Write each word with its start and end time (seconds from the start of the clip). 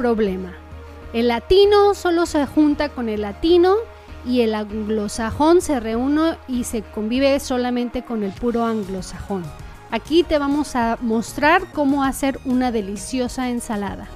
problema. 0.00 0.54
El 1.12 1.28
latino 1.28 1.92
solo 1.92 2.24
se 2.24 2.46
junta 2.46 2.88
con 2.88 3.10
el 3.10 3.20
latino 3.20 3.74
y 4.24 4.40
el 4.40 4.54
anglosajón 4.54 5.60
se 5.60 5.78
reúne 5.78 6.38
y 6.48 6.64
se 6.64 6.80
convive 6.80 7.38
solamente 7.38 8.02
con 8.02 8.22
el 8.22 8.32
puro 8.32 8.64
anglosajón. 8.64 9.42
Aquí 9.90 10.22
te 10.22 10.38
vamos 10.38 10.74
a 10.74 10.96
mostrar 11.02 11.70
cómo 11.74 12.02
hacer 12.02 12.40
una 12.46 12.72
deliciosa 12.72 13.50
ensalada. 13.50 14.08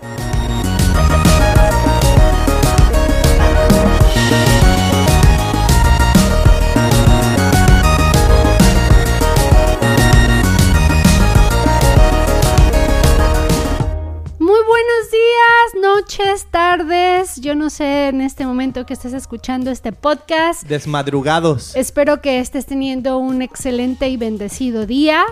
Noches, 15.84 16.46
tardes. 16.50 17.40
Yo 17.42 17.54
no 17.54 17.68
sé 17.68 18.08
en 18.08 18.22
este 18.22 18.46
momento 18.46 18.86
que 18.86 18.94
estés 18.94 19.12
escuchando 19.12 19.70
este 19.70 19.92
podcast. 19.92 20.62
Desmadrugados. 20.62 21.76
Espero 21.76 22.22
que 22.22 22.38
estés 22.38 22.64
teniendo 22.64 23.18
un 23.18 23.42
excelente 23.42 24.08
y 24.08 24.16
bendecido 24.16 24.86
día. 24.86 25.22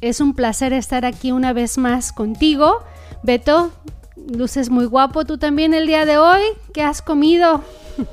Es 0.00 0.20
un 0.20 0.34
placer 0.34 0.72
estar 0.72 1.04
aquí 1.04 1.32
una 1.32 1.52
vez 1.52 1.76
más 1.76 2.12
contigo. 2.12 2.82
Beto, 3.22 3.72
luces 4.16 4.70
muy 4.70 4.86
guapo 4.86 5.26
tú 5.26 5.36
también 5.36 5.74
el 5.74 5.86
día 5.86 6.06
de 6.06 6.16
hoy. 6.16 6.40
¿Qué 6.72 6.82
has 6.82 7.02
comido? 7.02 7.62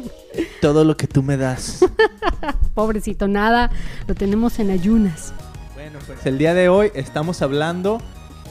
Todo 0.61 0.83
lo 0.83 0.97
que 0.97 1.07
tú 1.07 1.23
me 1.23 1.37
das. 1.37 1.85
Pobrecito, 2.73 3.29
nada. 3.29 3.71
Lo 4.07 4.13
tenemos 4.13 4.59
en 4.59 4.71
ayunas. 4.71 5.31
Bueno, 5.73 5.99
pues 6.05 6.25
el 6.25 6.37
día 6.37 6.53
de 6.53 6.67
hoy 6.67 6.91
estamos 6.95 7.41
hablando 7.41 8.01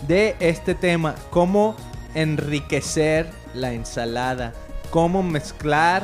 de 0.08 0.36
este 0.40 0.74
tema, 0.74 1.14
cómo 1.28 1.76
enriquecer 2.16 3.30
la 3.54 3.72
ensalada, 3.72 4.52
cómo 4.90 5.22
mezclar 5.22 6.02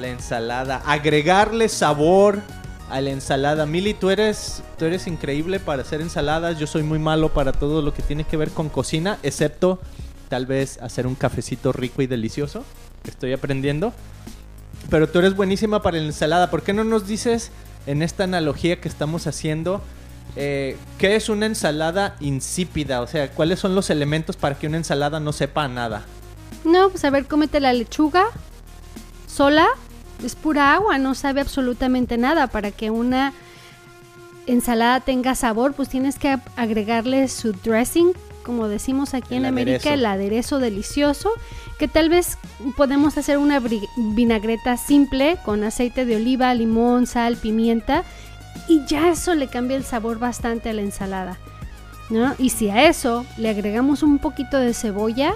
la 0.00 0.08
ensalada, 0.08 0.82
agregarle 0.86 1.68
sabor 1.68 2.40
a 2.90 3.00
la 3.00 3.10
ensalada. 3.10 3.66
Mili, 3.66 3.94
tú 3.94 4.10
eres, 4.10 4.62
tú 4.78 4.86
eres 4.86 5.06
increíble 5.06 5.60
para 5.60 5.82
hacer 5.82 6.00
ensaladas. 6.00 6.58
Yo 6.58 6.66
soy 6.66 6.82
muy 6.82 6.98
malo 6.98 7.28
para 7.32 7.52
todo 7.52 7.82
lo 7.82 7.94
que 7.94 8.02
tiene 8.02 8.24
que 8.24 8.36
ver 8.36 8.50
con 8.50 8.68
cocina, 8.68 9.18
excepto 9.22 9.78
tal 10.28 10.46
vez 10.46 10.78
hacer 10.82 11.06
un 11.06 11.14
cafecito 11.14 11.72
rico 11.72 12.02
y 12.02 12.06
delicioso. 12.06 12.64
Estoy 13.06 13.32
aprendiendo. 13.32 13.92
Pero 14.90 15.08
tú 15.08 15.18
eres 15.18 15.36
buenísima 15.36 15.82
para 15.82 15.98
la 15.98 16.06
ensalada. 16.06 16.50
¿Por 16.50 16.62
qué 16.62 16.72
no 16.72 16.84
nos 16.84 17.06
dices 17.06 17.50
en 17.86 18.02
esta 18.02 18.24
analogía 18.24 18.80
que 18.80 18.88
estamos 18.88 19.26
haciendo 19.26 19.82
eh, 20.36 20.76
qué 20.98 21.16
es 21.16 21.28
una 21.28 21.46
ensalada 21.46 22.16
insípida? 22.20 23.00
O 23.02 23.06
sea, 23.06 23.30
¿cuáles 23.30 23.58
son 23.58 23.74
los 23.74 23.90
elementos 23.90 24.36
para 24.36 24.58
que 24.58 24.66
una 24.66 24.78
ensalada 24.78 25.20
no 25.20 25.32
sepa 25.32 25.68
nada? 25.68 26.04
No, 26.64 26.90
pues 26.90 27.04
a 27.04 27.10
ver, 27.10 27.26
cómete 27.26 27.60
la 27.60 27.72
lechuga 27.72 28.24
sola. 29.26 29.66
Es 30.24 30.36
pura 30.36 30.74
agua, 30.74 30.98
no 30.98 31.14
sabe 31.14 31.40
absolutamente 31.40 32.16
nada. 32.16 32.46
Para 32.46 32.70
que 32.70 32.90
una 32.90 33.32
ensalada 34.46 35.00
tenga 35.00 35.34
sabor, 35.34 35.74
pues 35.74 35.88
tienes 35.88 36.18
que 36.18 36.38
agregarle 36.56 37.28
su 37.28 37.52
dressing, 37.52 38.12
como 38.44 38.68
decimos 38.68 39.14
aquí 39.14 39.34
El 39.34 39.40
en 39.40 39.46
América, 39.46 39.76
aderezo. 39.90 39.94
el 39.94 40.06
aderezo 40.06 40.58
delicioso, 40.58 41.30
que 41.78 41.88
tal 41.88 42.08
vez 42.08 42.38
podemos 42.76 43.18
hacer 43.18 43.38
una 43.38 43.60
vinagreta 43.96 44.76
simple 44.76 45.38
con 45.44 45.64
aceite 45.64 46.04
de 46.04 46.16
oliva, 46.16 46.54
limón, 46.54 47.06
sal, 47.06 47.36
pimienta 47.36 48.04
y 48.68 48.84
ya 48.86 49.08
eso 49.10 49.34
le 49.34 49.48
cambia 49.48 49.76
el 49.76 49.84
sabor 49.84 50.18
bastante 50.18 50.70
a 50.70 50.72
la 50.72 50.82
ensalada. 50.82 51.38
¿no? 52.10 52.34
Y 52.38 52.50
si 52.50 52.68
a 52.68 52.88
eso 52.88 53.24
le 53.38 53.48
agregamos 53.48 54.02
un 54.02 54.18
poquito 54.18 54.58
de 54.58 54.74
cebolla, 54.74 55.34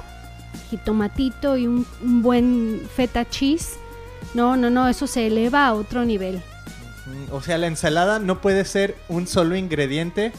jitomatito 0.71 1.57
y 1.57 1.67
un, 1.67 1.87
buen 2.23 2.83
feta 2.95 3.29
cheese, 3.29 3.79
no, 4.35 4.57
no, 4.57 4.71
no, 4.71 4.89
eso 4.89 5.07
se 5.07 5.27
eleva 5.27 5.67
a 5.67 5.75
otro 5.75 6.05
nivel. 6.05 6.43
O 7.31 7.41
sea, 7.41 7.57
la 7.59 7.69
ensalada 7.69 8.19
no 8.19 8.41
puede 8.41 8.65
ser 8.65 8.97
un 9.09 9.27
solo 9.27 9.57
ingrediente 9.57 10.33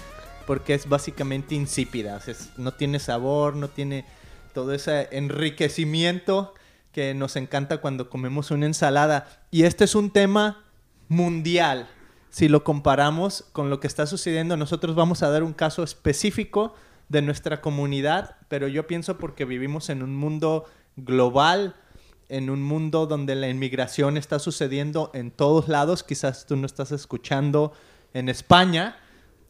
porque 0.45 0.73
es 0.73 0.87
básicamente 0.87 1.55
insípida. 1.55 2.19
No 2.57 2.73
tiene 2.73 2.99
sabor, 2.99 3.55
no 3.55 3.69
tiene 3.69 4.05
todo 4.53 4.73
ese 4.73 5.07
enriquecimiento 5.11 6.53
que 6.91 7.13
nos 7.13 7.35
encanta 7.35 7.77
cuando 7.77 8.09
comemos 8.09 8.51
una 8.51 8.65
ensalada. 8.65 9.27
Y 9.51 9.63
este 9.63 9.85
es 9.85 9.95
un 9.95 10.11
tema 10.11 10.63
mundial. 11.07 11.87
Si 12.37 12.49
lo 12.49 12.63
comparamos 12.63 13.45
con 13.51 13.71
lo 13.71 13.79
que 13.79 13.87
está 13.87 14.05
sucediendo, 14.05 14.57
nosotros 14.57 14.93
vamos 14.93 15.23
a 15.23 15.31
dar 15.31 15.41
un 15.41 15.53
caso 15.53 15.81
específico 15.81 16.75
de 17.09 17.23
nuestra 17.23 17.61
comunidad, 17.61 18.35
pero 18.47 18.67
yo 18.67 18.85
pienso 18.85 19.17
porque 19.17 19.43
vivimos 19.43 19.89
en 19.89 20.03
un 20.03 20.15
mundo 20.15 20.65
global, 20.97 21.75
en 22.29 22.51
un 22.51 22.61
mundo 22.61 23.07
donde 23.07 23.33
la 23.33 23.49
inmigración 23.49 24.17
está 24.17 24.37
sucediendo 24.37 25.09
en 25.15 25.31
todos 25.31 25.67
lados. 25.67 26.03
Quizás 26.03 26.45
tú 26.45 26.55
no 26.57 26.67
estás 26.67 26.91
escuchando 26.91 27.73
en 28.13 28.29
España 28.29 28.97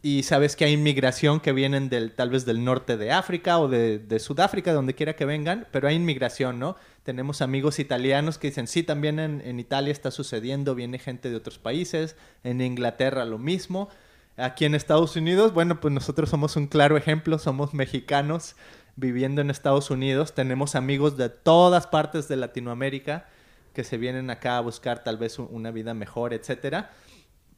y 0.03 0.23
sabes 0.23 0.55
que 0.55 0.65
hay 0.65 0.73
inmigración 0.73 1.39
que 1.39 1.51
vienen 1.51 1.89
del 1.89 2.11
tal 2.13 2.29
vez 2.29 2.45
del 2.45 2.63
norte 2.63 2.97
de 2.97 3.11
África 3.11 3.59
o 3.59 3.67
de, 3.67 3.99
de 3.99 4.19
Sudáfrica, 4.19 4.71
donde 4.73 4.93
quiera 4.95 5.15
que 5.15 5.25
vengan, 5.25 5.67
pero 5.71 5.87
hay 5.87 5.95
inmigración, 5.95 6.59
¿no? 6.59 6.75
Tenemos 7.03 7.41
amigos 7.41 7.79
italianos 7.79 8.37
que 8.37 8.47
dicen, 8.47 8.67
sí, 8.67 8.83
también 8.83 9.19
en, 9.19 9.41
en 9.41 9.59
Italia 9.59 9.91
está 9.91 10.11
sucediendo, 10.11 10.75
viene 10.75 10.99
gente 10.99 11.29
de 11.29 11.35
otros 11.35 11.57
países, 11.57 12.15
en 12.43 12.61
Inglaterra 12.61 13.25
lo 13.25 13.37
mismo. 13.39 13.89
Aquí 14.37 14.65
en 14.65 14.75
Estados 14.75 15.15
Unidos, 15.15 15.53
bueno, 15.53 15.79
pues 15.79 15.93
nosotros 15.93 16.29
somos 16.29 16.55
un 16.57 16.67
claro 16.67 16.95
ejemplo, 16.95 17.39
somos 17.39 17.73
mexicanos 17.73 18.55
viviendo 18.95 19.41
en 19.41 19.49
Estados 19.49 19.89
Unidos, 19.89 20.35
tenemos 20.35 20.75
amigos 20.75 21.17
de 21.17 21.29
todas 21.29 21.87
partes 21.87 22.27
de 22.27 22.35
Latinoamérica 22.35 23.27
que 23.73 23.83
se 23.83 23.97
vienen 23.97 24.29
acá 24.29 24.57
a 24.57 24.61
buscar 24.61 25.03
tal 25.03 25.17
vez 25.17 25.39
un- 25.39 25.47
una 25.51 25.71
vida 25.71 25.93
mejor, 25.93 26.33
etcétera. 26.33 26.91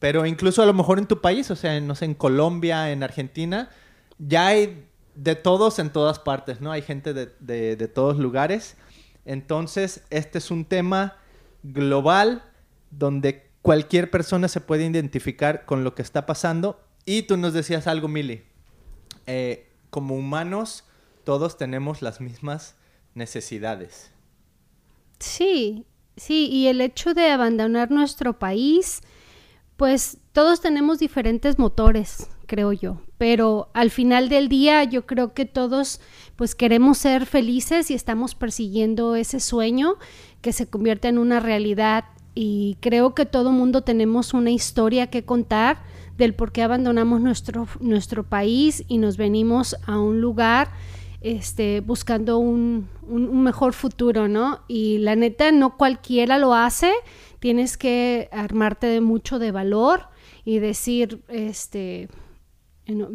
Pero 0.00 0.26
incluso 0.26 0.62
a 0.62 0.66
lo 0.66 0.74
mejor 0.74 0.98
en 0.98 1.06
tu 1.06 1.20
país, 1.20 1.50
o 1.52 1.56
sea, 1.56 1.76
en, 1.76 1.86
no 1.86 1.94
sé, 1.94 2.06
en 2.06 2.14
Colombia, 2.14 2.90
en 2.90 3.02
Argentina, 3.04 3.70
ya 4.18 4.48
hay 4.48 4.86
de 5.14 5.36
todos 5.36 5.78
en 5.78 5.90
todas 5.90 6.18
partes, 6.18 6.60
¿no? 6.60 6.72
Hay 6.72 6.82
gente 6.82 7.12
de, 7.14 7.26
de- 7.76 7.88
todos 7.88 8.16
lugares. 8.18 8.76
Entonces, 9.26 10.02
este 10.10 10.38
es 10.38 10.50
un 10.50 10.64
tema 10.64 11.16
global 11.62 12.42
donde 12.90 13.50
cualquier 13.62 14.10
persona 14.10 14.48
se 14.48 14.60
puede 14.62 14.86
identificar 14.86 15.66
con 15.66 15.84
lo 15.84 15.94
que 15.94 16.02
está 16.02 16.24
pasando. 16.26 16.80
Y 17.04 17.22
tú 17.22 17.36
nos 17.36 17.52
decías 17.52 17.86
algo, 17.86 18.08
Mili. 18.08 18.42
Eh, 19.26 19.68
como 19.90 20.16
humanos, 20.16 20.84
todos 21.24 21.58
tenemos 21.58 22.00
las 22.00 22.20
mismas 22.22 22.74
necesidades. 23.14 24.10
Sí, 25.18 25.84
sí, 26.16 26.48
y 26.50 26.68
el 26.68 26.80
hecho 26.80 27.12
de 27.12 27.30
abandonar 27.30 27.90
nuestro 27.90 28.38
país, 28.38 29.02
pues 29.80 30.18
todos 30.32 30.60
tenemos 30.60 30.98
diferentes 30.98 31.58
motores, 31.58 32.28
creo 32.44 32.70
yo, 32.74 33.00
pero 33.16 33.70
al 33.72 33.90
final 33.90 34.28
del 34.28 34.50
día 34.50 34.84
yo 34.84 35.06
creo 35.06 35.32
que 35.32 35.46
todos 35.46 36.02
pues 36.36 36.54
queremos 36.54 36.98
ser 36.98 37.24
felices 37.24 37.90
y 37.90 37.94
estamos 37.94 38.34
persiguiendo 38.34 39.14
ese 39.16 39.40
sueño 39.40 39.94
que 40.42 40.52
se 40.52 40.66
convierte 40.68 41.08
en 41.08 41.16
una 41.16 41.40
realidad 41.40 42.04
y 42.34 42.76
creo 42.80 43.14
que 43.14 43.24
todo 43.24 43.52
mundo 43.52 43.80
tenemos 43.80 44.34
una 44.34 44.50
historia 44.50 45.06
que 45.06 45.24
contar 45.24 45.78
del 46.18 46.34
por 46.34 46.52
qué 46.52 46.62
abandonamos 46.62 47.22
nuestro, 47.22 47.66
nuestro 47.80 48.22
país 48.24 48.84
y 48.86 48.98
nos 48.98 49.16
venimos 49.16 49.76
a 49.86 49.98
un 49.98 50.20
lugar 50.20 50.72
este, 51.22 51.80
buscando 51.80 52.36
un, 52.36 52.86
un- 53.08 53.28
un 53.30 53.42
mejor 53.42 53.72
futuro, 53.72 54.28
¿no? 54.28 54.60
Y 54.68 54.98
la 54.98 55.16
neta, 55.16 55.52
no 55.52 55.76
cualquiera 55.78 56.36
lo 56.38 56.54
hace, 56.54 56.92
tienes 57.40 57.76
que 57.76 58.28
armarte 58.32 58.86
de 58.86 59.00
mucho 59.00 59.38
de 59.38 59.50
valor 59.50 60.08
y 60.44 60.58
decir, 60.58 61.22
este, 61.28 62.08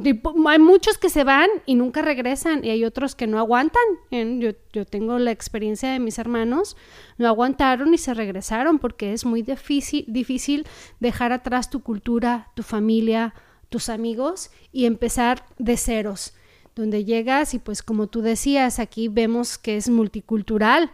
tipo, 0.03 0.33
hay 0.47 0.59
muchos 0.59 0.97
que 0.97 1.09
se 1.09 1.23
van 1.23 1.49
y 1.65 1.75
nunca 1.75 2.01
regresan 2.01 2.65
y 2.65 2.69
hay 2.69 2.83
otros 2.83 3.15
que 3.15 3.27
no 3.27 3.39
aguantan. 3.39 3.83
Yo, 4.11 4.51
yo 4.73 4.85
tengo 4.85 5.17
la 5.19 5.31
experiencia 5.31 5.91
de 5.91 5.99
mis 5.99 6.19
hermanos, 6.19 6.75
no 7.17 7.27
aguantaron 7.27 7.93
y 7.93 7.97
se 7.97 8.13
regresaron 8.13 8.79
porque 8.79 9.13
es 9.13 9.25
muy 9.25 9.41
difícil, 9.41 10.05
difícil 10.07 10.67
dejar 10.99 11.31
atrás 11.31 11.69
tu 11.69 11.81
cultura, 11.81 12.51
tu 12.55 12.63
familia, 12.63 13.33
tus 13.69 13.89
amigos 13.89 14.51
y 14.71 14.85
empezar 14.85 15.45
de 15.57 15.77
ceros 15.77 16.33
donde 16.75 17.05
llegas 17.05 17.53
y 17.53 17.59
pues 17.59 17.81
como 17.81 18.07
tú 18.07 18.21
decías, 18.21 18.79
aquí 18.79 19.07
vemos 19.07 19.57
que 19.57 19.77
es 19.77 19.89
multicultural 19.89 20.91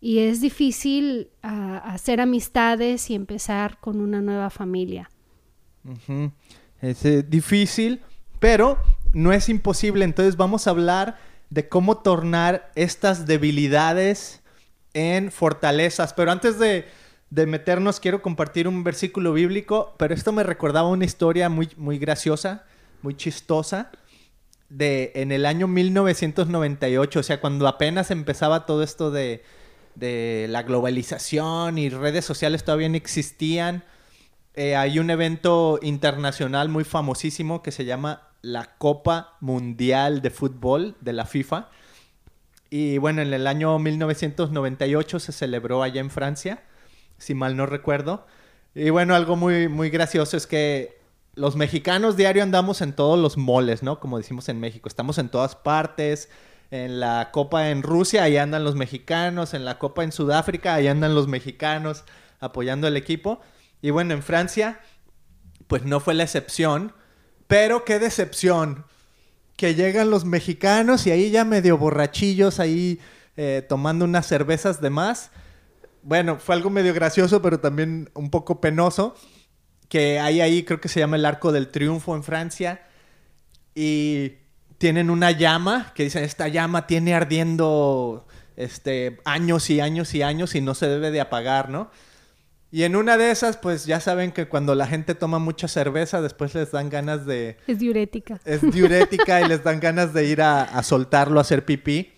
y 0.00 0.20
es 0.20 0.40
difícil 0.40 1.30
ah, 1.42 1.78
hacer 1.84 2.20
amistades 2.20 3.10
y 3.10 3.14
empezar 3.14 3.78
con 3.80 4.00
una 4.00 4.20
nueva 4.20 4.50
familia. 4.50 5.10
Es 6.80 7.04
eh, 7.04 7.22
difícil, 7.22 8.02
pero 8.38 8.78
no 9.12 9.32
es 9.32 9.48
imposible. 9.48 10.04
Entonces 10.04 10.36
vamos 10.36 10.66
a 10.66 10.70
hablar 10.70 11.18
de 11.50 11.68
cómo 11.68 11.98
tornar 11.98 12.70
estas 12.74 13.26
debilidades 13.26 14.42
en 14.92 15.30
fortalezas. 15.30 16.12
Pero 16.12 16.30
antes 16.30 16.58
de, 16.58 16.86
de 17.30 17.46
meternos, 17.46 18.00
quiero 18.00 18.20
compartir 18.20 18.68
un 18.68 18.84
versículo 18.84 19.32
bíblico, 19.32 19.94
pero 19.98 20.14
esto 20.14 20.32
me 20.32 20.42
recordaba 20.42 20.88
una 20.88 21.04
historia 21.04 21.48
muy, 21.48 21.70
muy 21.76 21.98
graciosa, 21.98 22.64
muy 23.02 23.16
chistosa. 23.16 23.90
de 24.68 25.12
en 25.14 25.32
el 25.32 25.46
año 25.46 25.68
1998, 25.68 27.20
o 27.20 27.22
sea, 27.22 27.40
cuando 27.40 27.68
apenas 27.68 28.10
empezaba 28.10 28.66
todo 28.66 28.82
esto 28.82 29.10
de, 29.10 29.42
de 29.96 30.46
la 30.48 30.62
globalización 30.62 31.78
y 31.78 31.88
redes 31.88 32.24
sociales 32.24 32.64
todavía 32.64 32.88
no 32.88 32.96
existían. 32.96 33.84
Eh, 34.54 34.76
hay 34.76 34.98
un 34.98 35.10
evento 35.10 35.78
internacional 35.82 36.68
muy 36.68 36.84
famosísimo 36.84 37.62
que 37.62 37.72
se 37.72 37.84
llama 37.84 38.28
la 38.42 38.76
Copa 38.78 39.36
Mundial 39.40 40.22
de 40.22 40.30
Fútbol 40.30 40.96
de 41.00 41.12
la 41.12 41.26
FIFA. 41.26 41.68
Y 42.70 42.98
bueno, 42.98 43.22
en 43.22 43.32
el 43.32 43.46
año 43.46 43.78
1998 43.78 45.18
se 45.18 45.32
celebró 45.32 45.82
allá 45.82 46.00
en 46.00 46.10
Francia, 46.10 46.62
si 47.18 47.34
mal 47.34 47.56
no 47.56 47.66
recuerdo. 47.66 48.26
Y 48.74 48.90
bueno, 48.90 49.14
algo 49.14 49.36
muy, 49.36 49.68
muy 49.68 49.90
gracioso 49.90 50.36
es 50.36 50.46
que 50.46 51.00
los 51.34 51.56
mexicanos 51.56 52.16
diario 52.16 52.42
andamos 52.42 52.80
en 52.80 52.92
todos 52.92 53.18
los 53.18 53.36
moles, 53.36 53.82
¿no? 53.82 54.00
Como 54.00 54.18
decimos 54.18 54.48
en 54.48 54.60
México, 54.60 54.88
estamos 54.88 55.18
en 55.18 55.28
todas 55.28 55.54
partes. 55.54 56.28
En 56.70 56.98
la 57.00 57.30
Copa 57.32 57.70
en 57.70 57.82
Rusia, 57.82 58.24
ahí 58.24 58.36
andan 58.36 58.64
los 58.64 58.74
mexicanos. 58.74 59.54
En 59.54 59.64
la 59.64 59.78
Copa 59.78 60.02
en 60.04 60.12
Sudáfrica, 60.12 60.74
ahí 60.74 60.88
andan 60.88 61.14
los 61.14 61.28
mexicanos 61.28 62.04
apoyando 62.40 62.86
al 62.86 62.96
equipo. 62.96 63.40
Y 63.82 63.90
bueno, 63.90 64.14
en 64.14 64.22
Francia, 64.22 64.80
pues 65.68 65.84
no 65.84 66.00
fue 66.00 66.14
la 66.14 66.24
excepción. 66.24 66.92
Pero 67.46 67.84
qué 67.84 67.98
decepción. 67.98 68.84
Que 69.56 69.74
llegan 69.74 70.10
los 70.10 70.24
mexicanos 70.24 71.06
y 71.06 71.12
ahí 71.12 71.30
ya 71.30 71.44
medio 71.44 71.78
borrachillos, 71.78 72.60
ahí 72.60 73.00
eh, 73.36 73.64
tomando 73.66 74.04
unas 74.04 74.26
cervezas 74.26 74.80
de 74.80 74.90
más. 74.90 75.30
Bueno, 76.02 76.38
fue 76.38 76.54
algo 76.54 76.68
medio 76.68 76.92
gracioso, 76.92 77.40
pero 77.42 77.60
también 77.60 78.10
un 78.14 78.30
poco 78.30 78.60
penoso. 78.60 79.14
Que 79.88 80.18
hay 80.18 80.40
ahí, 80.40 80.64
creo 80.64 80.80
que 80.80 80.88
se 80.88 81.00
llama 81.00 81.16
el 81.16 81.24
Arco 81.24 81.52
del 81.52 81.68
Triunfo 81.68 82.16
en 82.16 82.24
Francia. 82.24 82.86
Y 83.74 84.34
tienen 84.78 85.10
una 85.10 85.30
llama 85.30 85.92
que 85.94 86.04
dicen, 86.04 86.24
esta 86.24 86.48
llama 86.48 86.86
tiene 86.86 87.14
ardiendo 87.14 88.26
este, 88.56 89.18
años 89.24 89.70
y 89.70 89.80
años 89.80 90.14
y 90.14 90.22
años 90.22 90.54
y 90.54 90.60
no 90.60 90.74
se 90.74 90.88
debe 90.88 91.10
de 91.10 91.20
apagar, 91.20 91.70
¿no? 91.70 91.90
Y 92.70 92.82
en 92.82 92.96
una 92.96 93.16
de 93.16 93.30
esas, 93.30 93.56
pues 93.56 93.86
ya 93.86 94.00
saben 94.00 94.32
que 94.32 94.48
cuando 94.48 94.74
la 94.74 94.86
gente 94.86 95.14
toma 95.14 95.38
mucha 95.38 95.68
cerveza, 95.68 96.20
después 96.20 96.54
les 96.54 96.72
dan 96.72 96.90
ganas 96.90 97.24
de... 97.24 97.56
Es 97.66 97.78
diurética. 97.78 98.40
Es 98.44 98.60
diurética 98.60 99.40
y 99.40 99.48
les 99.48 99.62
dan 99.62 99.80
ganas 99.80 100.12
de 100.12 100.26
ir 100.26 100.42
a, 100.42 100.62
a, 100.62 100.82
soltarlo, 100.82 101.38
a 101.38 101.42
hacer 101.42 101.64
pipí. 101.64 102.12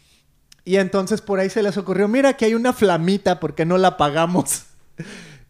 Y 0.65 0.77
entonces 0.77 1.21
por 1.21 1.39
ahí 1.39 1.51
se 1.51 1.63
les 1.63 1.77
ocurrió, 1.77 2.09
mira 2.09 2.33
que 2.33 2.47
hay 2.47 2.55
una 2.55 2.73
flamita, 2.73 3.39
¿por 3.41 3.55
qué 3.55 3.67
no 3.67 3.79
la 3.79 3.89
apagamos? 3.89 4.65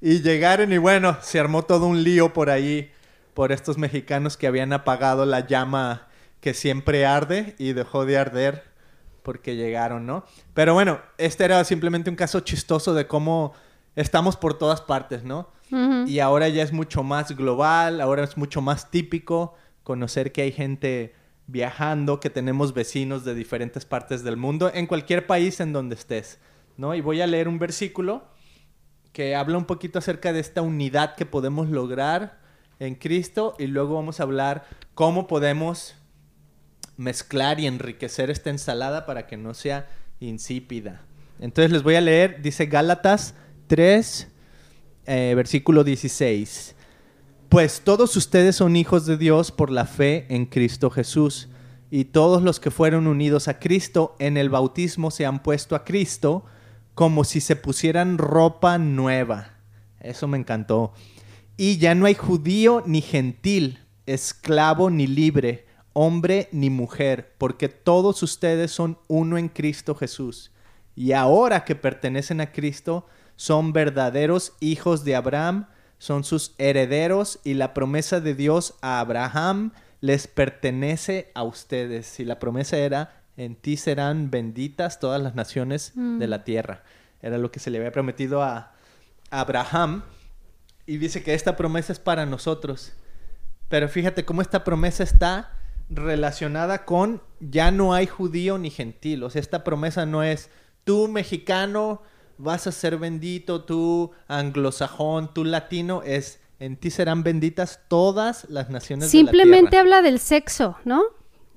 y 0.00 0.20
llegaron 0.20 0.72
y 0.72 0.78
bueno, 0.78 1.16
se 1.22 1.38
armó 1.40 1.62
todo 1.64 1.86
un 1.86 2.02
lío 2.02 2.32
por 2.32 2.50
ahí, 2.50 2.90
por 3.34 3.52
estos 3.52 3.78
mexicanos 3.78 4.36
que 4.36 4.46
habían 4.46 4.72
apagado 4.72 5.24
la 5.24 5.46
llama 5.46 6.07
que 6.40 6.54
siempre 6.54 7.06
arde 7.06 7.54
y 7.58 7.72
dejó 7.72 8.04
de 8.04 8.18
arder 8.18 8.64
porque 9.22 9.56
llegaron, 9.56 10.06
¿no? 10.06 10.24
Pero 10.54 10.74
bueno, 10.74 11.00
este 11.18 11.44
era 11.44 11.62
simplemente 11.64 12.08
un 12.08 12.16
caso 12.16 12.40
chistoso 12.40 12.94
de 12.94 13.06
cómo 13.06 13.52
estamos 13.94 14.36
por 14.36 14.56
todas 14.56 14.80
partes, 14.80 15.24
¿no? 15.24 15.50
Y 16.06 16.20
ahora 16.20 16.48
ya 16.48 16.62
es 16.62 16.72
mucho 16.72 17.02
más 17.02 17.36
global, 17.36 18.00
ahora 18.00 18.24
es 18.24 18.38
mucho 18.38 18.62
más 18.62 18.90
típico 18.90 19.54
conocer 19.82 20.32
que 20.32 20.40
hay 20.40 20.52
gente 20.52 21.14
viajando, 21.46 22.20
que 22.20 22.30
tenemos 22.30 22.72
vecinos 22.72 23.24
de 23.26 23.34
diferentes 23.34 23.84
partes 23.84 24.24
del 24.24 24.38
mundo, 24.38 24.70
en 24.72 24.86
cualquier 24.86 25.26
país 25.26 25.60
en 25.60 25.74
donde 25.74 25.94
estés, 25.94 26.38
¿no? 26.78 26.94
Y 26.94 27.02
voy 27.02 27.20
a 27.20 27.26
leer 27.26 27.48
un 27.48 27.58
versículo 27.58 28.24
que 29.12 29.36
habla 29.36 29.58
un 29.58 29.66
poquito 29.66 29.98
acerca 29.98 30.32
de 30.32 30.40
esta 30.40 30.62
unidad 30.62 31.14
que 31.14 31.26
podemos 31.26 31.68
lograr 31.68 32.38
en 32.78 32.94
Cristo 32.94 33.56
y 33.58 33.66
luego 33.66 33.96
vamos 33.96 34.20
a 34.20 34.22
hablar 34.22 34.64
cómo 34.94 35.26
podemos 35.26 35.97
mezclar 36.98 37.60
y 37.60 37.66
enriquecer 37.66 38.28
esta 38.28 38.50
ensalada 38.50 39.06
para 39.06 39.26
que 39.26 39.38
no 39.38 39.54
sea 39.54 39.88
insípida. 40.20 41.00
Entonces 41.40 41.70
les 41.70 41.82
voy 41.82 41.94
a 41.94 42.00
leer, 42.00 42.42
dice 42.42 42.66
Gálatas 42.66 43.34
3, 43.68 44.28
eh, 45.06 45.32
versículo 45.36 45.84
16. 45.84 46.74
Pues 47.48 47.80
todos 47.82 48.14
ustedes 48.16 48.56
son 48.56 48.76
hijos 48.76 49.06
de 49.06 49.16
Dios 49.16 49.52
por 49.52 49.70
la 49.70 49.86
fe 49.86 50.26
en 50.28 50.44
Cristo 50.44 50.90
Jesús, 50.90 51.48
y 51.90 52.06
todos 52.06 52.42
los 52.42 52.60
que 52.60 52.70
fueron 52.70 53.06
unidos 53.06 53.48
a 53.48 53.60
Cristo 53.60 54.14
en 54.18 54.36
el 54.36 54.50
bautismo 54.50 55.10
se 55.10 55.24
han 55.24 55.42
puesto 55.42 55.74
a 55.74 55.84
Cristo 55.84 56.44
como 56.94 57.24
si 57.24 57.40
se 57.40 57.56
pusieran 57.56 58.18
ropa 58.18 58.76
nueva. 58.76 59.52
Eso 60.00 60.26
me 60.26 60.36
encantó. 60.36 60.92
Y 61.56 61.78
ya 61.78 61.94
no 61.94 62.06
hay 62.06 62.14
judío 62.14 62.82
ni 62.84 63.00
gentil, 63.00 63.78
esclavo 64.04 64.90
ni 64.90 65.06
libre 65.06 65.67
hombre 66.00 66.48
ni 66.52 66.70
mujer, 66.70 67.34
porque 67.38 67.68
todos 67.68 68.22
ustedes 68.22 68.70
son 68.70 68.98
uno 69.08 69.36
en 69.36 69.48
Cristo 69.48 69.96
Jesús. 69.96 70.52
Y 70.94 71.10
ahora 71.10 71.64
que 71.64 71.74
pertenecen 71.74 72.40
a 72.40 72.52
Cristo, 72.52 73.04
son 73.34 73.72
verdaderos 73.72 74.52
hijos 74.60 75.02
de 75.02 75.16
Abraham, 75.16 75.66
son 75.98 76.22
sus 76.22 76.54
herederos 76.58 77.40
y 77.42 77.54
la 77.54 77.74
promesa 77.74 78.20
de 78.20 78.36
Dios 78.36 78.74
a 78.80 79.00
Abraham 79.00 79.72
les 80.00 80.28
pertenece 80.28 81.32
a 81.34 81.42
ustedes. 81.42 82.20
Y 82.20 82.24
la 82.24 82.38
promesa 82.38 82.78
era, 82.78 83.24
en 83.36 83.56
ti 83.56 83.76
serán 83.76 84.30
benditas 84.30 85.00
todas 85.00 85.20
las 85.20 85.34
naciones 85.34 85.94
de 85.96 86.00
mm. 86.28 86.30
la 86.30 86.44
tierra. 86.44 86.84
Era 87.22 87.38
lo 87.38 87.50
que 87.50 87.58
se 87.58 87.70
le 87.70 87.78
había 87.78 87.90
prometido 87.90 88.44
a 88.44 88.72
Abraham. 89.30 90.04
Y 90.86 90.98
dice 90.98 91.24
que 91.24 91.34
esta 91.34 91.56
promesa 91.56 91.92
es 91.92 91.98
para 91.98 92.24
nosotros. 92.24 92.92
Pero 93.68 93.88
fíjate 93.88 94.24
cómo 94.24 94.42
esta 94.42 94.62
promesa 94.62 95.02
está 95.02 95.57
relacionada 95.90 96.84
con 96.84 97.22
ya 97.40 97.70
no 97.70 97.94
hay 97.94 98.06
judío 98.06 98.58
ni 98.58 98.70
gentil. 98.70 99.22
O 99.22 99.30
sea, 99.30 99.40
esta 99.40 99.64
promesa 99.64 100.06
no 100.06 100.22
es 100.22 100.50
tú 100.84 101.08
mexicano 101.08 102.02
vas 102.38 102.66
a 102.66 102.72
ser 102.72 102.98
bendito, 102.98 103.64
tú 103.64 104.12
anglosajón, 104.28 105.32
tú 105.34 105.44
latino, 105.44 106.02
es 106.04 106.40
en 106.60 106.76
ti 106.76 106.90
serán 106.90 107.22
benditas 107.22 107.80
todas 107.88 108.48
las 108.48 108.70
naciones 108.70 109.10
Simplemente 109.10 109.70
de 109.70 109.76
la 109.76 109.80
habla 109.80 110.02
del 110.02 110.18
sexo, 110.18 110.76
¿no? 110.84 111.02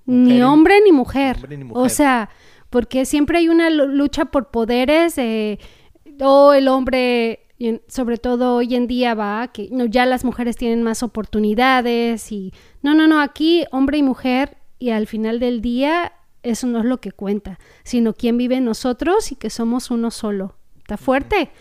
ni, 0.06 0.42
hombre, 0.42 0.82
ni 0.84 0.92
mujer. 0.92 1.38
O 1.74 1.90
sea, 1.90 2.30
porque 2.70 3.06
siempre 3.06 3.38
hay 3.38 3.50
una 3.50 3.70
lucha 3.70 4.26
por 4.26 4.50
poderes, 4.50 5.18
eh, 5.18 5.60
o 6.20 6.54
el 6.54 6.68
hombre 6.68 7.48
sobre 7.88 8.18
todo 8.18 8.56
hoy 8.56 8.76
en 8.76 8.88
día 8.88 9.14
va 9.14 9.50
que 9.54 9.70
no, 9.72 9.86
ya 9.86 10.06
las 10.06 10.24
mujeres 10.24 10.56
tienen 10.56 10.84
más 10.84 11.04
oportunidades 11.04 12.32
y 12.32 12.54
no, 12.82 12.94
no, 12.96 13.08
no, 13.08 13.22
aquí 13.22 13.66
hombre 13.72 13.98
y 13.98 14.04
mujer 14.04 14.58
y 14.80 14.90
al 14.90 15.08
final 15.08 15.40
del 15.40 15.62
día 15.62 16.14
eso 16.44 16.68
no 16.68 16.80
es 16.80 16.86
lo 16.86 17.00
que 17.00 17.12
cuenta, 17.12 17.60
sino 17.84 18.14
quién 18.14 18.38
vive 18.38 18.56
en 18.56 18.66
nosotros 18.66 19.32
y 19.32 19.36
que 19.36 19.50
somos 19.50 19.92
uno 19.92 20.12
solo. 20.12 20.56
¿Está 20.80 20.98
fuerte? 20.98 21.52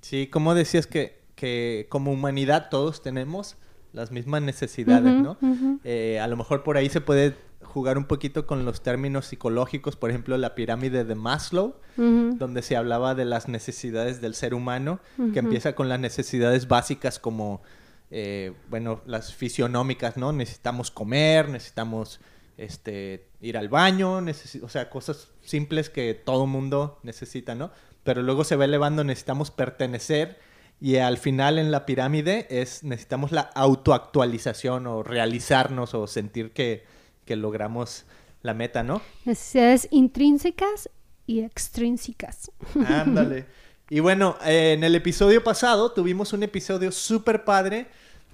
Sí, 0.00 0.26
como 0.26 0.54
decías 0.54 0.86
que, 0.86 1.22
que 1.34 1.86
como 1.88 2.12
humanidad 2.12 2.68
todos 2.70 3.02
tenemos 3.02 3.56
las 3.92 4.12
mismas 4.12 4.42
necesidades, 4.42 5.12
¿no? 5.12 5.36
Eh, 5.84 6.20
a 6.20 6.26
lo 6.28 6.36
mejor 6.36 6.62
por 6.62 6.76
ahí 6.76 6.88
se 6.88 7.00
puede 7.00 7.34
jugar 7.70 7.96
un 7.96 8.04
poquito 8.04 8.46
con 8.46 8.64
los 8.64 8.82
términos 8.82 9.26
psicológicos, 9.26 9.96
por 9.96 10.10
ejemplo, 10.10 10.36
la 10.36 10.54
pirámide 10.54 11.04
de 11.04 11.14
Maslow, 11.14 11.76
donde 11.96 12.62
se 12.62 12.76
hablaba 12.76 13.14
de 13.14 13.24
las 13.24 13.48
necesidades 13.48 14.20
del 14.20 14.34
ser 14.34 14.54
humano, 14.54 15.00
que 15.32 15.38
empieza 15.38 15.74
con 15.74 15.88
las 15.88 16.00
necesidades 16.00 16.68
básicas 16.68 17.18
como, 17.18 17.62
eh, 18.10 18.52
bueno, 18.68 19.00
las 19.06 19.34
fisionómicas, 19.34 20.16
¿no? 20.16 20.32
Necesitamos 20.32 20.90
comer, 20.90 21.48
necesitamos 21.48 22.20
este, 22.56 23.26
ir 23.40 23.56
al 23.56 23.68
baño, 23.68 24.22
o 24.62 24.68
sea, 24.68 24.90
cosas 24.90 25.28
simples 25.42 25.90
que 25.90 26.14
todo 26.14 26.46
mundo 26.46 26.98
necesita, 27.02 27.54
¿no? 27.54 27.70
Pero 28.02 28.22
luego 28.22 28.44
se 28.44 28.56
va 28.56 28.64
elevando, 28.64 29.04
necesitamos 29.04 29.50
pertenecer 29.50 30.38
y 30.80 30.96
al 30.96 31.18
final 31.18 31.58
en 31.58 31.70
la 31.70 31.84
pirámide 31.84 32.46
es 32.50 32.82
necesitamos 32.82 33.32
la 33.32 33.42
autoactualización 33.42 34.86
o 34.86 35.02
realizarnos 35.02 35.94
o 35.94 36.06
sentir 36.06 36.52
que 36.52 36.84
que 37.30 37.36
logramos 37.36 38.06
la 38.42 38.54
meta, 38.54 38.82
¿no? 38.82 39.02
Necesidades 39.24 39.86
intrínsecas 39.92 40.90
y 41.28 41.42
extrínsecas. 41.42 42.50
Ándale. 42.84 43.46
Y 43.92 43.98
bueno, 43.98 44.36
eh, 44.44 44.74
en 44.74 44.84
el 44.84 44.94
episodio 44.94 45.42
pasado 45.42 45.90
tuvimos 45.90 46.32
un 46.32 46.44
episodio 46.44 46.92
súper 46.92 47.44
padre 47.44 47.88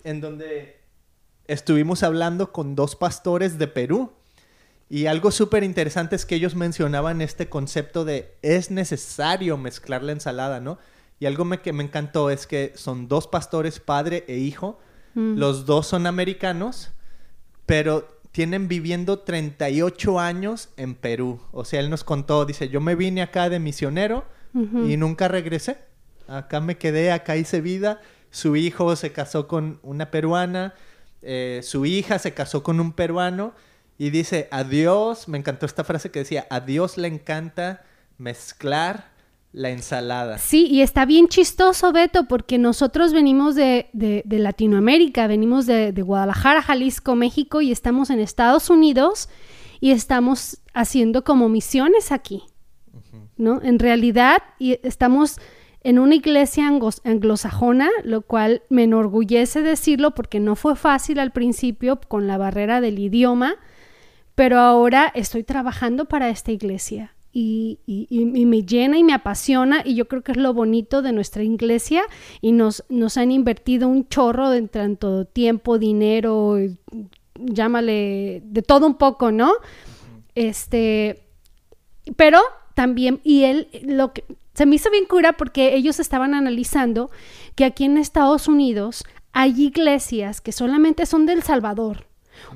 en 0.05 0.21
donde 0.21 0.81
estuvimos 1.47 2.03
hablando 2.03 2.53
con 2.53 2.75
dos 2.75 2.95
pastores 2.95 3.57
de 3.57 3.67
Perú. 3.67 4.13
Y 4.91 5.07
algo 5.07 5.31
súper 5.31 5.65
interesante 5.65 6.15
es 6.15 6.27
que 6.27 6.35
ellos 6.35 6.55
mencionaban 6.55 7.23
este 7.23 7.49
concepto 7.49 8.05
de 8.05 8.35
es 8.43 8.71
necesario 8.71 9.57
mezclar 9.57 10.03
la 10.03 10.13
ensalada, 10.13 10.61
¿no? 10.61 10.79
Y 11.19 11.25
algo 11.25 11.49
que 11.63 11.73
me 11.73 11.85
encantó 11.85 12.29
es 12.29 12.47
que 12.47 12.73
son 12.77 13.09
dos 13.09 13.27
pastores, 13.27 13.81
padre 13.81 14.27
e 14.29 14.37
hijo. 14.37 14.79
Mm. 15.15 15.39
Los 15.39 15.65
dos 15.65 15.87
son 15.87 16.07
americanos, 16.07 16.91
pero 17.65 18.16
tienen 18.37 18.69
viviendo 18.69 19.21
38 19.21 20.21
años 20.21 20.69
en 20.77 20.95
Perú. 20.95 21.41
O 21.53 21.65
sea, 21.65 21.81
él 21.81 21.89
nos 21.89 22.05
contó, 22.05 22.45
dice, 22.45 22.69
yo 22.69 22.83
me 22.83 22.95
vine 22.95 23.23
acá 23.23 23.49
de 23.49 23.59
misionero 23.59 24.27
y 24.53 24.99
nunca 24.99 25.27
regresé. 25.27 25.79
Acá 26.29 26.61
me 26.61 26.77
quedé, 26.77 27.13
acá 27.13 27.39
hice 27.39 27.63
vida. 27.63 28.03
Su 28.31 28.55
hijo 28.57 28.95
se 28.95 29.11
casó 29.11 29.49
con 29.49 29.81
una 29.83 30.11
peruana, 30.11 30.75
eh, 31.23 31.61
su 31.63 31.87
hija 31.87 32.19
se 32.19 32.35
casó 32.35 32.63
con 32.63 32.79
un 32.79 32.93
peruano 32.93 33.55
Y 33.97 34.11
dice, 34.11 34.49
a 34.51 34.65
Dios, 34.65 35.29
me 35.29 35.39
encantó 35.39 35.65
esta 35.65 35.83
frase 35.83 36.11
que 36.11 36.19
decía, 36.19 36.47
a 36.51 36.61
Dios 36.61 36.99
le 36.99 37.09
encanta 37.09 37.85
mezclar 38.19 39.13
la 39.53 39.71
ensalada. 39.71 40.37
Sí, 40.39 40.67
y 40.67 40.83
está 40.83 41.07
bien 41.07 41.29
chistoso, 41.29 41.93
Beto, 41.93 42.29
porque 42.29 42.59
nosotros 42.59 43.13
venimos 43.15 43.55
de, 43.55 43.89
de, 43.95 44.23
de 44.27 44.39
Latinoamérica, 44.39 45.27
venimos 45.27 45.65
de, 45.67 45.93
de, 45.93 46.03
Guadalajara, 46.03 46.61
Jalisco, 46.61 47.17
México, 47.17 47.63
y 47.63 47.73
estamos 47.73 48.11
en 48.11 48.21
Estados 48.21 48.69
Unidos 48.69 49.31
y 49.81 49.93
estamos 49.93 50.59
haciendo 50.75 51.25
como 51.25 51.49
misiones 51.49 52.13
aquí, 52.13 52.43
¿no? 53.37 53.63
En 53.63 53.79
realidad, 53.79 54.43
y 54.59 54.79
estamos 54.83 55.39
en 55.81 55.99
una 55.99 56.17
iglesia 56.17 56.69
anglosajona, 57.05 57.89
lo 58.05 58.23
cual 58.23 58.63
me 58.69 58.83
enorgullece 58.83 59.63
decirlo 59.63 60.15
porque 60.15 60.41
no 60.41 60.57
fue 60.57 60.77
fácil 60.77 61.19
al 61.19 61.31
principio 61.31 61.99
con 62.09 62.27
la 62.27 62.37
barrera 62.37 62.81
del 62.81 62.99
idioma, 62.99 63.55
pero 64.35 64.59
ahora 64.59 65.11
estoy 65.15 65.45
trabajando 65.45 66.05
para 66.05 66.29
esta 66.29 66.53
iglesia 66.53 67.16
y, 67.39 68.47
me 68.47 68.63
llena 68.63 68.97
y 68.97 69.05
me 69.05 69.13
apasiona 69.13 69.83
y 69.85 69.95
yo 69.95 70.09
creo 70.09 70.23
que 70.23 70.33
es 70.33 70.39
lo 70.39 70.55
bonito 70.55 71.03
de 71.03 71.13
nuestra 71.13 71.43
iglesia 71.43 72.03
y 72.41 72.53
nos, 72.53 72.85
nos 72.89 73.19
han 73.19 73.31
invertido 73.31 73.89
un 73.89 74.09
chorro 74.09 74.49
de 74.49 74.63
tanto 74.69 75.27
tiempo, 75.27 75.79
dinero, 75.79 76.57
llámale 77.35 78.43
de 78.43 78.63
todo 78.63 78.87
un 78.87 78.95
poco, 78.95 79.33
¿no? 79.33 79.53
Este, 80.35 81.25
pero 82.17 82.41
también, 82.75 83.21
y 83.23 83.45
él, 83.45 83.69
lo 83.83 84.15
que 84.15 84.25
se 84.55 84.65
me 84.65 84.77
hizo 84.77 84.91
bien 84.91 85.05
cura 85.05 85.35
porque 85.35 85.75
ellos 85.75 86.01
estaban 86.01 86.33
analizando 86.33 87.11
que 87.55 87.67
aquí 87.67 87.85
en 87.85 87.99
Estados 87.99 88.49
Unidos 88.49 89.05
hay 89.33 89.63
iglesias 89.63 90.41
que 90.41 90.53
solamente 90.53 91.05
son 91.05 91.27
del 91.27 91.43
Salvador. 91.43 92.07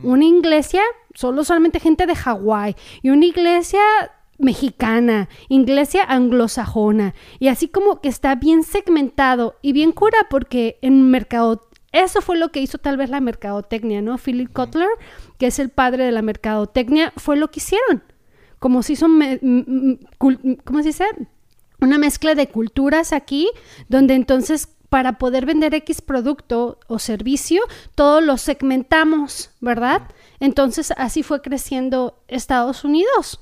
Una 0.02 0.24
iglesia, 0.24 0.82
solo 1.14 1.44
solamente 1.44 1.80
gente 1.80 2.06
de 2.06 2.14
Hawái. 2.14 2.76
Y 3.02 3.10
una 3.10 3.26
iglesia 3.26 3.80
mexicana, 4.40 5.28
iglesia 5.48 6.02
anglosajona, 6.04 7.14
y 7.38 7.48
así 7.48 7.68
como 7.68 8.00
que 8.00 8.08
está 8.08 8.34
bien 8.34 8.62
segmentado 8.62 9.56
y 9.62 9.72
bien 9.72 9.92
cura 9.92 10.18
porque 10.28 10.78
en 10.82 11.10
mercado 11.10 11.68
eso 11.92 12.20
fue 12.20 12.36
lo 12.36 12.52
que 12.52 12.60
hizo 12.60 12.78
tal 12.78 12.96
vez 12.96 13.10
la 13.10 13.20
mercadotecnia, 13.20 14.00
¿no? 14.00 14.16
Philip 14.16 14.52
Kotler, 14.52 14.88
que 15.38 15.48
es 15.48 15.58
el 15.58 15.70
padre 15.70 16.04
de 16.04 16.12
la 16.12 16.22
mercadotecnia, 16.22 17.12
fue 17.16 17.36
lo 17.36 17.50
que 17.50 17.58
hicieron. 17.58 18.04
Como 18.60 18.82
se 18.82 18.92
hizo, 18.92 19.06
¿cómo 20.18 20.82
se 20.82 20.88
dice? 20.88 21.04
Una 21.80 21.98
mezcla 21.98 22.34
de 22.34 22.48
culturas 22.48 23.12
aquí, 23.12 23.50
donde 23.88 24.14
entonces 24.14 24.68
para 24.88 25.18
poder 25.18 25.46
vender 25.46 25.74
X 25.74 26.02
producto 26.02 26.78
o 26.88 26.98
servicio, 26.98 27.62
todo 27.94 28.20
lo 28.20 28.36
segmentamos, 28.36 29.50
¿verdad? 29.60 30.02
Entonces 30.40 30.92
así 30.96 31.22
fue 31.22 31.40
creciendo 31.42 32.22
Estados 32.28 32.84
Unidos 32.84 33.40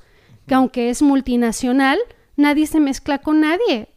que 0.49 0.55
aunque 0.55 0.89
es 0.89 1.01
multinacional, 1.01 1.99
nadie 2.35 2.65
se 2.65 2.79
mezcla 2.79 3.19
con 3.19 3.39
nadie. 3.39 3.87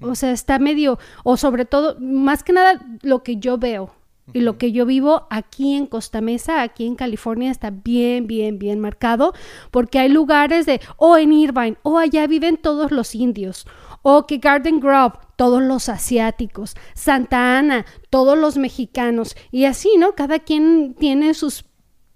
O 0.00 0.14
sea, 0.14 0.30
está 0.30 0.60
medio, 0.60 0.98
o 1.24 1.36
sobre 1.36 1.64
todo, 1.64 1.96
más 1.98 2.44
que 2.44 2.52
nada, 2.52 2.84
lo 3.00 3.24
que 3.24 3.38
yo 3.38 3.58
veo 3.58 3.92
y 4.32 4.40
lo 4.40 4.56
que 4.56 4.70
yo 4.70 4.86
vivo 4.86 5.26
aquí 5.30 5.74
en 5.74 5.86
Costa 5.86 6.20
Mesa, 6.20 6.62
aquí 6.62 6.86
en 6.86 6.94
California, 6.94 7.50
está 7.50 7.70
bien, 7.70 8.26
bien, 8.28 8.58
bien 8.58 8.78
marcado, 8.78 9.32
porque 9.72 9.98
hay 9.98 10.08
lugares 10.08 10.66
de, 10.66 10.80
o 10.98 11.16
en 11.16 11.32
Irvine, 11.32 11.78
o 11.82 11.98
allá 11.98 12.26
viven 12.28 12.58
todos 12.58 12.92
los 12.92 13.14
indios, 13.14 13.66
o 14.02 14.26
que 14.26 14.36
Garden 14.36 14.78
Grove, 14.78 15.14
todos 15.36 15.62
los 15.62 15.88
asiáticos, 15.88 16.76
Santa 16.94 17.58
Ana, 17.58 17.84
todos 18.10 18.38
los 18.38 18.58
mexicanos, 18.58 19.34
y 19.50 19.64
así, 19.64 19.96
¿no? 19.98 20.14
Cada 20.14 20.38
quien 20.38 20.94
tiene 20.94 21.34
sus 21.34 21.64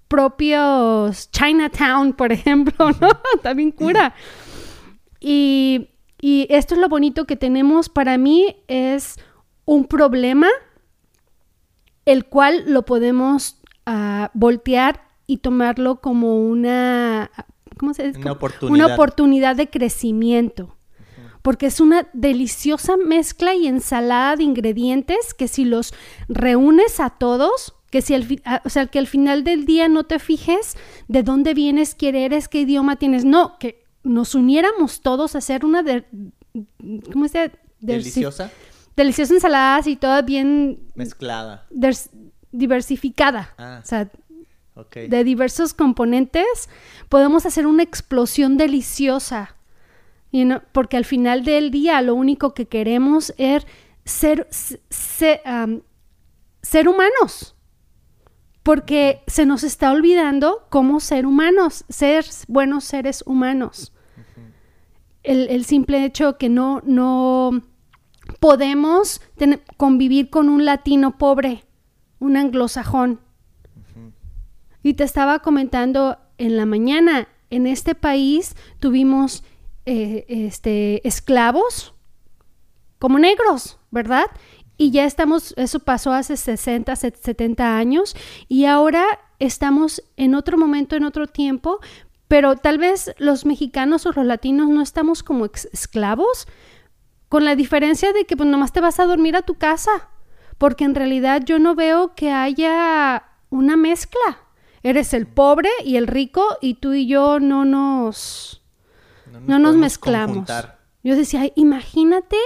propios 0.09 1.31
Chinatown, 1.31 2.13
por 2.13 2.33
ejemplo, 2.33 2.91
¿no? 3.01 3.09
También 3.43 3.71
cura. 3.71 4.15
Y, 5.21 5.89
y 6.21 6.47
esto 6.51 6.75
es 6.75 6.81
lo 6.81 6.89
bonito 6.89 7.25
que 7.25 7.37
tenemos. 7.37 7.89
Para 7.89 8.19
mí 8.19 8.57
es 8.69 9.17
un 9.65 9.87
problema 9.87 10.49
el 12.07 12.27
cual 12.27 12.65
lo 12.69 12.85
podemos 12.85 13.61
uh, 13.87 14.29
voltear 14.33 15.07
y 15.27 15.39
tomarlo 15.39 16.01
como 16.01 16.39
una, 16.47 17.31
¿cómo 17.77 17.93
se 17.93 18.07
dice? 18.07 18.21
Una 18.21 18.33
oportunidad. 18.33 18.87
Una 18.87 18.95
oportunidad 18.95 19.57
de 19.57 19.69
crecimiento. 19.69 20.73
Porque 21.43 21.67
es 21.67 21.81
una 21.81 22.09
deliciosa 22.13 22.97
mezcla 22.97 23.55
y 23.55 23.69
ensalada 23.69 24.35
de 24.35 24.43
ingredientes 24.43 25.33
que 25.33 25.47
si 25.47 25.65
los 25.65 25.95
reúnes 26.29 26.99
a 26.99 27.11
todos, 27.11 27.76
que 27.91 28.03
si 28.03 28.15
al, 28.15 28.27
o 28.65 28.69
sea, 28.69 28.87
que 28.87 28.99
al 28.99 29.07
final 29.07 29.45
del 29.45 29.65
día 29.65 29.89
no 29.89 30.05
te 30.05 30.19
fijes 30.19 30.77
de 31.09 31.23
dónde 31.23 31.55
vienes, 31.55 31.95
quién 31.95 32.17
eres, 32.17 32.49
qué 32.49 32.61
idioma 32.63 32.97
tienes, 32.97 33.25
no, 33.25 33.59
que 33.59 33.85
nos 34.03 34.35
uniéramos 34.35 35.01
todos 35.01 35.35
a 35.35 35.39
hacer 35.39 35.65
una 35.65 35.83
de, 35.83 36.05
¿cómo 37.13 37.29
se? 37.29 37.53
Deliciosa. 37.81 38.51
Deliciosa 38.97 39.35
ensalada 39.35 39.89
y 39.89 39.97
toda 39.97 40.23
bien 40.23 40.81
mezclada. 40.95 41.67
diversificada. 42.51 43.55
Ah, 43.59 43.81
o 43.83 43.87
sea, 43.87 44.11
okay. 44.75 45.09
de 45.09 45.23
diversos 45.23 45.75
componentes, 45.75 46.69
podemos 47.09 47.45
hacer 47.47 47.67
una 47.67 47.83
explosión 47.83 48.57
deliciosa. 48.57 49.57
You 50.33 50.45
know? 50.45 50.61
Porque 50.73 50.97
al 50.97 51.05
final 51.05 51.45
del 51.45 51.71
día 51.71 52.01
lo 52.01 52.15
único 52.15 52.55
que 52.55 52.67
queremos 52.67 53.35
es 53.37 53.67
ser, 54.05 54.49
ser, 54.51 55.41
um, 55.47 55.83
ser 56.63 56.89
humanos 56.89 57.56
porque 58.67 59.23
se 59.29 59.47
nos 59.47 59.63
está 59.63 59.93
olvidando 59.93 60.67
cómo 60.71 60.99
ser 60.99 61.25
humanos, 61.25 61.85
ser 61.89 62.25
buenos 62.49 62.83
seres 62.83 63.23
humanos. 63.25 63.93
el, 65.23 65.49
el, 65.51 65.65
simple 65.65 66.05
hecho 66.05 66.37
que 66.37 66.49
no, 66.49 66.83
no 66.85 67.63
podemos 68.41 69.21
tener, 69.37 69.63
convivir 69.77 70.31
con 70.31 70.49
un 70.49 70.65
latino 70.65 71.17
pobre, 71.17 71.63
un 72.19 72.37
anglosajón. 72.37 73.21
Y 74.83 74.95
te 74.95 75.05
estaba 75.05 75.39
comentando 75.39 76.19
en 76.37 76.57
la 76.57 76.67
mañana, 76.67 77.29
en 77.51 77.69
este 77.69 77.95
país 77.95 78.57
tuvimos 78.81 79.45
eh, 79.85 80.25
este, 80.27 81.07
esclavos 81.07 81.95
como 82.99 83.21
negros, 83.21 83.79
¿verdad? 83.93 84.27
Y 84.79 84.91
ya 84.91 85.05
estamos, 85.05 85.55
eso 85.57 85.81
pasó 85.81 86.13
hace 86.13 86.37
60, 86.37 86.95
70 86.97 87.79
años 87.79 88.15
y 88.47 88.67
ahora 88.67 89.05
estamos 89.39 90.03
en 90.17 90.35
otro 90.35 90.59
momento, 90.59 90.97
en 90.97 91.05
otro 91.05 91.27
tiempo, 91.27 91.81
pero 92.29 92.57
tal 92.57 92.79
vez 92.79 93.15
los 93.19 93.47
mexicanos 93.47 94.05
o 94.07 94.13
los 94.13 94.27
latinos 94.27 94.69
no 94.69 94.83
estamos 94.83 95.23
como 95.23 95.47
esclavos, 95.47 96.47
con 97.29 97.45
la 97.45 97.57
diferencia 97.57 98.13
de 98.13 98.25
que 98.25 98.37
pues 98.37 98.49
nomás 98.49 98.73
te 98.73 98.81
vas 98.81 99.01
a 99.01 99.07
dormir 99.07 99.37
a 99.37 99.43
tu 99.43 99.55
casa, 99.55 100.11
porque 100.59 100.85
en 100.85 100.95
realidad 100.95 101.43
yo 101.45 101.59
no 101.59 101.75
veo 101.75 102.15
que 102.15 102.31
haya 102.31 103.25
una 103.51 103.77
mezcla. 103.77 104.39
Eres 104.83 105.15
el 105.15 105.27
pobre 105.27 105.71
y 105.85 105.97
el 105.97 106.07
rico 106.07 106.45
y 106.61 106.75
tú 106.75 106.93
y 106.93 107.07
yo 107.07 107.41
no 107.41 107.65
nos, 107.65 108.63
no 109.27 109.41
nos, 109.41 109.49
no 109.49 109.59
nos 109.59 109.77
mezclamos. 109.77 110.29
Conjuntar. 110.29 110.79
Yo 111.03 111.17
decía, 111.17 111.51
imagínate 111.55 112.37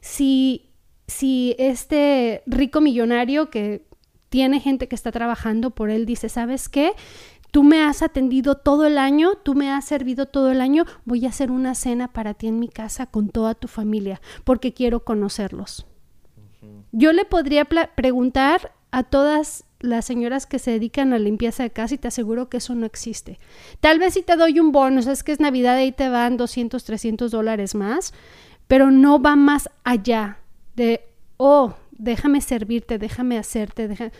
si 0.00 0.65
si 1.06 1.54
este 1.58 2.42
rico 2.46 2.80
millonario 2.80 3.50
que 3.50 3.86
tiene 4.28 4.60
gente 4.60 4.88
que 4.88 4.94
está 4.94 5.12
trabajando 5.12 5.70
por 5.70 5.90
él 5.90 6.04
dice, 6.06 6.28
¿sabes 6.28 6.68
qué? 6.68 6.92
Tú 7.52 7.62
me 7.62 7.82
has 7.82 8.02
atendido 8.02 8.56
todo 8.56 8.86
el 8.86 8.98
año, 8.98 9.36
tú 9.36 9.54
me 9.54 9.70
has 9.70 9.84
servido 9.84 10.26
todo 10.26 10.50
el 10.50 10.60
año, 10.60 10.84
voy 11.04 11.24
a 11.24 11.30
hacer 11.30 11.50
una 11.50 11.74
cena 11.74 12.08
para 12.08 12.34
ti 12.34 12.48
en 12.48 12.58
mi 12.58 12.68
casa 12.68 13.06
con 13.06 13.30
toda 13.30 13.54
tu 13.54 13.68
familia, 13.68 14.20
porque 14.44 14.74
quiero 14.74 15.04
conocerlos. 15.04 15.86
Uh 16.36 16.66
-huh. 16.66 16.82
Yo 16.92 17.12
le 17.12 17.24
podría 17.24 17.64
preguntar 17.64 18.72
a 18.90 19.04
todas 19.04 19.64
las 19.80 20.04
señoras 20.04 20.46
que 20.46 20.58
se 20.58 20.72
dedican 20.72 21.12
a 21.12 21.18
limpieza 21.18 21.62
de 21.62 21.70
casa 21.70 21.94
y 21.94 21.98
te 21.98 22.08
aseguro 22.08 22.48
que 22.48 22.56
eso 22.58 22.74
no 22.74 22.86
existe. 22.86 23.38
Tal 23.80 23.98
vez 23.98 24.14
si 24.14 24.22
te 24.22 24.36
doy 24.36 24.58
un 24.58 24.72
bono, 24.72 25.00
es 25.00 25.22
que 25.22 25.32
es 25.32 25.40
Navidad 25.40 25.76
y 25.76 25.82
ahí 25.82 25.92
te 25.92 26.08
van 26.08 26.36
200, 26.36 26.82
300 26.82 27.30
dólares 27.30 27.74
más, 27.74 28.12
pero 28.66 28.90
no 28.90 29.20
va 29.20 29.36
más 29.36 29.70
allá 29.84 30.38
de, 30.76 31.08
oh, 31.38 31.74
déjame 31.90 32.40
servirte, 32.40 32.98
déjame 32.98 33.38
hacerte. 33.38 33.86
Uh 33.86 33.90
-huh. 33.90 34.10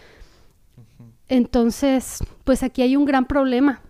Entonces, 1.28 2.18
pues 2.44 2.62
aquí 2.62 2.82
hay 2.82 2.96
un 2.96 3.04
gran 3.04 3.26
problema. 3.26 3.80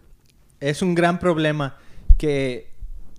Es 0.61 0.82
un 0.82 0.94
gran 0.94 1.18
problema 1.18 1.76
que 2.18 2.70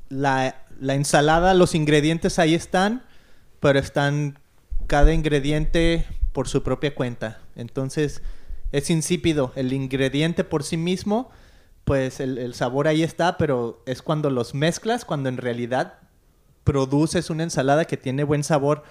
la, 0.09 0.55
la, 0.79 0.95
ensalada, 0.95 1.53
los 1.53 1.75
ingredientes 1.75 2.39
ahí 2.39 2.55
están, 2.55 3.03
pero 3.59 3.79
están 3.79 4.39
cada 4.87 5.13
ingrediente 5.13 6.05
por 6.33 6.47
su 6.47 6.63
propia 6.63 6.95
cuenta. 6.95 7.39
Entonces, 7.55 8.21
es 8.71 8.89
insípido. 8.89 9.51
El 9.55 9.71
ingrediente 9.71 10.43
por 10.43 10.63
sí 10.63 10.77
mismo, 10.77 11.29
pues 11.85 12.19
el, 12.19 12.37
el 12.37 12.53
sabor 12.53 12.87
ahí 12.87 13.03
está, 13.03 13.37
pero 13.37 13.83
es 13.85 14.01
cuando 14.01 14.29
los 14.29 14.53
mezclas, 14.53 15.05
cuando 15.05 15.29
en 15.29 15.37
realidad 15.37 15.99
produces 16.63 17.29
una 17.29 17.43
ensalada 17.43 17.85
que 17.85 17.97
tiene 17.97 18.23
buen 18.23 18.43
sabor. 18.43 18.83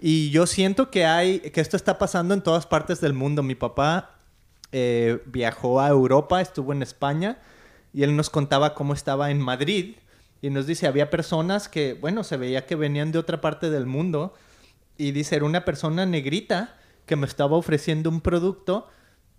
Y 0.00 0.30
yo 0.30 0.46
siento 0.46 0.90
que 0.90 1.06
hay, 1.06 1.40
que 1.40 1.60
esto 1.60 1.76
está 1.76 1.98
pasando 1.98 2.34
en 2.34 2.42
todas 2.42 2.66
partes 2.66 3.00
del 3.00 3.14
mundo. 3.14 3.42
Mi 3.42 3.54
papá 3.54 4.18
eh, 4.72 5.22
viajó 5.26 5.80
a 5.80 5.88
Europa, 5.88 6.40
estuvo 6.40 6.72
en 6.72 6.82
España 6.82 7.38
y 7.92 8.02
él 8.02 8.16
nos 8.16 8.28
contaba 8.28 8.74
cómo 8.74 8.92
estaba 8.92 9.30
en 9.30 9.40
Madrid 9.40 9.96
y 10.42 10.50
nos 10.50 10.66
dice, 10.66 10.86
había 10.86 11.10
personas 11.10 11.68
que, 11.68 11.94
bueno, 11.94 12.24
se 12.24 12.36
veía 12.36 12.66
que 12.66 12.74
venían 12.74 13.12
de 13.12 13.18
otra 13.18 13.40
parte 13.40 13.70
del 13.70 13.86
mundo 13.86 14.34
y 14.98 15.12
dice, 15.12 15.36
era 15.36 15.44
una 15.44 15.64
persona 15.64 16.04
negrita 16.04 16.76
que 17.06 17.16
me 17.16 17.26
estaba 17.26 17.56
ofreciendo 17.56 18.10
un 18.10 18.20
producto 18.20 18.88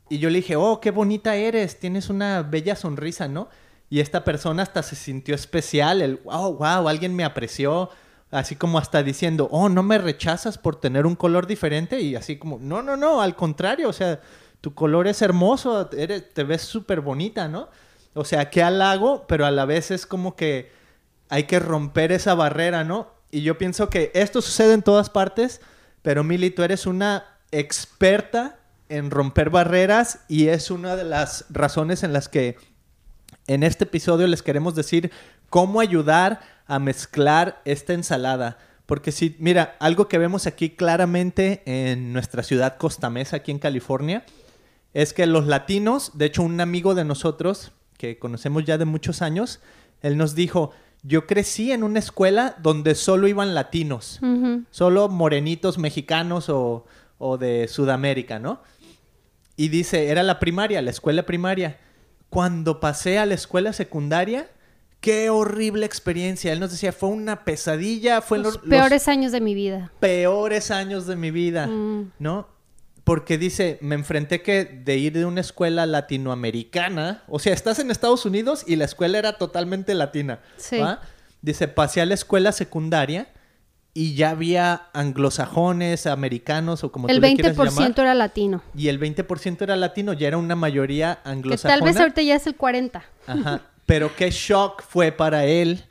y 0.09 0.19
yo 0.19 0.29
le 0.29 0.37
dije, 0.37 0.55
oh, 0.55 0.79
qué 0.79 0.91
bonita 0.91 1.35
eres, 1.35 1.79
tienes 1.79 2.09
una 2.09 2.41
bella 2.43 2.75
sonrisa, 2.75 3.27
¿no? 3.27 3.49
Y 3.89 3.99
esta 3.99 4.23
persona 4.23 4.63
hasta 4.63 4.83
se 4.83 4.95
sintió 4.95 5.35
especial, 5.35 6.01
el, 6.01 6.17
wow, 6.23 6.55
wow, 6.55 6.87
alguien 6.87 7.15
me 7.15 7.23
apreció, 7.23 7.89
así 8.35 8.57
como 8.57 8.77
hasta 8.77 9.01
diciendo, 9.01 9.47
oh, 9.49 9.69
no 9.69 9.81
me 9.81 9.97
rechazas 9.97 10.57
por 10.57 10.75
tener 10.75 11.05
un 11.05 11.15
color 11.15 11.47
diferente 11.47 12.01
y 12.01 12.15
así 12.15 12.37
como, 12.37 12.59
no, 12.59 12.81
no, 12.81 12.97
no, 12.97 13.21
al 13.21 13.35
contrario, 13.35 13.87
o 13.87 13.93
sea, 13.93 14.19
tu 14.59 14.73
color 14.73 15.07
es 15.07 15.21
hermoso, 15.21 15.89
eres, 15.91 16.33
te 16.33 16.43
ves 16.43 16.61
súper 16.61 16.99
bonita, 16.99 17.47
¿no? 17.47 17.69
O 18.13 18.25
sea, 18.25 18.49
qué 18.49 18.61
halago, 18.61 19.25
pero 19.27 19.45
a 19.45 19.51
la 19.51 19.63
vez 19.65 19.89
es 19.89 20.05
como 20.05 20.35
que 20.35 20.69
hay 21.29 21.43
que 21.43 21.59
romper 21.59 22.11
esa 22.11 22.35
barrera, 22.35 22.83
¿no? 22.83 23.09
Y 23.31 23.41
yo 23.41 23.57
pienso 23.57 23.89
que 23.89 24.11
esto 24.13 24.41
sucede 24.41 24.73
en 24.73 24.83
todas 24.83 25.09
partes, 25.09 25.61
pero 26.01 26.23
Mili, 26.23 26.51
tú 26.51 26.63
eres 26.63 26.85
una 26.85 27.25
experta 27.51 28.59
en 28.89 29.11
romper 29.11 29.49
barreras 29.49 30.19
y 30.27 30.49
es 30.49 30.71
una 30.71 30.97
de 30.97 31.05
las 31.05 31.45
razones 31.49 32.03
en 32.03 32.11
las 32.11 32.27
que 32.27 32.57
en 33.47 33.63
este 33.63 33.85
episodio 33.85 34.27
les 34.27 34.43
queremos 34.43 34.75
decir 34.75 35.11
cómo 35.49 35.79
ayudar 35.79 36.41
a 36.67 36.79
mezclar 36.79 37.61
esta 37.65 37.93
ensalada. 37.93 38.57
Porque 38.85 39.11
si, 39.11 39.35
mira, 39.39 39.75
algo 39.79 40.07
que 40.07 40.17
vemos 40.17 40.45
aquí 40.47 40.69
claramente 40.69 41.63
en 41.65 42.13
nuestra 42.13 42.43
ciudad 42.43 42.77
Costa 42.77 43.09
Mesa, 43.09 43.37
aquí 43.37 43.51
en 43.51 43.59
California, 43.59 44.25
es 44.93 45.13
que 45.13 45.25
los 45.25 45.47
latinos, 45.47 46.11
de 46.15 46.25
hecho 46.25 46.43
un 46.43 46.61
amigo 46.61 46.95
de 46.95 47.03
nosotros, 47.03 47.71
que 47.97 48.19
conocemos 48.19 48.63
ya 48.65 48.77
de 48.77 48.85
muchos 48.85 49.21
años, 49.21 49.59
él 50.01 50.17
nos 50.17 50.35
dijo, 50.35 50.71
yo 51.01 51.27
crecí 51.27 51.71
en 51.71 51.83
una 51.83 51.99
escuela 51.99 52.55
donde 52.61 52.95
solo 52.95 53.27
iban 53.27 53.55
latinos, 53.55 54.19
solo 54.71 55.09
morenitos 55.09 55.77
mexicanos 55.77 56.49
o, 56.49 56.85
o, 57.17 57.37
de 57.37 57.67
Sudamérica, 57.67 58.39
¿no? 58.39 58.61
Y 59.55 59.69
dice, 59.69 60.09
era 60.09 60.23
la 60.23 60.39
primaria, 60.39 60.81
la 60.81 60.91
escuela 60.91 61.23
primaria. 61.23 61.79
Cuando 62.29 62.79
pasé 62.79 63.19
a 63.19 63.25
la 63.25 63.35
escuela 63.35 63.71
secundaria, 63.71 64.49
qué 65.05 65.29
horrible 65.29 65.85
experiencia. 65.85 66.51
Él 66.51 66.59
nos 66.59 66.71
decía, 66.71 66.91
fue 66.91 67.09
una 67.09 67.45
pesadilla, 67.45 68.21
fue 68.21 68.39
los, 68.39 68.57
peores 68.57 69.07
años 69.07 69.31
de 69.31 69.39
mi 69.39 69.53
vida. 69.53 69.91
Peores 69.99 70.71
años 70.71 71.05
de 71.05 71.15
mi 71.15 71.29
vida, 71.29 71.67
mm. 71.67 72.13
¿no? 72.17 72.47
porque 73.03 73.37
dice, 73.37 73.77
me 73.81 73.93
enfrenté 73.93 74.41
que 74.41 74.65
de 74.65 74.97
ir 74.97 75.13
de 75.13 75.25
una 75.25 75.41
escuela 75.41 75.85
latinoamericana, 75.85 77.21
o 77.27 77.37
sea, 77.37 77.53
estás 77.53 77.77
en 77.77 77.91
Estados 77.91 78.25
Unidos 78.25 78.63
y 78.65 78.77
la 78.77 78.85
escuela 78.85 79.19
era 79.19 79.33
totalmente 79.33 79.93
latina. 79.93 80.39
Sí. 80.57 80.79
Dice, 81.43 81.67
pasé 81.67 82.01
a 82.01 82.07
la 82.07 82.15
escuela 82.15 82.51
secundaria 82.51 83.27
y 83.93 84.15
ya 84.15 84.31
había 84.31 84.87
anglosajones, 84.93 86.07
americanos 86.07 86.83
o 86.83 86.91
como 86.91 87.07
el 87.07 87.17
tú 87.17 87.21
le 87.21 87.35
quieras 87.35 87.55
llamar. 87.55 87.89
El 87.89 87.93
20% 87.93 88.01
era 88.01 88.15
latino. 88.15 88.63
Y 88.75 88.87
el 88.87 88.99
20% 88.99 89.61
era 89.61 89.75
latino, 89.75 90.13
ya 90.13 90.27
era 90.27 90.37
una 90.37 90.55
mayoría 90.55 91.19
anglosajona. 91.23 91.75
Que 91.75 91.79
tal 91.79 91.87
vez 91.87 92.01
ahorita 92.01 92.23
ya 92.23 92.35
es 92.37 92.47
el 92.47 92.55
40. 92.55 93.03
Ajá. 93.27 93.61
Pero 93.85 94.15
qué 94.15 94.31
shock 94.31 94.83
fue 94.83 95.11
para 95.11 95.45
él 95.45 95.85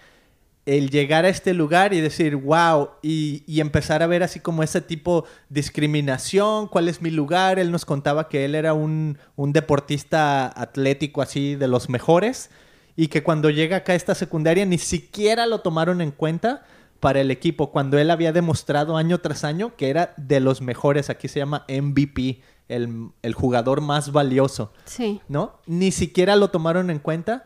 el 0.66 0.88
llegar 0.88 1.26
a 1.26 1.28
este 1.28 1.52
lugar 1.52 1.92
y 1.92 2.00
decir, 2.00 2.36
wow, 2.36 2.90
y, 3.02 3.60
empezar 3.60 4.02
a 4.02 4.06
ver 4.06 4.22
así 4.22 4.40
como 4.40 4.62
ese 4.62 4.80
tipo 4.80 5.22
de 5.48 5.60
discriminación, 5.60 6.68
cuál 6.68 6.88
es 6.88 7.02
mi 7.02 7.10
lugar. 7.10 7.58
Él 7.58 7.70
nos 7.70 7.84
contaba 7.84 8.28
que 8.28 8.44
él 8.44 8.54
era 8.54 8.72
un, 8.72 9.18
deportista 9.36 10.46
atlético 10.46 11.20
así 11.22 11.54
de 11.54 11.68
los 11.68 11.88
mejores 11.88 12.50
y 12.96 13.08
que 13.08 13.22
cuando 13.22 13.50
llega 13.50 13.78
acá 13.78 13.92
a 13.92 13.96
esta 13.96 14.14
secundaria 14.14 14.64
ni 14.64 14.78
siquiera 14.78 15.46
lo 15.46 15.60
tomaron 15.60 16.00
en 16.00 16.12
cuenta 16.12 16.64
para 17.00 17.20
el 17.20 17.30
equipo, 17.30 17.70
cuando 17.70 17.98
él 17.98 18.10
había 18.10 18.32
demostrado 18.32 18.96
año 18.96 19.18
tras 19.18 19.44
año 19.44 19.76
que 19.76 19.90
era 19.90 20.14
de 20.16 20.40
los 20.40 20.62
mejores, 20.62 21.10
aquí 21.10 21.28
se 21.28 21.40
llama 21.40 21.66
MVP, 21.68 22.40
el, 22.68 23.10
el 23.20 23.34
jugador 23.34 23.82
más 23.82 24.10
valioso. 24.10 24.72
Sí. 24.86 25.20
¿No? 25.28 25.58
Ni 25.66 25.92
siquiera 25.92 26.36
lo 26.36 26.48
tomaron 26.48 26.88
en 26.88 27.00
cuenta 27.00 27.44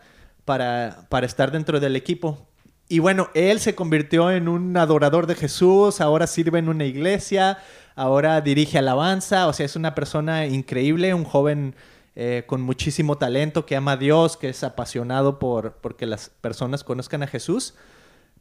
para, 0.49 1.07
para 1.11 1.27
estar 1.27 1.53
dentro 1.53 1.79
del 1.79 1.95
equipo 1.95 2.49
y 2.89 3.01
bueno, 3.01 3.29
él 3.35 3.61
se 3.61 3.75
convirtió 3.75 4.31
en 4.31 4.49
un 4.49 4.75
adorador 4.77 5.27
de 5.27 5.35
Jesús, 5.35 6.01
ahora 6.01 6.27
sirve 6.27 6.59
en 6.59 6.71
una 6.71 6.87
iglesia, 6.87 7.59
ahora 7.95 8.41
dirige 8.41 8.79
alabanza, 8.79 9.47
o 9.47 9.53
sea, 9.53 9.67
es 9.67 9.77
una 9.77 9.95
persona 9.95 10.47
increíble, 10.47 11.13
un 11.13 11.25
joven 11.25 11.75
eh, 12.17 12.45
con 12.47 12.63
muchísimo 12.63 13.19
talento 13.19 13.67
que 13.67 13.77
ama 13.77 13.93
a 13.93 13.97
Dios, 13.99 14.39
que 14.39 14.49
es 14.49 14.65
apasionado 14.65 15.39
por 15.39 15.73
porque 15.83 16.07
las 16.07 16.31
personas 16.31 16.83
conozcan 16.83 17.23
a 17.23 17.27
Jesús. 17.27 17.75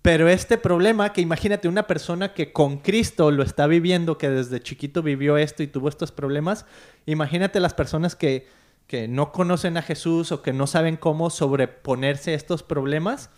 Pero 0.01 0.29
este 0.29 0.57
problema, 0.57 1.11
que 1.11 1.19
imagínate 1.19 1.67
una 1.67 1.83
persona 1.85 2.33
que 2.33 2.53
con 2.53 2.77
Cristo 2.77 3.31
lo 3.31 3.43
está 3.43 3.67
viviendo, 3.67 4.17
que 4.17 4.29
desde 4.29 4.61
chiquito 4.61 5.03
vivió 5.03 5.35
esto 5.35 5.61
y 5.61 5.67
tuvo 5.67 5.89
estos 5.89 6.13
problemas, 6.13 6.65
imagínate 7.05 7.59
las 7.59 7.73
personas 7.73 8.15
que, 8.15 8.47
que 8.87 9.07
no 9.07 9.31
conocen 9.31 9.77
a 9.77 9.81
Jesús 9.81 10.31
o 10.31 10.41
que 10.41 10.53
no 10.53 10.65
saben 10.65 10.95
cómo 10.95 11.29
sobreponerse 11.29 12.31
a 12.31 12.35
estos 12.35 12.63
problemas 12.63 13.29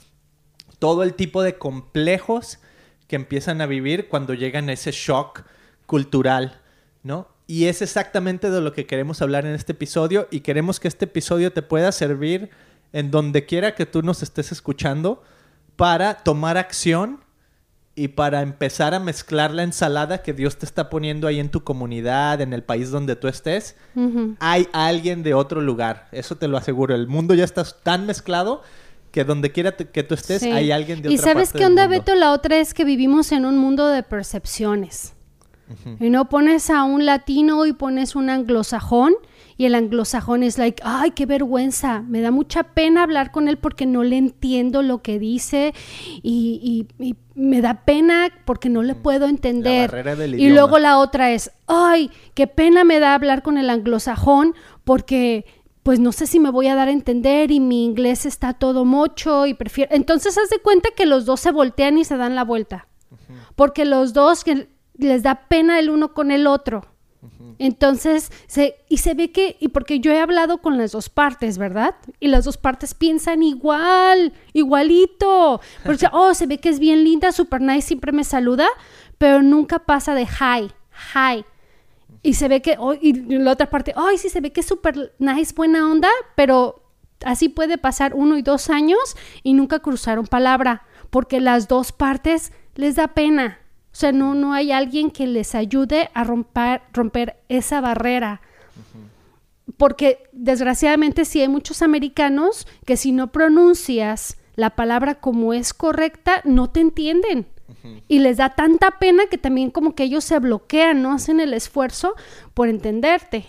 todo 0.77 1.03
el 1.03 1.15
tipo 1.15 1.41
de 1.43 1.57
complejos 1.57 2.59
que 3.07 3.15
empiezan 3.15 3.59
a 3.59 3.65
vivir 3.65 4.07
cuando 4.07 4.33
llegan 4.33 4.69
a 4.69 4.73
ese 4.73 4.91
shock 4.91 5.43
cultural, 5.85 6.61
¿no? 7.03 7.27
Y 7.47 7.65
es 7.65 7.81
exactamente 7.81 8.51
de 8.51 8.61
lo 8.61 8.73
que 8.73 8.85
queremos 8.85 9.23
hablar 9.23 9.47
en 9.47 9.55
este 9.55 9.71
episodio 9.71 10.27
y 10.29 10.41
queremos 10.41 10.79
que 10.79 10.87
este 10.87 11.05
episodio 11.05 11.51
te 11.51 11.63
pueda 11.63 11.91
servir 11.91 12.51
en 12.93 13.09
donde 13.09 13.45
quiera 13.45 13.73
que 13.73 13.87
tú 13.87 14.03
nos 14.03 14.21
estés 14.21 14.51
escuchando 14.51 15.23
para 15.75 16.15
tomar 16.23 16.57
acción 16.57 17.23
y 17.99 18.07
para 18.07 18.41
empezar 18.41 18.93
a 18.93 18.99
mezclar 19.01 19.51
la 19.51 19.63
ensalada 19.63 20.21
que 20.21 20.31
Dios 20.31 20.57
te 20.57 20.65
está 20.65 20.89
poniendo 20.89 21.27
ahí 21.27 21.37
en 21.37 21.49
tu 21.49 21.65
comunidad, 21.65 22.39
en 22.39 22.53
el 22.53 22.63
país 22.63 22.91
donde 22.91 23.17
tú 23.17 23.27
estés. 23.27 23.75
Hay 24.39 24.69
alguien 24.71 25.21
de 25.21 25.33
otro 25.33 25.59
lugar, 25.59 26.07
eso 26.13 26.37
te 26.37 26.47
lo 26.47 26.55
aseguro. 26.55 26.95
El 26.95 27.07
mundo 27.07 27.33
ya 27.33 27.43
está 27.43 27.65
tan 27.65 28.05
mezclado 28.05 28.63
que 29.11 29.25
donde 29.25 29.51
quiera 29.51 29.75
que 29.75 30.03
tú 30.03 30.13
estés 30.13 30.43
hay 30.43 30.71
alguien 30.71 31.01
de 31.01 31.09
otra 31.09 31.15
¿Y 31.15 31.17
sabes 31.17 31.51
qué 31.51 31.65
onda, 31.65 31.87
Beto? 31.87 32.15
La 32.15 32.31
otra 32.31 32.57
es 32.57 32.73
que 32.73 32.85
vivimos 32.85 33.33
en 33.33 33.43
un 33.43 33.57
mundo 33.57 33.89
de 33.89 34.01
percepciones. 34.01 35.13
Y 35.99 36.09
no 36.09 36.29
pones 36.29 36.69
a 36.69 36.83
un 36.83 37.05
latino 37.05 37.65
y 37.65 37.73
pones 37.73 38.15
un 38.15 38.29
anglosajón 38.29 39.13
y 39.57 39.65
el 39.65 39.75
anglosajón 39.75 40.41
es 40.41 40.57
like, 40.57 40.81
ay, 40.85 41.11
qué 41.11 41.25
vergüenza, 41.25 42.01
me 42.01 42.21
da 42.21 42.31
mucha 42.31 42.63
pena 42.63 43.03
hablar 43.03 43.31
con 43.31 43.47
él 43.47 43.57
porque 43.57 43.85
no 43.85 44.03
le 44.03 44.17
entiendo 44.17 44.81
lo 44.81 45.01
que 45.01 45.19
dice 45.19 45.73
y, 46.23 46.87
me 47.35 47.61
da 47.61 47.85
pena 47.85 48.29
porque 48.45 48.69
no 48.69 48.83
le 48.83 48.95
puedo 48.95 49.27
entender. 49.27 49.91
y 50.37 50.49
luego 50.49 50.79
la 50.79 50.97
otra 50.97 51.31
es, 51.31 51.51
ay, 51.67 52.09
qué 52.33 52.47
pena 52.47 52.83
me 52.83 52.99
da 52.99 53.13
hablar 53.13 53.43
con 53.43 53.57
el 53.57 53.69
anglosajón 53.69 54.55
porque 54.83 55.45
pues 55.83 55.99
no 55.99 56.11
sé 56.11 56.27
si 56.27 56.39
me 56.39 56.51
voy 56.51 56.67
a 56.67 56.75
dar 56.75 56.87
a 56.87 56.91
entender 56.91 57.51
y 57.51 57.59
mi 57.59 57.83
inglés 57.83 58.25
está 58.25 58.53
todo 58.53 58.85
mocho 58.85 59.45
y 59.45 59.53
prefiero... 59.53 59.93
Entonces 59.93 60.37
haz 60.37 60.49
de 60.49 60.59
cuenta 60.59 60.89
que 60.95 61.05
los 61.05 61.25
dos 61.25 61.39
se 61.39 61.51
voltean 61.51 61.97
y 61.97 62.05
se 62.05 62.15
dan 62.15 62.35
la 62.35 62.43
vuelta. 62.43 62.87
Porque 63.55 63.85
los 63.85 64.13
dos 64.13 64.43
que 64.43 64.69
les 64.99 65.23
da 65.23 65.47
pena 65.47 65.79
el 65.79 65.89
uno 65.89 66.13
con 66.13 66.31
el 66.31 66.47
otro. 66.47 66.85
Entonces, 67.57 68.31
se, 68.47 68.77
y 68.87 68.97
se 68.97 69.13
ve 69.13 69.31
que, 69.31 69.57
y 69.59 69.67
porque 69.67 69.99
yo 69.99 70.13
he 70.13 70.19
hablado 70.19 70.59
con 70.59 70.77
las 70.77 70.93
dos 70.93 71.09
partes, 71.09 71.57
¿verdad? 71.57 71.95
Y 72.21 72.29
las 72.29 72.45
dos 72.45 72.55
partes 72.55 72.93
piensan 72.93 73.43
igual, 73.43 74.31
igualito. 74.53 75.59
Porque, 75.83 76.07
oh, 76.13 76.33
se 76.33 76.47
ve 76.47 76.59
que 76.59 76.69
es 76.69 76.79
bien 76.79 77.03
linda, 77.03 77.33
super 77.33 77.59
nice, 77.59 77.87
siempre 77.87 78.13
me 78.13 78.23
saluda, 78.23 78.67
pero 79.17 79.41
nunca 79.41 79.79
pasa 79.79 80.15
de 80.15 80.23
hi, 80.23 80.71
hi. 81.13 81.45
Y 82.21 82.35
se 82.35 82.47
ve 82.47 82.61
que, 82.61 82.77
oh, 82.79 82.93
y 82.93 83.13
la 83.13 83.51
otra 83.51 83.69
parte, 83.69 83.93
ay, 83.97 84.17
sí, 84.17 84.29
se 84.29 84.39
ve 84.39 84.53
que 84.53 84.61
es 84.61 84.67
súper 84.67 85.13
nice, 85.19 85.53
buena 85.53 85.89
onda, 85.89 86.09
pero 86.35 86.81
así 87.25 87.49
puede 87.49 87.77
pasar 87.77 88.13
uno 88.15 88.37
y 88.37 88.41
dos 88.41 88.69
años 88.69 89.17
y 89.43 89.53
nunca 89.53 89.79
cruzaron 89.79 90.27
palabra, 90.27 90.83
porque 91.09 91.41
las 91.41 91.67
dos 91.67 91.91
partes 91.91 92.53
les 92.75 92.95
da 92.95 93.09
pena. 93.09 93.59
O 93.99 94.01
sea, 94.01 94.13
no, 94.13 94.33
no 94.33 94.53
hay 94.53 94.71
alguien 94.71 95.11
que 95.11 95.27
les 95.27 95.55
ayude 95.55 96.09
a 96.13 96.23
romper, 96.23 96.83
romper 96.93 97.35
esa 97.49 97.81
barrera. 97.81 98.39
Porque 99.75 100.29
desgraciadamente 100.31 101.25
sí 101.25 101.41
hay 101.41 101.49
muchos 101.49 101.81
americanos 101.81 102.65
que 102.85 102.95
si 102.95 103.11
no 103.11 103.33
pronuncias 103.33 104.37
la 104.55 104.69
palabra 104.69 105.15
como 105.15 105.53
es 105.53 105.73
correcta, 105.73 106.39
no 106.45 106.69
te 106.69 106.79
entienden. 106.79 107.47
Y 108.07 108.19
les 108.19 108.37
da 108.37 108.55
tanta 108.55 108.99
pena 108.99 109.25
que 109.29 109.37
también 109.37 109.69
como 109.69 109.95
que 109.95 110.03
ellos 110.03 110.23
se 110.23 110.39
bloquean, 110.39 111.01
no 111.01 111.11
hacen 111.11 111.41
el 111.41 111.53
esfuerzo 111.53 112.15
por 112.53 112.69
entenderte. 112.69 113.47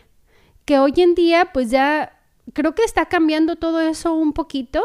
Que 0.65 0.81
hoy 0.81 0.95
en 0.97 1.15
día 1.15 1.51
pues 1.53 1.71
ya 1.71 2.19
creo 2.55 2.75
que 2.75 2.83
está 2.83 3.07
cambiando 3.07 3.55
todo 3.55 3.81
eso 3.81 4.15
un 4.15 4.33
poquito 4.33 4.83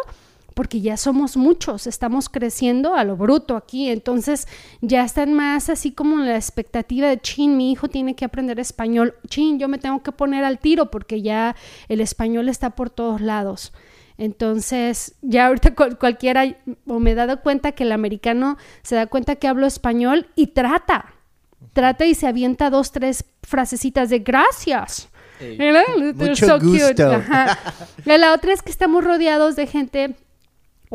porque 0.56 0.82
ya 0.82 0.98
somos 0.98 1.38
muchos, 1.38 1.86
estamos 1.86 2.30
creciendo 2.30 2.96
a 2.96 3.04
lo 3.04 3.18
bruto 3.18 3.58
aquí, 3.58 3.90
entonces 3.90 4.48
ya 4.82 5.04
están 5.04 5.34
más 5.34 5.70
así 5.70 5.92
como 5.92 6.18
la 6.18 6.38
expectativa 6.38 7.10
de, 7.10 7.20
chin, 7.20 7.58
mi 7.58 7.72
hijo 7.72 7.90
tiene 7.90 8.16
que 8.16 8.26
aprender 8.26 8.60
español, 8.60 9.16
chin, 9.28 9.60
yo 9.60 9.68
me 9.68 9.78
tengo 9.78 10.02
que 10.02 10.14
poner 10.14 10.46
al 10.46 10.58
tiro 10.58 10.90
porque 10.90 11.22
ya 11.22 11.56
el 11.90 12.02
español 12.02 12.50
está 12.50 12.72
por 12.72 12.90
todos 12.90 13.22
lados. 13.22 13.74
Entonces, 14.18 15.16
ya 15.22 15.48
ahorita 15.48 15.76
cualquiera, 16.00 16.46
o 16.88 17.00
me 17.00 17.12
he 17.12 17.16
dado 17.16 17.42
cuenta 17.42 17.74
que 17.74 17.84
el 17.84 17.92
americano 17.92 18.58
se 18.82 18.96
da 18.96 19.08
cuenta 19.08 19.36
que 19.36 19.50
hablo 19.50 19.68
español 19.68 20.28
y 20.36 20.48
trata, 20.48 21.14
trata 21.74 22.06
y 22.06 22.16
se 22.16 22.28
avienta 22.28 22.70
dos, 22.70 22.94
tres 22.94 23.26
frasecitas 23.44 24.10
de 24.10 24.20
gracias. 24.20 25.10
Mucho 26.16 26.60
gusto. 26.62 27.22
La 28.06 28.34
otra 28.34 28.54
es 28.54 28.62
que 28.62 28.72
estamos 28.72 29.04
rodeados 29.04 29.58
de 29.58 29.68
gente 29.68 30.16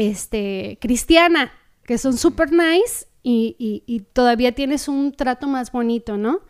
este, 0.00 0.78
cristiana, 0.80 1.52
que 1.84 1.98
son 1.98 2.16
super 2.16 2.50
nice 2.52 3.06
y, 3.22 4.06
todavía 4.12 4.52
tienes 4.52 4.88
un 4.88 5.12
trato 5.12 5.46
más 5.46 5.72
bonito, 5.72 6.16
¿no? 6.16 6.40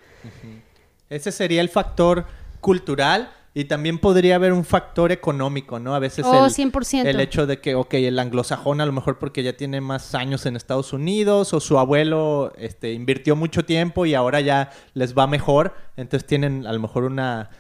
Ese 1.09 1.33
sería 1.33 1.61
el 1.61 1.69
factor 1.69 2.27
cultural 2.61 3.31
y 3.53 3.65
también 3.65 3.99
podría 3.99 4.37
haber 4.37 4.53
un 4.53 4.65
factor 4.65 5.11
económico, 5.11 5.81
¿no? 5.81 5.95
A 5.95 5.99
veces 5.99 6.25
oh, 6.25 6.47
el, 6.47 6.53
100%. 6.53 7.05
el 7.05 7.19
hecho 7.19 7.47
de 7.47 7.61
que, 7.61 7.75
ok, 7.75 7.95
el 7.95 8.19
anglosajón 8.19 8.81
a 8.81 8.87
lo 8.87 8.93
mejor 8.93 9.19
porque 9.19 9.43
ya 9.43 9.57
tiene 9.57 9.81
más 9.81 10.15
años 10.15 10.47
en 10.47 10.55
Estados 10.55 10.93
Unidos 10.93 11.53
o 11.53 11.59
su 11.59 11.79
abuelo 11.79 12.53
este, 12.57 12.93
invirtió 12.93 13.35
mucho 13.35 13.65
tiempo 13.65 14.07
y 14.07 14.15
ahora 14.15 14.41
ya 14.41 14.71
les 14.95 15.19
va 15.19 15.27
mejor, 15.27 15.75
entonces 15.97 16.27
tienen 16.27 16.65
a 16.67 16.73
lo 16.73 16.79
mejor 16.79 17.05
una, 17.05 17.51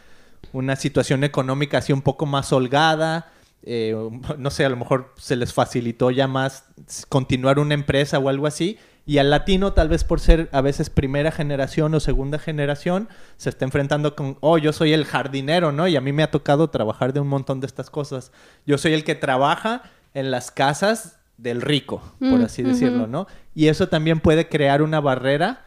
una 0.52 0.76
situación 0.76 1.24
económica 1.24 1.78
así 1.78 1.92
un 1.92 2.02
poco 2.02 2.24
más 2.24 2.52
holgada. 2.52 3.32
Eh, 3.62 3.94
no 4.38 4.50
sé, 4.50 4.64
a 4.64 4.68
lo 4.68 4.76
mejor 4.76 5.12
se 5.16 5.36
les 5.36 5.52
facilitó 5.52 6.10
ya 6.10 6.26
más 6.26 6.64
continuar 7.08 7.58
una 7.58 7.74
empresa 7.74 8.18
o 8.18 8.28
algo 8.28 8.46
así. 8.46 8.78
Y 9.06 9.18
al 9.18 9.30
latino, 9.30 9.72
tal 9.72 9.88
vez 9.88 10.04
por 10.04 10.20
ser 10.20 10.48
a 10.52 10.60
veces 10.60 10.90
primera 10.90 11.32
generación 11.32 11.94
o 11.94 12.00
segunda 12.00 12.38
generación, 12.38 13.08
se 13.38 13.48
está 13.50 13.64
enfrentando 13.64 14.14
con, 14.14 14.36
oh, 14.40 14.58
yo 14.58 14.72
soy 14.72 14.92
el 14.92 15.04
jardinero, 15.04 15.72
¿no? 15.72 15.88
Y 15.88 15.96
a 15.96 16.00
mí 16.00 16.12
me 16.12 16.22
ha 16.22 16.30
tocado 16.30 16.70
trabajar 16.70 17.12
de 17.12 17.20
un 17.20 17.26
montón 17.26 17.60
de 17.60 17.66
estas 17.66 17.90
cosas. 17.90 18.30
Yo 18.66 18.78
soy 18.78 18.92
el 18.92 19.02
que 19.02 19.14
trabaja 19.14 19.82
en 20.14 20.30
las 20.30 20.50
casas 20.50 21.18
del 21.38 21.62
rico, 21.62 22.02
por 22.18 22.40
mm, 22.40 22.44
así 22.44 22.62
decirlo, 22.62 23.06
¿no? 23.06 23.26
Y 23.54 23.68
eso 23.68 23.88
también 23.88 24.20
puede 24.20 24.48
crear 24.48 24.82
una 24.82 25.00
barrera, 25.00 25.64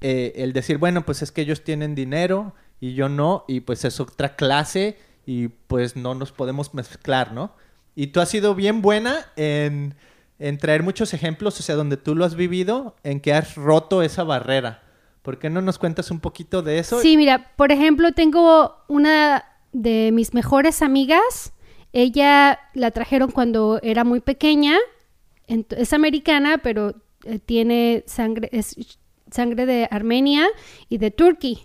eh, 0.00 0.32
el 0.36 0.52
decir, 0.52 0.78
bueno, 0.78 1.04
pues 1.04 1.20
es 1.22 1.32
que 1.32 1.42
ellos 1.42 1.64
tienen 1.64 1.94
dinero 1.94 2.54
y 2.78 2.94
yo 2.94 3.08
no, 3.08 3.44
y 3.48 3.60
pues 3.60 3.84
es 3.84 4.00
otra 4.00 4.36
clase 4.36 4.96
y 5.30 5.46
pues 5.68 5.94
no 5.94 6.16
nos 6.16 6.32
podemos 6.32 6.74
mezclar, 6.74 7.32
¿no? 7.32 7.52
Y 7.94 8.08
tú 8.08 8.20
has 8.20 8.28
sido 8.28 8.56
bien 8.56 8.82
buena 8.82 9.26
en 9.36 9.94
traer 10.58 10.82
muchos 10.82 11.14
ejemplos, 11.14 11.60
o 11.60 11.62
sea, 11.62 11.76
donde 11.76 11.96
tú 11.96 12.16
lo 12.16 12.24
has 12.24 12.34
vivido, 12.34 12.96
en 13.04 13.20
que 13.20 13.32
has 13.32 13.54
roto 13.54 14.02
esa 14.02 14.24
barrera. 14.24 14.82
¿Por 15.22 15.38
qué 15.38 15.48
no 15.48 15.62
nos 15.62 15.78
cuentas 15.78 16.10
un 16.10 16.18
poquito 16.18 16.62
de 16.62 16.80
eso? 16.80 17.00
Sí, 17.00 17.16
mira, 17.16 17.52
por 17.54 17.70
ejemplo, 17.70 18.10
tengo 18.10 18.74
una 18.88 19.44
de 19.72 20.10
mis 20.12 20.34
mejores 20.34 20.82
amigas. 20.82 21.52
Ella 21.92 22.58
la 22.74 22.90
trajeron 22.90 23.30
cuando 23.30 23.78
era 23.84 24.02
muy 24.02 24.18
pequeña. 24.18 24.78
Es 25.46 25.92
americana, 25.92 26.58
pero 26.58 26.96
eh, 27.24 27.38
tiene 27.38 28.02
sangre, 28.08 28.48
es 28.50 28.74
sangre 29.30 29.64
de 29.64 29.86
Armenia 29.92 30.48
y 30.88 30.98
de 30.98 31.12
Turquía. 31.12 31.58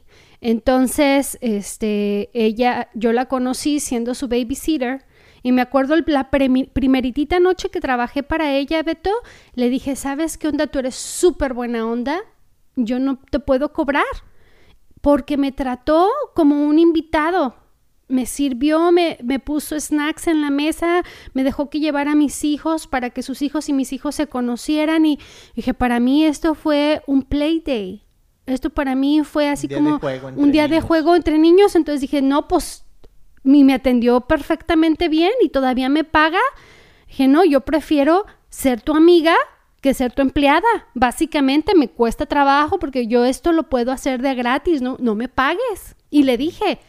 Entonces, 0.47 1.39
este, 1.41 2.29
ella, 2.36 2.91
yo 2.93 3.13
la 3.13 3.25
conocí 3.25 3.79
siendo 3.79 4.13
su 4.13 4.27
babysitter 4.27 5.03
y 5.41 5.51
me 5.51 5.63
acuerdo 5.63 5.95
la 6.05 6.29
primeritita 6.29 7.39
noche 7.39 7.69
que 7.69 7.81
trabajé 7.81 8.21
para 8.21 8.53
ella, 8.53 8.84
Beto, 8.84 9.10
le 9.55 9.71
dije, 9.71 9.95
¿sabes 9.95 10.38
qué 10.38 10.47
onda? 10.47 10.67
Tú 10.67 10.77
eres 10.77 10.93
súper 10.93 11.55
buena 11.55 11.88
onda. 11.88 12.19
Yo 12.75 12.99
no 12.99 13.17
te 13.31 13.39
puedo 13.39 13.73
cobrar 13.73 14.05
porque 15.01 15.36
me 15.36 15.51
trató 15.51 16.12
como 16.36 16.67
un 16.67 16.77
invitado. 16.77 17.55
Me 18.08 18.27
sirvió, 18.27 18.91
me, 18.91 19.17
me 19.23 19.39
puso 19.39 19.79
snacks 19.79 20.27
en 20.27 20.41
la 20.41 20.51
mesa, 20.51 21.01
me 21.34 21.43
dejó 21.43 21.71
que 21.71 21.79
llevara 21.79 22.12
a 22.12 22.15
mis 22.15 22.43
hijos 22.43 22.86
para 22.86 23.10
que 23.10 23.23
sus 23.23 23.41
hijos 23.41 23.67
y 23.67 23.73
mis 23.73 23.93
hijos 23.93 24.13
se 24.13 24.27
conocieran 24.27 25.08
y 25.08 25.17
dije, 25.55 25.73
para 25.73 25.99
mí 25.99 26.23
esto 26.23 26.53
fue 26.53 27.01
un 27.08 27.23
play 27.23 27.63
day. 27.65 28.04
Esto 28.45 28.69
para 28.69 28.95
mí 28.95 29.23
fue 29.23 29.49
así 29.49 29.67
como 29.67 29.99
un 30.36 30.51
día 30.51 30.67
de 30.67 30.81
juego 30.81 31.15
entre 31.15 31.38
niños. 31.38 31.75
Entonces 31.75 32.01
dije, 32.01 32.21
no, 32.21 32.47
pues 32.47 32.84
me 33.43 33.73
atendió 33.73 34.21
perfectamente 34.21 35.10
bien 35.10 35.31
y 35.41 35.49
todavía 35.49 35.89
me 35.89 36.03
paga. 36.03 36.39
Dije, 37.08 37.27
no, 37.27 37.43
yo 37.43 37.62
prefiero 37.62 38.25
ser 38.49 38.81
tu 38.81 38.95
amiga 38.95 39.36
que 39.81 39.93
ser 39.93 40.12
tu 40.13 40.21
empleada. 40.21 40.67
Básicamente 40.93 41.75
me 41.75 41.89
cuesta 41.89 42.25
trabajo 42.25 42.79
porque 42.79 43.08
yo 43.08 43.23
esto 43.23 43.51
lo 43.51 43.69
puedo 43.69 43.91
hacer 43.91 44.21
de 44.21 44.34
gratis, 44.34 44.81
no, 44.81 44.97
no 44.99 45.15
me 45.15 45.27
pagues. 45.27 45.95
Y 46.10 46.23
le 46.23 46.38
dije. 46.38 46.79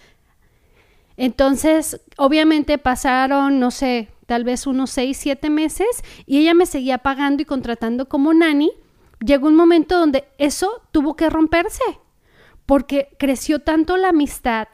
Entonces, 1.19 2.01
obviamente 2.17 2.79
pasaron, 2.79 3.59
no 3.59 3.71
sé, 3.71 4.09
tal 4.27 4.45
vez 4.45 4.67
unos 4.67 4.91
seis, 4.91 5.17
siete 5.17 5.51
meses 5.51 6.03
y 6.27 6.39
ella 6.39 6.55
me 6.55 6.67
seguía 6.67 6.99
pagando 6.99 7.43
y 7.43 7.47
contratando 7.47 8.09
como 8.09 8.35
nani. 8.35 8.73
Llegó 9.25 9.49
un 9.49 9.57
momento 9.57 9.99
donde 9.99 10.29
eso 10.39 10.83
tuvo 10.93 11.17
que 11.17 11.31
romperse 11.31 11.83
porque 12.67 13.09
creció 13.19 13.61
tanto 13.61 13.97
la 13.97 14.09
amistad, 14.09 14.69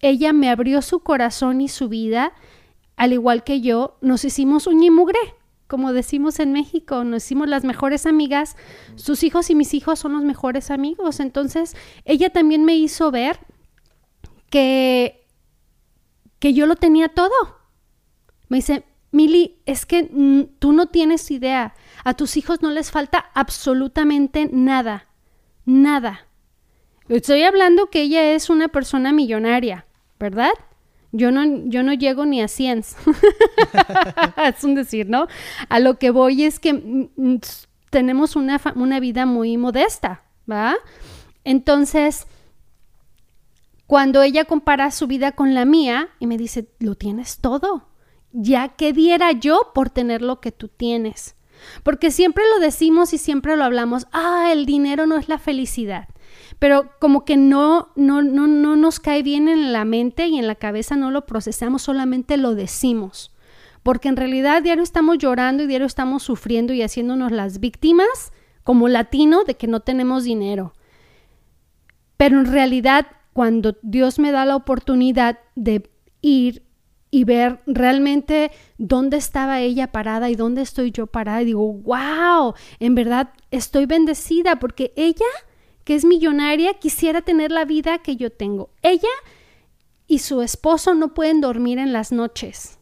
ella 0.00 0.32
me 0.32 0.48
abrió 0.48 0.80
su 0.82 1.00
corazón 1.00 1.60
y 1.60 1.68
su 1.68 1.88
vida, 1.88 2.32
al 2.96 3.12
igual 3.12 3.44
que 3.44 3.60
yo, 3.60 3.98
nos 4.00 4.24
hicimos 4.24 4.66
un 4.66 4.78
mugre, 4.94 5.18
como 5.66 5.92
decimos 5.92 6.38
en 6.38 6.52
México, 6.52 7.02
nos 7.02 7.24
hicimos 7.24 7.48
las 7.48 7.64
mejores 7.64 8.06
amigas, 8.06 8.56
sus 8.94 9.24
hijos 9.24 9.50
y 9.50 9.56
mis 9.56 9.74
hijos 9.74 9.98
son 9.98 10.12
los 10.12 10.22
mejores 10.22 10.70
amigos. 10.70 11.18
Entonces, 11.18 11.76
ella 12.04 12.30
también 12.30 12.64
me 12.64 12.76
hizo 12.76 13.10
ver 13.10 13.40
que, 14.48 15.26
que 16.38 16.54
yo 16.54 16.66
lo 16.66 16.76
tenía 16.76 17.08
todo. 17.08 17.34
Me 18.48 18.58
dice, 18.58 18.84
Mili, 19.12 19.58
es 19.66 19.86
que 19.86 20.04
tú 20.58 20.72
no 20.72 20.86
tienes 20.86 21.30
idea, 21.30 21.74
a 22.04 22.14
tus 22.14 22.36
hijos 22.36 22.62
no 22.62 22.70
les 22.70 22.90
falta 22.90 23.30
absolutamente 23.34 24.48
nada, 24.52 25.08
nada. 25.64 26.26
Estoy 27.08 27.44
hablando 27.44 27.88
que 27.88 28.02
ella 28.02 28.32
es 28.34 28.50
una 28.50 28.68
persona 28.68 29.12
millonaria. 29.12 29.86
¿verdad? 30.18 30.52
Yo 31.12 31.30
no, 31.30 31.44
yo 31.66 31.82
no 31.82 31.92
llego 31.92 32.26
ni 32.26 32.42
a 32.42 32.48
100. 32.48 32.78
es 34.44 34.64
un 34.64 34.74
decir, 34.74 35.08
¿no? 35.08 35.26
A 35.68 35.78
lo 35.78 35.98
que 35.98 36.10
voy 36.10 36.44
es 36.44 36.58
que 36.58 36.74
mm, 36.74 37.08
mm, 37.16 37.38
tenemos 37.90 38.36
una, 38.36 38.60
una 38.74 39.00
vida 39.00 39.24
muy 39.26 39.56
modesta, 39.56 40.22
¿va? 40.50 40.74
Entonces, 41.44 42.26
cuando 43.86 44.22
ella 44.22 44.44
compara 44.44 44.90
su 44.90 45.06
vida 45.06 45.32
con 45.32 45.54
la 45.54 45.64
mía 45.64 46.08
y 46.18 46.26
me 46.26 46.36
dice, 46.36 46.68
lo 46.80 46.96
tienes 46.96 47.38
todo, 47.38 47.88
ya 48.36 48.68
que 48.68 48.92
diera 48.92 49.32
yo 49.32 49.72
por 49.74 49.90
tener 49.90 50.22
lo 50.22 50.40
que 50.40 50.52
tú 50.52 50.68
tienes. 50.68 51.36
Porque 51.82 52.10
siempre 52.10 52.44
lo 52.54 52.60
decimos 52.60 53.12
y 53.12 53.18
siempre 53.18 53.56
lo 53.56 53.64
hablamos, 53.64 54.06
ah, 54.12 54.50
el 54.52 54.66
dinero 54.66 55.06
no 55.06 55.16
es 55.16 55.28
la 55.28 55.38
felicidad 55.38 56.08
pero 56.58 56.90
como 57.00 57.24
que 57.24 57.36
no, 57.36 57.88
no, 57.96 58.22
no, 58.22 58.46
no 58.46 58.76
nos 58.76 59.00
cae 59.00 59.22
bien 59.22 59.48
en 59.48 59.72
la 59.72 59.84
mente 59.84 60.26
y 60.26 60.38
en 60.38 60.46
la 60.46 60.54
cabeza 60.54 60.96
no 60.96 61.10
lo 61.10 61.26
procesamos, 61.26 61.82
solamente 61.82 62.36
lo 62.36 62.54
decimos. 62.54 63.32
Porque 63.82 64.08
en 64.08 64.16
realidad 64.16 64.62
diario 64.62 64.82
estamos 64.82 65.18
llorando 65.18 65.62
y 65.62 65.66
diario 65.66 65.86
estamos 65.86 66.22
sufriendo 66.22 66.72
y 66.72 66.82
haciéndonos 66.82 67.30
las 67.30 67.60
víctimas 67.60 68.32
como 68.64 68.88
latino 68.88 69.44
de 69.44 69.56
que 69.56 69.66
no 69.66 69.80
tenemos 69.80 70.24
dinero. 70.24 70.72
Pero 72.16 72.40
en 72.40 72.46
realidad 72.46 73.06
cuando 73.32 73.76
Dios 73.82 74.18
me 74.18 74.32
da 74.32 74.44
la 74.46 74.56
oportunidad 74.56 75.38
de 75.54 75.88
ir 76.22 76.65
y 77.16 77.24
ver 77.24 77.60
realmente 77.66 78.50
dónde 78.76 79.16
estaba 79.16 79.62
ella 79.62 79.90
parada 79.90 80.28
y 80.28 80.34
dónde 80.34 80.60
estoy 80.60 80.90
yo 80.90 81.06
parada, 81.06 81.38
digo, 81.38 81.72
wow, 81.72 82.52
en 82.78 82.94
verdad 82.94 83.30
estoy 83.50 83.86
bendecida 83.86 84.56
porque 84.56 84.92
ella 84.96 85.24
que 85.84 85.94
es 85.94 86.04
millonaria, 86.04 86.74
quisiera 86.74 87.22
tener 87.22 87.52
la 87.52 87.64
vida 87.64 88.00
que 88.00 88.16
yo 88.16 88.30
tengo. 88.30 88.68
Ella 88.82 89.08
y 90.06 90.18
su 90.18 90.42
esposo 90.42 90.94
no 90.94 91.14
pueden 91.14 91.40
dormir 91.40 91.78
en 91.78 91.94
las 91.94 92.12
noches. 92.12 92.78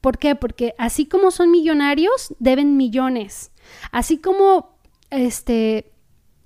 ¿Por 0.00 0.18
qué? 0.18 0.36
Porque 0.36 0.74
así 0.78 1.06
como 1.06 1.32
son 1.32 1.50
millonarios, 1.50 2.34
deben 2.38 2.76
millones. 2.76 3.50
Así 3.90 4.18
como 4.18 4.78
este 5.10 5.92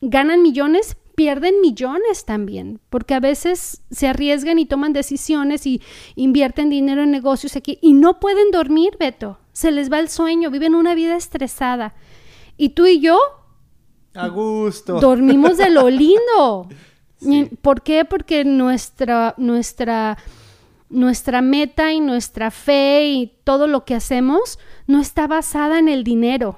ganan 0.00 0.40
millones, 0.40 0.96
pierden 1.20 1.61
millones 1.61 2.24
también, 2.24 2.80
porque 2.88 3.12
a 3.12 3.20
veces 3.20 3.83
se 3.90 4.09
arriesgan 4.09 4.59
y 4.59 4.64
toman 4.64 4.94
decisiones 4.94 5.66
y 5.66 5.83
invierten 6.14 6.70
dinero 6.70 7.02
en 7.02 7.11
negocios 7.11 7.56
aquí 7.56 7.78
y 7.83 7.92
no 7.92 8.20
pueden 8.20 8.50
dormir, 8.50 8.96
Beto. 8.98 9.38
Se 9.52 9.70
les 9.70 9.92
va 9.92 9.98
el 9.98 10.09
sueño, 10.09 10.50
viven 10.50 10.74
una 10.74 10.94
vida 10.94 11.16
estresada. 11.16 11.94
Y 12.56 12.70
tú 12.70 12.87
y 12.87 13.00
yo 13.00 13.18
a 14.14 14.28
gusto. 14.28 14.98
Dormimos 14.98 15.59
de 15.59 15.68
lo 15.68 15.90
lindo. 15.90 16.70
¿Por 17.61 17.83
qué? 17.83 18.06
Porque 18.06 18.46
nuestra, 18.46 19.35
nuestra, 19.37 20.16
nuestra 20.88 21.42
meta 21.42 21.92
y 21.92 22.00
nuestra 22.00 22.50
fe 22.50 23.09
y 23.09 23.33
todo 23.44 23.66
lo 23.66 23.85
que 23.85 23.94
hacemos 23.94 24.59
no 24.87 25.02
está 25.02 25.26
basada 25.26 25.78
en 25.78 25.88
el 25.88 26.02
dinero. 26.02 26.56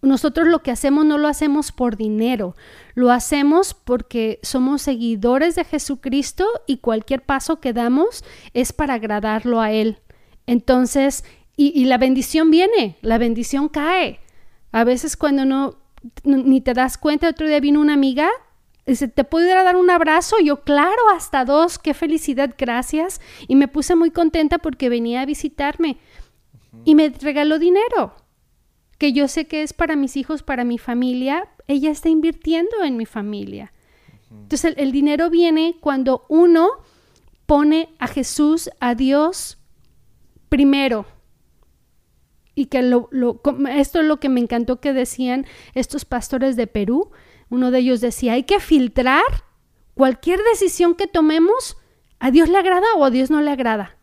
Nosotros 0.00 0.46
lo 0.46 0.62
que 0.62 0.70
hacemos 0.70 1.04
no 1.04 1.18
lo 1.18 1.26
hacemos 1.26 1.72
por 1.72 1.96
dinero, 1.96 2.54
lo 2.94 3.10
hacemos 3.10 3.74
porque 3.74 4.38
somos 4.42 4.82
seguidores 4.82 5.56
de 5.56 5.64
Jesucristo 5.64 6.46
y 6.66 6.78
cualquier 6.78 7.22
paso 7.22 7.60
que 7.60 7.72
damos 7.72 8.24
es 8.54 8.72
para 8.72 8.94
agradarlo 8.94 9.60
a 9.60 9.72
Él. 9.72 9.98
Entonces, 10.46 11.24
y, 11.56 11.86
la 11.86 11.98
bendición 11.98 12.52
viene, 12.52 12.96
la 13.02 13.18
bendición 13.18 13.68
cae. 13.68 14.20
A 14.70 14.84
veces 14.84 15.16
cuando 15.16 15.44
no, 15.44 15.76
ni 16.22 16.60
te 16.60 16.72
das 16.72 16.96
cuenta, 16.96 17.28
otro 17.28 17.48
día 17.48 17.58
vino 17.58 17.80
una 17.80 17.94
amiga, 17.94 18.30
dice, 18.86 19.08
¿te 19.08 19.24
puedo 19.24 19.48
ir 19.48 19.56
a 19.56 19.64
dar 19.64 19.74
un 19.74 19.90
abrazo? 19.90 20.36
Yo, 20.38 20.62
claro, 20.62 21.08
hasta 21.12 21.44
dos, 21.44 21.80
qué 21.80 21.94
felicidad, 21.94 22.54
gracias. 22.56 23.20
Y 23.48 23.56
me 23.56 23.66
puse 23.66 23.96
muy 23.96 24.12
contenta 24.12 24.58
porque 24.58 24.88
venía 24.88 25.22
a 25.22 25.26
visitarme 25.26 25.98
y 26.84 26.94
me 26.94 27.08
regaló 27.08 27.58
dinero, 27.58 28.14
que 28.98 29.12
yo 29.12 29.28
sé 29.28 29.46
que 29.46 29.62
es 29.62 29.72
para 29.72 29.96
mis 29.96 30.16
hijos, 30.16 30.42
para 30.42 30.64
mi 30.64 30.76
familia. 30.76 31.48
Ella 31.68 31.90
está 31.90 32.08
invirtiendo 32.08 32.82
en 32.82 32.96
mi 32.96 33.06
familia. 33.06 33.72
Entonces 34.30 34.74
el 34.76 34.92
dinero 34.92 35.30
viene 35.30 35.76
cuando 35.80 36.26
uno 36.28 36.68
pone 37.46 37.88
a 37.98 38.08
Jesús, 38.08 38.68
a 38.80 38.94
Dios, 38.94 39.58
primero. 40.48 41.06
Y 42.54 42.66
que 42.66 42.82
lo, 42.82 43.08
esto 43.70 44.00
es 44.00 44.06
lo 44.06 44.18
que 44.18 44.28
me 44.28 44.40
encantó 44.40 44.80
que 44.80 44.92
decían 44.92 45.46
estos 45.74 46.04
pastores 46.04 46.56
de 46.56 46.66
Perú. 46.66 47.10
Uno 47.50 47.70
de 47.70 47.78
ellos 47.78 48.00
decía, 48.00 48.32
hay 48.32 48.42
que 48.42 48.60
filtrar 48.60 49.22
cualquier 49.94 50.40
decisión 50.42 50.94
que 50.94 51.06
tomemos, 51.06 51.76
¿a 52.18 52.30
Dios 52.30 52.48
le 52.48 52.58
agrada 52.58 52.86
o 52.96 53.04
a 53.04 53.10
Dios 53.10 53.30
no 53.30 53.40
le 53.40 53.50
agrada? 53.50 53.97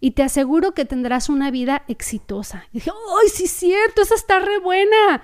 Y 0.00 0.12
te 0.12 0.22
aseguro 0.22 0.72
que 0.72 0.84
tendrás 0.84 1.28
una 1.28 1.50
vida 1.50 1.82
exitosa. 1.86 2.64
Y 2.72 2.78
dije, 2.78 2.90
¡ay, 2.90 3.28
sí 3.28 3.44
es 3.44 3.50
cierto! 3.50 4.02
Esa 4.02 4.14
está 4.14 4.40
re 4.40 4.58
buena. 4.58 5.22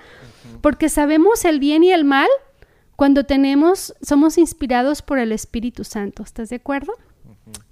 Porque 0.61 0.87
sabemos 0.87 1.43
el 1.45 1.59
bien 1.59 1.83
y 1.83 1.91
el 1.91 2.05
mal 2.05 2.29
cuando 2.97 3.25
tenemos, 3.25 3.93
somos 4.01 4.39
inspirados 4.39 5.03
por 5.03 5.19
el 5.19 5.31
Espíritu 5.31 5.83
Santo. 5.83 6.23
¿Estás 6.23 6.49
de 6.49 6.55
acuerdo? 6.55 6.93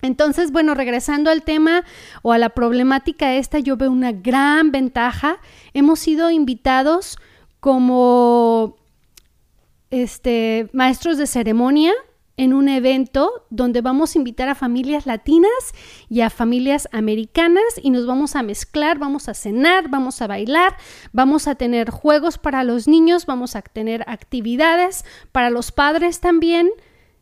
Entonces, 0.03 0.51
bueno, 0.51 0.75
regresando 0.75 1.31
al 1.31 1.41
tema 1.41 1.83
o 2.21 2.31
a 2.31 2.37
la 2.37 2.49
problemática 2.49 3.33
esta, 3.33 3.57
yo 3.57 3.75
veo 3.75 3.91
una 3.91 4.11
gran 4.11 4.71
ventaja. 4.71 5.39
Hemos 5.73 5.99
sido 5.99 6.29
invitados 6.29 7.17
como 7.59 8.77
este, 9.89 10.69
maestros 10.73 11.17
de 11.17 11.25
ceremonia 11.25 11.91
en 12.37 12.53
un 12.53 12.67
evento 12.67 13.31
donde 13.49 13.81
vamos 13.81 14.15
a 14.15 14.17
invitar 14.17 14.49
a 14.49 14.55
familias 14.55 15.05
latinas 15.05 15.73
y 16.09 16.21
a 16.21 16.29
familias 16.29 16.89
americanas 16.91 17.63
y 17.81 17.91
nos 17.91 18.05
vamos 18.05 18.35
a 18.35 18.43
mezclar, 18.43 18.99
vamos 18.99 19.29
a 19.29 19.33
cenar, 19.33 19.89
vamos 19.89 20.21
a 20.21 20.27
bailar, 20.27 20.75
vamos 21.13 21.47
a 21.47 21.55
tener 21.55 21.89
juegos 21.89 22.37
para 22.37 22.63
los 22.63 22.87
niños, 22.87 23.25
vamos 23.25 23.55
a 23.55 23.61
tener 23.61 24.03
actividades 24.07 25.05
para 25.31 25.49
los 25.49 25.71
padres 25.71 26.19
también. 26.19 26.69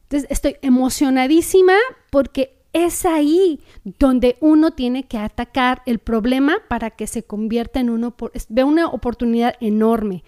Entonces, 0.04 0.30
estoy 0.32 0.58
emocionadísima 0.62 1.74
porque 2.10 2.64
es 2.74 3.06
ahí 3.06 3.60
donde 3.84 4.36
uno 4.42 4.72
tiene 4.72 5.04
que 5.04 5.20
atacar 5.20 5.84
el 5.86 6.00
problema 6.00 6.58
para 6.68 6.90
que 6.90 7.06
se 7.06 7.24
convierta 7.24 7.80
en 7.80 7.92
uno, 7.92 8.16
ve 8.50 8.64
una 8.64 8.88
oportunidad 8.88 9.56
enorme. 9.62 10.24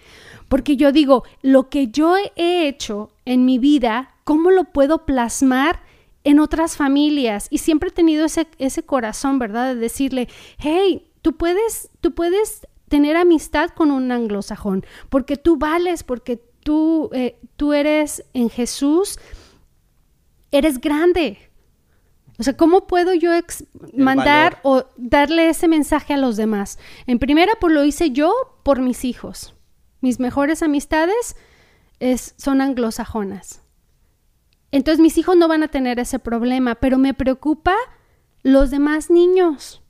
Porque 0.48 0.78
yo 0.78 0.92
digo, 0.92 1.24
lo 1.42 1.70
que 1.70 1.88
yo 1.88 2.16
he 2.36 2.68
hecho 2.68 3.10
en 3.26 3.46
mi 3.46 3.58
vida, 3.58 4.15
¿cómo 4.26 4.52
lo 4.52 4.66
puedo 4.66 5.06
plasmar 5.06 5.82
en 6.26 6.40
otras 6.40 6.76
familias? 6.76 7.48
Y 7.50 7.60
siempre 7.60 7.90
he 7.90 7.94
tenido 7.94 8.26
ese, 8.26 8.48
ese 8.58 8.84
corazón, 8.84 9.40
¿verdad? 9.40 9.74
De 9.74 9.80
decirle, 9.80 10.28
hey, 10.58 11.10
tú 11.22 11.38
puedes, 11.38 11.90
tú 12.02 12.14
puedes 12.14 12.68
tener 12.90 13.16
amistad 13.16 13.70
con 13.70 13.92
un 13.92 14.12
anglosajón, 14.12 14.86
porque 15.10 15.38
tú 15.38 15.56
vales, 15.56 16.04
porque 16.04 16.38
tú, 16.60 17.10
eh, 17.14 17.40
tú 17.56 17.72
eres 17.72 18.26
en 18.34 18.50
Jesús 18.50 19.18
eres 20.58 20.80
grande. 20.80 21.50
O 22.38 22.44
sea, 22.44 22.58
¿cómo 22.58 22.88
puedo 22.88 23.14
yo 23.14 23.32
mandar 23.94 24.60
o 24.64 24.86
darle 24.98 25.50
ese 25.50 25.68
mensaje 25.68 26.14
a 26.14 26.18
los 26.18 26.36
demás? 26.36 26.80
En 27.08 27.20
primera, 27.20 27.54
pues 27.60 27.74
lo 27.74 27.84
hice 27.84 28.12
yo 28.12 28.60
por 28.64 28.82
mis 28.82 29.06
hijos. 29.06 29.56
Mis 30.02 30.20
mejores 30.20 30.62
amistades 30.62 31.36
es, 32.00 32.36
son 32.38 32.62
anglosajonas. 32.62 33.62
Entonces 34.76 35.00
mis 35.00 35.18
hijos 35.18 35.38
no 35.38 35.48
van 35.48 35.64
a 35.64 35.70
tener 35.70 36.00
ese 36.00 36.20
problema, 36.20 36.76
pero 36.76 36.98
me 36.98 37.14
preocupa 37.14 37.74
los 38.44 38.72
demás 38.72 39.10
niños. 39.10 39.82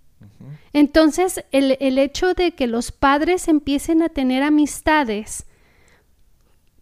Entonces, 0.74 1.44
el, 1.52 1.76
el 1.80 1.98
hecho 1.98 2.36
de 2.36 2.52
que 2.52 2.68
los 2.68 2.92
padres 2.92 3.48
empiecen 3.48 4.04
a 4.04 4.10
tener 4.10 4.44
amistades 4.44 5.48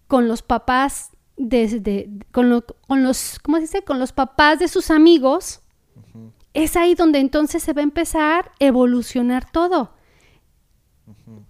con 0.08 0.28
los 0.28 0.42
papás 0.42 1.12
desde 1.38 2.10
con, 2.34 2.66
con, 2.90 3.04
los, 3.04 3.40
¿cómo 3.42 3.56
se 3.56 3.62
dice? 3.62 3.84
Con 3.84 4.00
los 4.00 4.12
papás 4.12 4.60
de 4.60 4.68
sus 4.68 4.92
amigos, 4.92 5.62
es 6.54 6.76
ahí 6.76 6.96
donde 6.96 7.20
entonces 7.20 7.64
se 7.64 7.72
va 7.72 7.80
a 7.80 7.84
empezar 7.84 8.48
a 8.48 8.52
evolucionar 8.60 9.50
todo. 9.50 9.94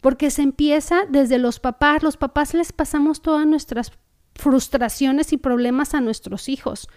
Porque 0.02 0.30
se 0.30 0.44
empieza 0.44 1.08
desde 1.10 1.40
los 1.40 1.60
papás, 1.60 2.04
los 2.04 2.16
papás 2.16 2.54
les 2.54 2.74
pasamos 2.74 3.24
todas 3.24 3.48
nuestras 3.48 3.92
frustraciones 4.36 5.34
y 5.34 5.38
problemas 5.38 5.94
a 5.94 6.02
nuestros 6.02 6.50
hijos, 6.50 6.88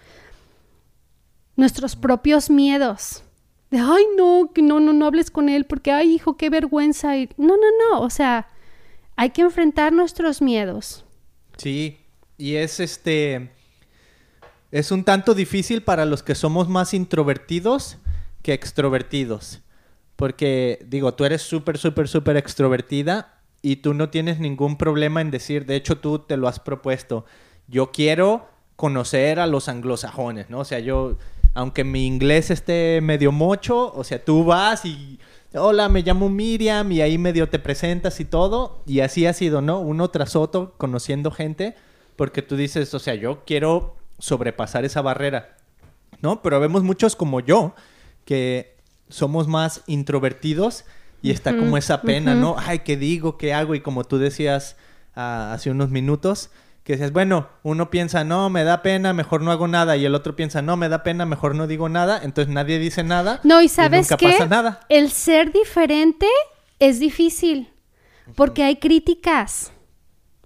nuestros 1.56 1.96
propios 1.96 2.50
miedos. 2.50 3.22
De, 3.70 3.78
ay, 3.78 4.04
no, 4.16 4.52
que 4.54 4.62
no, 4.62 4.80
no, 4.80 4.92
no 4.92 5.06
hables 5.06 5.30
con 5.30 5.48
él 5.48 5.64
porque, 5.64 5.90
ay, 5.90 6.14
hijo, 6.14 6.36
qué 6.36 6.50
vergüenza. 6.50 7.16
Y, 7.16 7.28
no, 7.36 7.56
no, 7.56 7.90
no, 7.90 8.00
o 8.00 8.10
sea, 8.10 8.48
hay 9.16 9.30
que 9.30 9.42
enfrentar 9.42 9.92
nuestros 9.92 10.40
miedos. 10.40 11.04
Sí, 11.56 11.98
y 12.38 12.54
es 12.54 12.80
este. 12.80 13.50
Es 14.70 14.90
un 14.90 15.04
tanto 15.04 15.34
difícil 15.34 15.82
para 15.82 16.04
los 16.04 16.22
que 16.22 16.34
somos 16.34 16.68
más 16.68 16.92
introvertidos 16.92 17.98
que 18.42 18.52
extrovertidos. 18.52 19.60
Porque, 20.16 20.84
digo, 20.86 21.14
tú 21.14 21.24
eres 21.24 21.42
súper, 21.42 21.78
súper, 21.78 22.08
súper 22.08 22.36
extrovertida 22.36 23.35
y 23.66 23.74
tú 23.74 23.94
no 23.94 24.10
tienes 24.10 24.38
ningún 24.38 24.76
problema 24.76 25.20
en 25.20 25.32
decir, 25.32 25.66
de 25.66 25.74
hecho 25.74 25.98
tú 25.98 26.20
te 26.20 26.36
lo 26.36 26.46
has 26.46 26.60
propuesto, 26.60 27.24
yo 27.66 27.90
quiero 27.90 28.46
conocer 28.76 29.40
a 29.40 29.48
los 29.48 29.68
anglosajones, 29.68 30.48
¿no? 30.50 30.60
O 30.60 30.64
sea, 30.64 30.78
yo, 30.78 31.18
aunque 31.52 31.82
mi 31.82 32.06
inglés 32.06 32.52
esté 32.52 33.00
medio 33.02 33.32
mocho, 33.32 33.92
o 33.92 34.04
sea, 34.04 34.24
tú 34.24 34.44
vas 34.44 34.84
y, 34.84 35.18
hola, 35.52 35.88
me 35.88 36.02
llamo 36.02 36.28
Miriam 36.28 36.92
y 36.92 37.00
ahí 37.00 37.18
medio 37.18 37.48
te 37.48 37.58
presentas 37.58 38.20
y 38.20 38.24
todo, 38.24 38.84
y 38.86 39.00
así 39.00 39.26
ha 39.26 39.32
sido, 39.32 39.60
¿no? 39.60 39.80
Uno 39.80 40.10
tras 40.10 40.36
otro, 40.36 40.74
conociendo 40.78 41.32
gente 41.32 41.74
porque 42.14 42.42
tú 42.42 42.54
dices, 42.54 42.94
o 42.94 43.00
sea, 43.00 43.16
yo 43.16 43.42
quiero 43.44 43.96
sobrepasar 44.20 44.84
esa 44.84 45.02
barrera, 45.02 45.56
¿no? 46.22 46.40
Pero 46.40 46.60
vemos 46.60 46.84
muchos 46.84 47.16
como 47.16 47.40
yo, 47.40 47.74
que 48.26 48.76
somos 49.08 49.48
más 49.48 49.82
introvertidos 49.88 50.84
y 51.22 51.30
está 51.30 51.56
como 51.56 51.76
esa 51.76 52.02
pena, 52.02 52.34
¿no? 52.34 52.56
Ay, 52.58 52.80
¿qué 52.80 52.96
digo? 52.96 53.38
¿Qué 53.38 53.52
hago? 53.52 53.74
Y 53.74 53.80
como 53.80 54.04
tú 54.04 54.18
decías 54.18 54.76
ah, 55.14 55.52
hace 55.52 55.70
unos 55.70 55.90
minutos, 55.90 56.50
que 56.84 56.94
dices, 56.94 57.12
bueno, 57.12 57.48
uno 57.62 57.90
piensa, 57.90 58.22
no, 58.24 58.48
me 58.48 58.62
da 58.62 58.82
pena, 58.82 59.12
mejor 59.12 59.42
no 59.42 59.50
hago 59.50 59.66
nada, 59.66 59.96
y 59.96 60.04
el 60.04 60.14
otro 60.14 60.36
piensa, 60.36 60.62
no, 60.62 60.76
me 60.76 60.88
da 60.88 61.02
pena, 61.02 61.26
mejor 61.26 61.54
no 61.54 61.66
digo 61.66 61.88
nada, 61.88 62.20
entonces 62.22 62.52
nadie 62.52 62.78
dice 62.78 63.02
nada. 63.02 63.40
No, 63.42 63.60
y 63.60 63.68
sabes 63.68 64.08
que 64.08 64.28
pasa 64.28 64.46
nada. 64.46 64.80
El 64.88 65.10
ser 65.10 65.52
diferente 65.52 66.26
es 66.78 67.00
difícil, 67.00 67.70
porque 68.36 68.62
hay 68.62 68.76
críticas, 68.76 69.72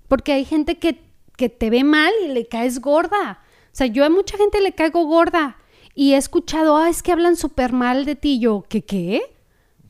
porque 0.09 0.33
hay 0.33 0.45
gente 0.45 0.79
que 0.79 1.11
que 1.41 1.49
te 1.49 1.71
ve 1.71 1.85
mal 1.85 2.13
y 2.23 2.29
le 2.29 2.47
caes 2.49 2.83
gorda. 2.83 3.41
O 3.73 3.75
sea, 3.75 3.87
yo 3.87 4.05
a 4.05 4.11
mucha 4.11 4.37
gente 4.37 4.61
le 4.61 4.75
caigo 4.75 5.07
gorda 5.07 5.57
y 5.95 6.13
he 6.13 6.19
escuchado, 6.19 6.77
ah, 6.77 6.91
es 6.91 7.03
que 7.03 7.13
hablan 7.13 7.35
súper 7.35 7.73
mal 7.73 8.05
de 8.05 8.15
ti. 8.15 8.39
Yo, 8.39 8.63
¿qué 8.69 8.83
qué? 8.85 9.23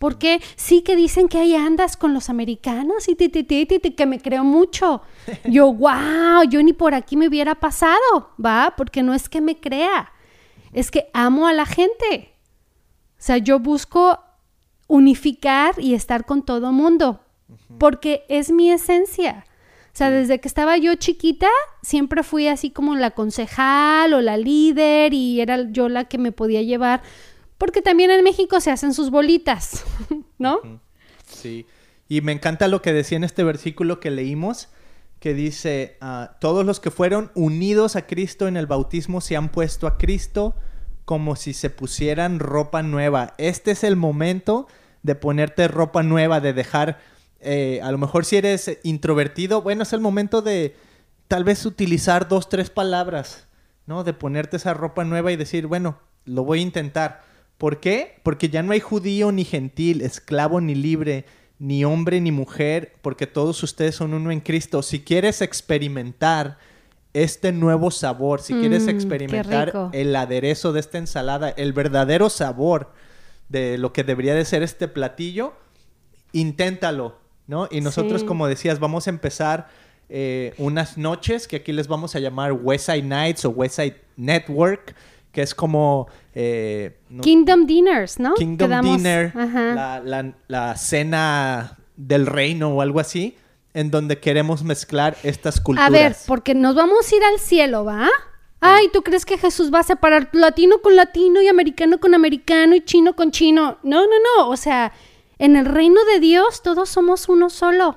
Porque 0.00 0.40
sí 0.56 0.80
que 0.80 0.96
dicen 0.96 1.28
que 1.28 1.36
ahí 1.36 1.54
andas 1.54 1.98
con 1.98 2.14
los 2.14 2.30
americanos 2.30 3.06
y 3.06 3.16
ti, 3.16 3.28
ti, 3.28 3.44
ti, 3.44 3.66
ti, 3.66 3.78
que 3.78 4.06
me 4.06 4.18
creo 4.18 4.44
mucho. 4.44 5.02
Yo, 5.44 5.74
wow, 5.74 6.42
yo 6.48 6.62
ni 6.62 6.72
por 6.72 6.94
aquí 6.94 7.18
me 7.18 7.28
hubiera 7.28 7.54
pasado, 7.54 8.30
¿va? 8.42 8.72
Porque 8.78 9.02
no 9.02 9.12
es 9.12 9.28
que 9.28 9.42
me 9.42 9.60
crea, 9.60 10.10
es 10.72 10.90
que 10.90 11.10
amo 11.12 11.46
a 11.46 11.52
la 11.52 11.66
gente. 11.66 12.32
O 13.18 13.22
sea, 13.22 13.36
yo 13.36 13.58
busco 13.58 14.18
unificar 14.86 15.74
y 15.76 15.92
estar 15.92 16.24
con 16.24 16.46
todo 16.46 16.72
mundo, 16.72 17.20
porque 17.78 18.24
es 18.30 18.50
mi 18.50 18.72
esencia. 18.72 19.44
O 19.92 19.96
sea, 20.00 20.10
desde 20.10 20.40
que 20.40 20.48
estaba 20.48 20.78
yo 20.78 20.94
chiquita, 20.94 21.48
siempre 21.82 22.22
fui 22.22 22.48
así 22.48 22.70
como 22.70 22.94
la 22.94 23.10
concejal 23.10 24.14
o 24.14 24.22
la 24.22 24.38
líder 24.38 25.12
y 25.12 25.42
era 25.42 25.70
yo 25.70 25.90
la 25.90 26.04
que 26.04 26.16
me 26.16 26.32
podía 26.32 26.62
llevar, 26.62 27.02
porque 27.60 27.82
también 27.82 28.10
en 28.10 28.24
México 28.24 28.58
se 28.58 28.70
hacen 28.70 28.94
sus 28.94 29.10
bolitas, 29.10 29.84
¿no? 30.38 30.60
Sí. 31.26 31.66
Y 32.08 32.22
me 32.22 32.32
encanta 32.32 32.68
lo 32.68 32.80
que 32.80 32.94
decía 32.94 33.16
en 33.16 33.24
este 33.24 33.44
versículo 33.44 34.00
que 34.00 34.10
leímos, 34.10 34.70
que 35.20 35.34
dice, 35.34 35.98
ah, 36.00 36.38
todos 36.40 36.64
los 36.64 36.80
que 36.80 36.90
fueron 36.90 37.30
unidos 37.34 37.96
a 37.96 38.06
Cristo 38.06 38.48
en 38.48 38.56
el 38.56 38.66
bautismo 38.66 39.20
se 39.20 39.36
han 39.36 39.50
puesto 39.50 39.86
a 39.86 39.98
Cristo 39.98 40.54
como 41.04 41.36
si 41.36 41.52
se 41.52 41.68
pusieran 41.68 42.38
ropa 42.38 42.82
nueva. 42.82 43.34
Este 43.36 43.72
es 43.72 43.84
el 43.84 43.94
momento 43.94 44.66
de 45.02 45.14
ponerte 45.14 45.68
ropa 45.68 46.02
nueva, 46.02 46.40
de 46.40 46.54
dejar 46.54 46.98
eh, 47.40 47.80
a 47.82 47.92
lo 47.92 47.98
mejor 47.98 48.24
si 48.24 48.36
eres 48.36 48.78
introvertido, 48.84 49.60
bueno, 49.60 49.82
es 49.82 49.92
el 49.92 50.00
momento 50.00 50.40
de 50.40 50.76
tal 51.28 51.44
vez 51.44 51.66
utilizar 51.66 52.26
dos, 52.26 52.48
tres 52.48 52.70
palabras, 52.70 53.48
¿no? 53.84 54.02
De 54.02 54.14
ponerte 54.14 54.56
esa 54.56 54.72
ropa 54.72 55.04
nueva 55.04 55.30
y 55.30 55.36
decir, 55.36 55.66
bueno, 55.66 55.98
lo 56.24 56.42
voy 56.44 56.60
a 56.60 56.62
intentar. 56.62 57.28
¿Por 57.60 57.78
qué? 57.78 58.14
Porque 58.22 58.48
ya 58.48 58.62
no 58.62 58.72
hay 58.72 58.80
judío 58.80 59.32
ni 59.32 59.44
gentil, 59.44 60.00
esclavo 60.00 60.62
ni 60.62 60.74
libre, 60.74 61.26
ni 61.58 61.84
hombre 61.84 62.18
ni 62.22 62.32
mujer, 62.32 62.94
porque 63.02 63.26
todos 63.26 63.62
ustedes 63.62 63.94
son 63.94 64.14
uno 64.14 64.30
en 64.30 64.40
Cristo. 64.40 64.82
Si 64.82 65.00
quieres 65.00 65.42
experimentar 65.42 66.56
este 67.12 67.52
nuevo 67.52 67.90
sabor, 67.90 68.40
si 68.40 68.54
quieres 68.54 68.86
Mm, 68.86 68.88
experimentar 68.88 69.90
el 69.92 70.16
aderezo 70.16 70.72
de 70.72 70.80
esta 70.80 70.96
ensalada, 70.96 71.50
el 71.50 71.74
verdadero 71.74 72.30
sabor 72.30 72.92
de 73.50 73.76
lo 73.76 73.92
que 73.92 74.04
debería 74.04 74.34
de 74.34 74.46
ser 74.46 74.62
este 74.62 74.88
platillo, 74.88 75.52
inténtalo, 76.32 77.18
¿no? 77.46 77.68
Y 77.70 77.82
nosotros, 77.82 78.22
Sí. 78.22 78.26
como 78.26 78.46
decías, 78.46 78.78
vamos 78.78 79.06
a 79.06 79.10
empezar 79.10 79.68
eh, 80.12 80.54
unas 80.58 80.96
noches 80.98 81.46
que 81.46 81.56
aquí 81.56 81.72
les 81.72 81.86
vamos 81.88 82.16
a 82.16 82.20
llamar 82.20 82.52
West 82.52 82.86
Side 82.86 83.02
Nights 83.02 83.44
o 83.44 83.50
West 83.50 83.76
Side 83.76 84.00
Network, 84.16 84.96
que 85.32 85.42
es 85.42 85.54
como... 85.54 86.08
eh, 86.34 87.00
no- 87.08 87.22
Kingdom 87.22 87.66
Dinners, 87.66 88.18
¿no? 88.18 88.34
Kingdom 88.34 88.80
Dinner, 88.82 89.32
la, 89.34 90.00
la- 90.04 90.32
la 90.48 90.76
cena 90.76 91.78
del 91.96 92.26
reino 92.26 92.70
o 92.70 92.80
algo 92.80 93.00
así, 93.00 93.36
en 93.74 93.90
donde 93.90 94.18
queremos 94.18 94.64
mezclar 94.64 95.16
estas 95.22 95.60
culturas. 95.60 95.88
A 95.88 95.92
ver, 95.92 96.16
porque 96.26 96.54
nos 96.54 96.74
vamos 96.74 97.10
a 97.12 97.16
ir 97.16 97.22
al 97.24 97.38
cielo, 97.38 97.84
¿va? 97.84 98.08
Ay, 98.62 98.88
¿tú 98.92 99.02
crees 99.02 99.24
que 99.24 99.38
Jesús 99.38 99.72
va 99.72 99.78
a 99.78 99.82
separar 99.84 100.28
latino 100.32 100.82
con 100.82 100.94
latino 100.94 101.40
y 101.40 101.48
americano 101.48 101.98
con 101.98 102.14
americano 102.14 102.74
y 102.76 102.82
chino 102.84 103.14
con 103.16 103.30
chino? 103.30 103.78
No, 103.82 104.02
no, 104.02 104.16
no. 104.36 104.48
O 104.50 104.56
sea, 104.56 104.92
en 105.38 105.56
el 105.56 105.64
reino 105.64 106.04
de 106.12 106.20
Dios 106.20 106.62
todos 106.62 106.88
somos 106.90 107.28
uno 107.30 107.48
solo. 107.48 107.96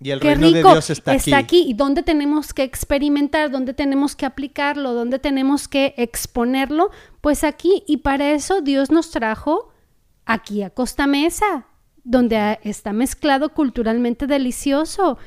Y 0.00 0.10
el 0.10 0.20
Qué 0.20 0.34
reino 0.34 0.46
rico. 0.56 0.68
de 0.68 0.74
Dios 0.74 0.90
está, 0.90 1.12
aquí. 1.38 1.64
¿Y 1.66 1.74
dónde 1.74 2.02
tenemos 2.02 2.54
que 2.54 2.62
experimentar? 2.62 3.50
¿Dónde 3.50 3.74
tenemos 3.74 4.14
que 4.14 4.26
aplicarlo? 4.26 4.94
¿Dónde 4.94 5.18
tenemos 5.18 5.66
que 5.68 5.94
exponerlo? 5.96 6.90
Pues 7.20 7.42
aquí. 7.44 7.82
Y 7.86 7.98
para 7.98 8.30
eso 8.32 8.60
Dios 8.60 8.90
nos 8.90 9.10
trajo 9.10 9.72
aquí 10.24 10.62
a 10.62 10.70
Costa 10.70 11.06
Mesa, 11.06 11.66
donde 12.04 12.58
está 12.62 12.92
mezclado 12.92 13.48
culturalmente 13.54 14.26
delicioso. 14.26 15.18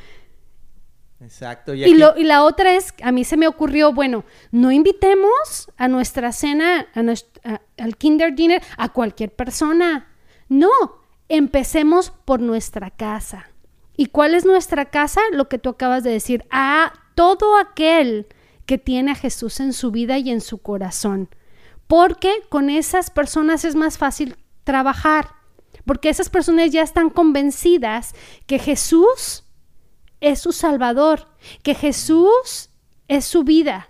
Exacto. 1.20 1.74
Y 1.76 1.94
lo- 1.94 2.18
y 2.18 2.24
la 2.24 2.44
otra 2.44 2.74
es, 2.76 2.96
a 3.04 3.12
mí 3.12 3.24
se 3.24 3.38
me 3.38 3.48
ocurrió, 3.48 3.94
bueno, 3.94 4.24
no 4.52 4.72
invitemos 4.72 5.70
a 5.78 5.88
nuestra 5.88 6.32
cena, 6.32 6.88
a 6.96 7.02
nues- 7.02 7.28
a- 7.44 7.62
al 7.78 7.96
Kinder 7.96 8.34
Dinner, 8.34 8.62
a 8.78 8.90
cualquier 8.90 9.32
persona. 9.36 10.08
No, 10.50 10.70
empecemos 11.30 12.10
por 12.26 12.40
nuestra 12.40 12.90
casa. 12.90 13.51
¿Y 13.96 14.08
cuál 14.08 14.34
es 14.34 14.46
nuestra 14.46 14.90
casa? 14.90 15.22
Lo 15.32 15.50
que 15.50 15.58
tú 15.58 15.70
acabas 15.70 16.04
de 16.04 16.12
decir, 16.12 16.46
a 16.50 16.94
todo 17.16 17.58
aquel 17.58 18.28
que 18.66 18.78
tiene 18.78 19.12
a 19.12 19.16
Jesús 19.16 19.60
en 19.60 19.74
su 19.74 19.92
vida 19.92 20.18
y 20.18 20.30
en 20.32 20.42
su 20.42 20.60
corazón. 20.60 21.30
Porque 21.88 22.32
con 22.50 22.70
esas 22.70 23.10
personas 23.10 23.66
es 23.66 23.76
más 23.76 23.98
fácil 23.98 24.38
trabajar. 24.64 25.36
Porque 25.86 26.10
esas 26.10 26.30
personas 26.30 26.72
ya 26.72 26.82
están 26.82 27.10
convencidas 27.10 28.14
que 28.46 28.60
Jesús 28.60 29.44
es 30.22 30.40
su 30.40 30.52
Salvador, 30.52 31.28
que 31.64 31.76
Jesús 31.76 32.70
es 33.08 33.26
su 33.26 33.44
vida. 33.44 33.90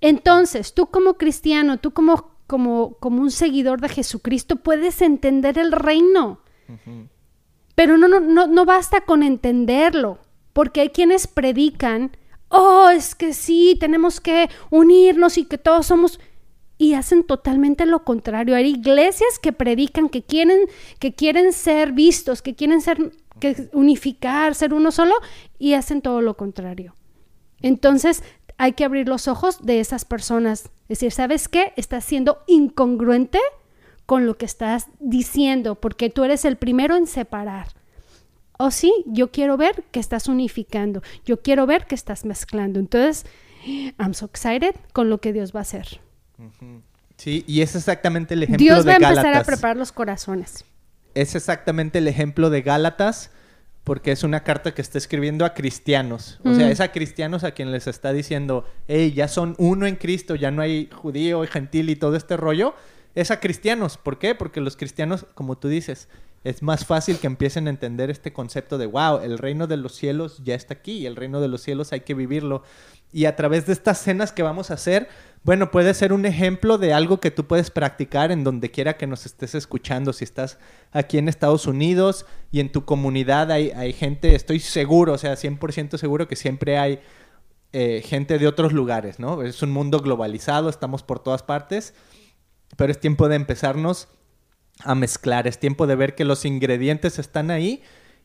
Entonces, 0.00 0.74
tú 0.74 0.90
como 0.90 1.14
cristiano, 1.14 1.78
tú 1.78 1.92
como, 1.92 2.36
como, 2.46 2.98
como 3.00 3.22
un 3.22 3.30
seguidor 3.30 3.80
de 3.80 3.88
Jesucristo, 3.88 4.56
puedes 4.56 5.00
entender 5.00 5.58
el 5.58 5.72
reino. 5.72 6.42
Pero 7.74 7.98
no, 7.98 8.08
no, 8.08 8.20
no, 8.20 8.46
no 8.46 8.64
basta 8.64 9.00
con 9.02 9.22
entenderlo, 9.22 10.18
porque 10.52 10.80
hay 10.80 10.90
quienes 10.90 11.26
predican, 11.26 12.16
oh, 12.48 12.88
es 12.88 13.14
que 13.14 13.32
sí, 13.32 13.76
tenemos 13.78 14.20
que 14.20 14.48
unirnos 14.70 15.38
y 15.38 15.44
que 15.44 15.58
todos 15.58 15.86
somos... 15.86 16.20
Y 16.76 16.94
hacen 16.94 17.22
totalmente 17.22 17.86
lo 17.86 18.04
contrario. 18.04 18.56
Hay 18.56 18.70
iglesias 18.70 19.38
que 19.40 19.52
predican, 19.52 20.08
que 20.08 20.24
quieren, 20.24 20.58
que 20.98 21.14
quieren 21.14 21.52
ser 21.52 21.92
vistos, 21.92 22.42
que 22.42 22.56
quieren 22.56 22.80
ser, 22.80 23.12
que 23.38 23.68
unificar, 23.72 24.56
ser 24.56 24.74
uno 24.74 24.90
solo, 24.90 25.14
y 25.56 25.74
hacen 25.74 26.02
todo 26.02 26.20
lo 26.20 26.36
contrario. 26.36 26.94
Entonces, 27.62 28.24
hay 28.58 28.72
que 28.72 28.84
abrir 28.84 29.08
los 29.08 29.28
ojos 29.28 29.64
de 29.64 29.78
esas 29.78 30.04
personas. 30.04 30.70
Es 30.88 30.98
decir, 30.98 31.12
¿sabes 31.12 31.48
qué? 31.48 31.72
Estás 31.76 32.04
siendo 32.04 32.38
incongruente 32.48 33.38
con 34.06 34.26
lo 34.26 34.36
que 34.36 34.44
estás 34.44 34.86
diciendo, 35.00 35.74
porque 35.76 36.10
tú 36.10 36.24
eres 36.24 36.44
el 36.44 36.56
primero 36.56 36.96
en 36.96 37.06
separar. 37.06 37.68
O 38.58 38.70
sí, 38.70 38.92
yo 39.06 39.30
quiero 39.32 39.56
ver 39.56 39.82
que 39.90 39.98
estás 40.00 40.28
unificando, 40.28 41.02
yo 41.24 41.40
quiero 41.42 41.66
ver 41.66 41.86
que 41.86 41.94
estás 41.94 42.24
mezclando. 42.24 42.78
Entonces, 42.78 43.26
I'm 43.98 44.14
so 44.14 44.26
excited 44.26 44.74
con 44.92 45.10
lo 45.10 45.20
que 45.20 45.32
Dios 45.32 45.52
va 45.54 45.60
a 45.60 45.62
hacer. 45.62 46.00
Sí, 47.16 47.44
y 47.46 47.60
es 47.62 47.74
exactamente 47.76 48.34
el 48.34 48.42
ejemplo 48.42 48.64
Dios 48.64 48.84
de 48.84 48.90
va 48.90 48.92
a 48.92 48.96
empezar 48.96 49.24
Gálatas. 49.24 49.42
a 49.42 49.46
preparar 49.46 49.76
los 49.76 49.92
corazones. 49.92 50.64
Es 51.14 51.34
exactamente 51.34 51.98
el 51.98 52.08
ejemplo 52.08 52.50
de 52.50 52.62
Gálatas, 52.62 53.30
porque 53.84 54.12
es 54.12 54.24
una 54.24 54.42
carta 54.42 54.74
que 54.74 54.82
está 54.82 54.98
escribiendo 54.98 55.44
a 55.44 55.54
cristianos. 55.54 56.40
O 56.44 56.54
sea, 56.54 56.66
Mm. 56.66 56.70
es 56.70 56.80
a 56.80 56.90
cristianos 56.90 57.44
a 57.44 57.52
quien 57.52 57.70
les 57.70 57.86
está 57.86 58.12
diciendo, 58.12 58.64
hey, 58.88 59.12
ya 59.12 59.28
son 59.28 59.54
uno 59.58 59.86
en 59.86 59.96
Cristo, 59.96 60.34
ya 60.34 60.50
no 60.50 60.62
hay 60.62 60.88
judío 60.92 61.44
y 61.44 61.46
gentil 61.46 61.90
y 61.90 61.96
todo 61.96 62.16
este 62.16 62.36
rollo. 62.36 62.74
Es 63.14 63.30
a 63.30 63.40
cristianos. 63.40 63.96
¿Por 63.96 64.18
qué? 64.18 64.34
Porque 64.34 64.60
los 64.60 64.76
cristianos, 64.76 65.26
como 65.34 65.56
tú 65.56 65.68
dices, 65.68 66.08
es 66.44 66.62
más 66.62 66.84
fácil 66.84 67.18
que 67.18 67.26
empiecen 67.26 67.66
a 67.66 67.70
entender 67.70 68.10
este 68.10 68.32
concepto 68.32 68.76
de, 68.76 68.86
wow, 68.86 69.20
el 69.20 69.38
reino 69.38 69.66
de 69.66 69.78
los 69.78 69.94
cielos 69.94 70.42
ya 70.44 70.54
está 70.54 70.74
aquí, 70.74 71.06
el 71.06 71.16
reino 71.16 71.40
de 71.40 71.48
los 71.48 71.62
cielos 71.62 71.92
hay 71.92 72.00
que 72.00 72.14
vivirlo. 72.14 72.62
Y 73.12 73.26
a 73.26 73.36
través 73.36 73.66
de 73.66 73.72
estas 73.72 73.98
cenas 73.98 74.32
que 74.32 74.42
vamos 74.42 74.70
a 74.70 74.74
hacer, 74.74 75.08
bueno, 75.44 75.70
puede 75.70 75.94
ser 75.94 76.12
un 76.12 76.26
ejemplo 76.26 76.76
de 76.76 76.92
algo 76.92 77.20
que 77.20 77.30
tú 77.30 77.46
puedes 77.46 77.70
practicar 77.70 78.32
en 78.32 78.44
donde 78.44 78.70
quiera 78.70 78.96
que 78.96 79.06
nos 79.06 79.24
estés 79.24 79.54
escuchando. 79.54 80.12
Si 80.12 80.24
estás 80.24 80.58
aquí 80.90 81.16
en 81.18 81.28
Estados 81.28 81.66
Unidos 81.66 82.26
y 82.50 82.60
en 82.60 82.72
tu 82.72 82.84
comunidad 82.84 83.50
hay, 83.52 83.70
hay 83.70 83.92
gente, 83.92 84.34
estoy 84.34 84.58
seguro, 84.58 85.12
o 85.12 85.18
sea, 85.18 85.34
100% 85.34 85.96
seguro 85.96 86.28
que 86.28 86.36
siempre 86.36 86.76
hay 86.76 87.00
eh, 87.72 88.02
gente 88.04 88.38
de 88.38 88.46
otros 88.46 88.72
lugares, 88.72 89.18
¿no? 89.18 89.42
Es 89.42 89.62
un 89.62 89.70
mundo 89.70 90.00
globalizado, 90.00 90.68
estamos 90.68 91.02
por 91.02 91.20
todas 91.20 91.42
partes, 91.42 91.94
pero 92.76 92.90
es 92.92 93.00
tiempo 93.00 93.28
de 93.28 93.36
empezarnos 93.36 94.08
a 94.80 94.94
mezclar, 94.94 95.46
es 95.46 95.58
tiempo 95.58 95.86
de 95.86 95.96
ver 95.96 96.14
que 96.14 96.24
los 96.24 96.44
ingredientes 96.44 97.18
están 97.18 97.50
ahí 97.50 97.82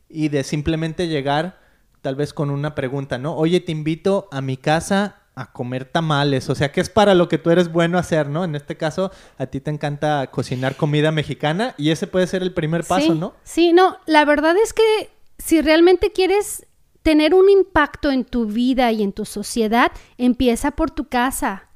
y 0.08 0.28
de 0.28 0.44
simplemente 0.44 1.08
llegar 1.08 1.60
tal 2.02 2.16
vez 2.16 2.32
con 2.32 2.50
una 2.50 2.74
pregunta, 2.74 3.18
¿no? 3.18 3.36
Oye, 3.36 3.60
te 3.60 3.72
invito 3.72 4.28
a 4.32 4.40
mi 4.40 4.56
casa 4.56 5.16
a 5.34 5.52
comer 5.52 5.84
tamales, 5.84 6.50
o 6.50 6.54
sea, 6.54 6.72
que 6.72 6.80
es 6.80 6.90
para 6.90 7.14
lo 7.14 7.28
que 7.28 7.38
tú 7.38 7.50
eres 7.50 7.72
bueno 7.72 7.98
hacer, 7.98 8.28
¿no? 8.28 8.44
En 8.44 8.54
este 8.54 8.76
caso, 8.76 9.10
a 9.38 9.46
ti 9.46 9.60
te 9.60 9.70
encanta 9.70 10.26
cocinar 10.30 10.76
comida 10.76 11.12
mexicana 11.12 11.74
y 11.78 11.90
ese 11.90 12.06
puede 12.06 12.26
ser 12.26 12.42
el 12.42 12.52
primer 12.52 12.84
paso, 12.84 13.12
sí, 13.12 13.18
¿no? 13.18 13.34
Sí, 13.44 13.72
no, 13.72 13.98
la 14.06 14.24
verdad 14.24 14.56
es 14.62 14.72
que 14.72 15.10
si 15.38 15.62
realmente 15.62 16.12
quieres 16.12 16.66
tener 17.02 17.32
un 17.34 17.48
impacto 17.48 18.10
en 18.10 18.24
tu 18.24 18.46
vida 18.46 18.92
y 18.92 19.02
en 19.02 19.12
tu 19.12 19.24
sociedad, 19.24 19.92
empieza 20.18 20.72
por 20.72 20.90
tu 20.90 21.08
casa. 21.08 21.68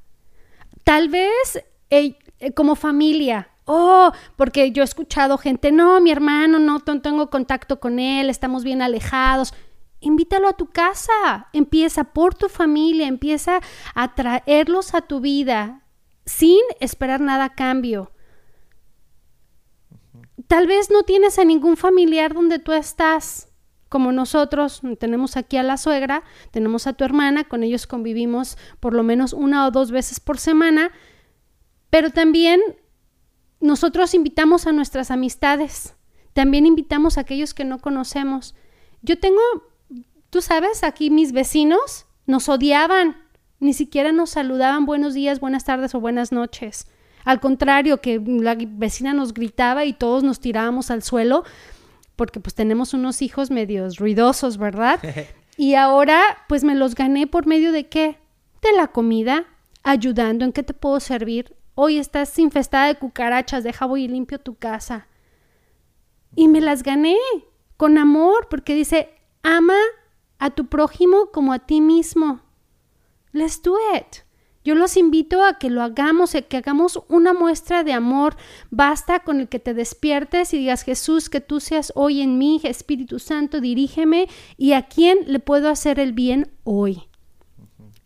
Tal 0.82 1.08
vez 1.08 1.64
eh, 1.88 2.18
eh, 2.38 2.52
como 2.52 2.76
familia. 2.76 3.50
Oh, 3.66 4.12
porque 4.36 4.72
yo 4.72 4.82
he 4.82 4.84
escuchado 4.84 5.38
gente, 5.38 5.72
no, 5.72 6.00
mi 6.00 6.10
hermano, 6.10 6.58
no, 6.58 6.82
no 6.86 7.00
tengo 7.00 7.30
contacto 7.30 7.80
con 7.80 7.98
él, 7.98 8.28
estamos 8.28 8.62
bien 8.62 8.82
alejados. 8.82 9.54
Invítalo 10.00 10.48
a 10.48 10.52
tu 10.52 10.66
casa, 10.66 11.48
empieza 11.54 12.04
por 12.04 12.34
tu 12.34 12.50
familia, 12.50 13.06
empieza 13.06 13.60
a 13.94 14.14
traerlos 14.14 14.94
a 14.94 15.00
tu 15.00 15.20
vida 15.20 15.82
sin 16.26 16.60
esperar 16.80 17.20
nada 17.20 17.44
a 17.44 17.54
cambio. 17.54 18.12
Tal 20.46 20.66
vez 20.66 20.90
no 20.90 21.04
tienes 21.04 21.38
a 21.38 21.44
ningún 21.44 21.76
familiar 21.76 22.34
donde 22.34 22.58
tú 22.58 22.72
estás, 22.72 23.48
como 23.88 24.12
nosotros, 24.12 24.82
tenemos 24.98 25.36
aquí 25.36 25.56
a 25.56 25.62
la 25.62 25.76
suegra, 25.76 26.22
tenemos 26.50 26.86
a 26.86 26.92
tu 26.94 27.04
hermana, 27.04 27.44
con 27.44 27.62
ellos 27.62 27.86
convivimos 27.86 28.58
por 28.80 28.92
lo 28.92 29.02
menos 29.02 29.32
una 29.32 29.66
o 29.66 29.70
dos 29.70 29.90
veces 29.90 30.20
por 30.20 30.38
semana, 30.38 30.90
pero 31.94 32.10
también 32.10 32.60
nosotros 33.60 34.14
invitamos 34.14 34.66
a 34.66 34.72
nuestras 34.72 35.12
amistades, 35.12 35.94
también 36.32 36.66
invitamos 36.66 37.16
a 37.16 37.20
aquellos 37.20 37.54
que 37.54 37.64
no 37.64 37.78
conocemos. 37.78 38.56
Yo 39.02 39.20
tengo, 39.20 39.40
tú 40.28 40.42
sabes, 40.42 40.82
aquí 40.82 41.08
mis 41.10 41.30
vecinos 41.30 42.06
nos 42.26 42.48
odiaban, 42.48 43.16
ni 43.60 43.74
siquiera 43.74 44.10
nos 44.10 44.30
saludaban 44.30 44.86
buenos 44.86 45.14
días, 45.14 45.38
buenas 45.38 45.66
tardes 45.66 45.94
o 45.94 46.00
buenas 46.00 46.32
noches. 46.32 46.88
Al 47.24 47.38
contrario, 47.38 48.00
que 48.00 48.20
la 48.26 48.56
vecina 48.58 49.14
nos 49.14 49.32
gritaba 49.32 49.84
y 49.84 49.92
todos 49.92 50.24
nos 50.24 50.40
tirábamos 50.40 50.90
al 50.90 51.04
suelo 51.04 51.44
porque 52.16 52.40
pues 52.40 52.56
tenemos 52.56 52.92
unos 52.92 53.22
hijos 53.22 53.52
medios 53.52 53.98
ruidosos, 53.98 54.58
¿verdad? 54.58 54.98
Y 55.56 55.74
ahora 55.74 56.20
pues 56.48 56.64
me 56.64 56.74
los 56.74 56.96
gané 56.96 57.28
por 57.28 57.46
medio 57.46 57.70
de 57.70 57.86
qué? 57.86 58.18
De 58.62 58.72
la 58.72 58.88
comida, 58.88 59.44
ayudando, 59.84 60.44
¿en 60.44 60.50
qué 60.50 60.64
te 60.64 60.74
puedo 60.74 60.98
servir? 60.98 61.54
Hoy 61.76 61.98
estás 61.98 62.38
infestada 62.38 62.86
de 62.86 62.94
cucarachas, 62.96 63.64
deja 63.64 63.86
voy 63.86 64.04
y 64.04 64.08
limpio 64.08 64.38
tu 64.38 64.54
casa. 64.54 65.08
Y 66.36 66.48
me 66.48 66.60
las 66.60 66.82
gané 66.82 67.16
con 67.76 67.98
amor, 67.98 68.48
porque 68.48 68.74
dice, 68.74 69.10
ama 69.42 69.78
a 70.38 70.50
tu 70.50 70.66
prójimo 70.66 71.30
como 71.32 71.52
a 71.52 71.60
ti 71.60 71.80
mismo. 71.80 72.40
Let's 73.32 73.60
do 73.60 73.76
it. 73.96 74.24
Yo 74.64 74.74
los 74.74 74.96
invito 74.96 75.44
a 75.44 75.58
que 75.58 75.68
lo 75.68 75.82
hagamos, 75.82 76.34
a 76.34 76.42
que 76.42 76.56
hagamos 76.56 77.02
una 77.08 77.34
muestra 77.34 77.84
de 77.84 77.92
amor. 77.92 78.36
Basta 78.70 79.20
con 79.20 79.40
el 79.40 79.48
que 79.48 79.58
te 79.58 79.74
despiertes 79.74 80.54
y 80.54 80.58
digas, 80.58 80.84
Jesús, 80.84 81.28
que 81.28 81.40
tú 81.40 81.60
seas 81.60 81.92
hoy 81.96 82.22
en 82.22 82.38
mí, 82.38 82.60
Espíritu 82.64 83.18
Santo, 83.18 83.60
dirígeme 83.60 84.28
y 84.56 84.72
a 84.72 84.86
quién 84.86 85.18
le 85.26 85.38
puedo 85.38 85.68
hacer 85.68 86.00
el 86.00 86.12
bien 86.14 86.52
hoy, 86.62 87.08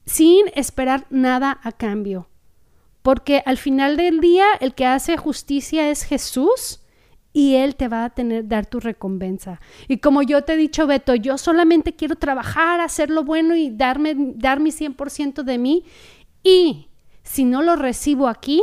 sin 0.04 0.46
esperar 0.54 1.06
nada 1.10 1.60
a 1.62 1.70
cambio. 1.70 2.28
Porque 3.08 3.42
al 3.46 3.56
final 3.56 3.96
del 3.96 4.20
día 4.20 4.44
el 4.60 4.74
que 4.74 4.84
hace 4.84 5.16
justicia 5.16 5.90
es 5.90 6.02
Jesús 6.02 6.80
y 7.32 7.54
Él 7.54 7.74
te 7.74 7.88
va 7.88 8.04
a 8.04 8.10
tener, 8.10 8.46
dar 8.46 8.66
tu 8.66 8.80
recompensa. 8.80 9.62
Y 9.88 9.96
como 9.96 10.20
yo 10.20 10.44
te 10.44 10.52
he 10.52 10.56
dicho, 10.58 10.86
Beto, 10.86 11.14
yo 11.14 11.38
solamente 11.38 11.96
quiero 11.96 12.16
trabajar, 12.16 12.82
hacer 12.82 13.08
lo 13.08 13.24
bueno 13.24 13.56
y 13.56 13.70
darme, 13.70 14.14
dar 14.14 14.60
mi 14.60 14.72
100% 14.72 15.42
de 15.42 15.56
mí 15.56 15.84
y 16.42 16.90
si 17.22 17.46
no 17.46 17.62
lo 17.62 17.76
recibo 17.76 18.28
aquí, 18.28 18.62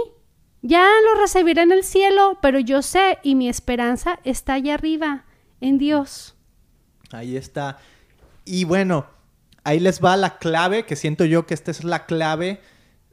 ya 0.62 0.88
lo 1.06 1.20
recibiré 1.20 1.64
en 1.64 1.72
el 1.72 1.84
cielo, 1.84 2.38
pero 2.40 2.60
yo 2.60 2.84
sé 2.84 3.18
y 3.24 3.34
mi 3.34 3.50
esperanza 3.50 4.20
está 4.26 4.54
allá 4.54 4.76
arriba, 4.76 5.26
en 5.60 5.80
Dios. 5.80 6.36
Ahí 7.12 7.36
está. 7.36 7.80
Y 8.46 8.66
bueno, 8.66 9.08
ahí 9.64 9.80
les 9.80 10.04
va 10.04 10.16
la 10.16 10.38
clave, 10.38 10.86
que 10.86 10.96
siento 10.96 11.26
yo 11.26 11.48
que 11.48 11.56
esta 11.56 11.72
es 11.72 11.84
la 11.84 12.06
clave 12.06 12.62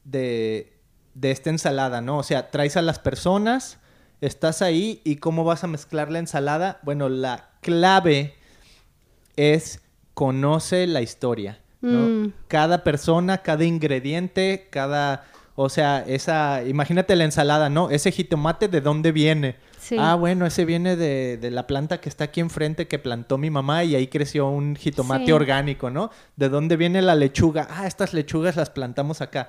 de, 0.04 0.72
de 1.14 1.30
esta 1.30 1.50
ensalada, 1.50 2.00
¿no? 2.00 2.18
O 2.18 2.22
sea, 2.22 2.50
traes 2.50 2.76
a 2.76 2.82
las 2.82 2.98
personas, 2.98 3.78
estás 4.20 4.62
ahí 4.62 5.00
y 5.04 5.16
cómo 5.16 5.44
vas 5.44 5.64
a 5.64 5.66
mezclar 5.66 6.10
la 6.10 6.18
ensalada. 6.18 6.80
Bueno, 6.82 7.08
la 7.08 7.50
clave 7.60 8.34
es 9.36 9.80
conoce 10.14 10.86
la 10.86 11.00
historia. 11.00 11.60
Mm. 11.80 12.28
Cada 12.48 12.84
persona, 12.84 13.38
cada 13.38 13.64
ingrediente, 13.64 14.68
cada... 14.70 15.24
O 15.54 15.68
sea, 15.68 16.02
esa... 16.06 16.64
Imagínate 16.64 17.14
la 17.16 17.24
ensalada, 17.24 17.68
¿no? 17.68 17.90
Ese 17.90 18.10
jitomate, 18.10 18.68
¿de 18.68 18.80
dónde 18.80 19.12
viene? 19.12 19.56
Ah, 19.98 20.14
bueno, 20.14 20.46
ese 20.46 20.64
viene 20.64 20.96
de, 20.96 21.50
la 21.50 21.66
planta 21.66 22.00
que 22.00 22.08
está 22.08 22.24
aquí 22.24 22.40
enfrente 22.40 22.86
que 22.86 22.98
plantó 22.98 23.36
mi 23.36 23.50
mamá 23.50 23.84
y 23.84 23.94
ahí 23.96 24.06
creció 24.06 24.48
un 24.48 24.76
jitomate 24.76 25.32
orgánico, 25.32 25.90
¿no? 25.90 26.10
¿De 26.36 26.48
dónde 26.48 26.76
viene 26.76 27.02
la 27.02 27.14
lechuga? 27.14 27.66
Ah, 27.70 27.86
estas 27.86 28.14
lechugas 28.14 28.56
las 28.56 28.70
plantamos 28.70 29.20
acá. 29.20 29.48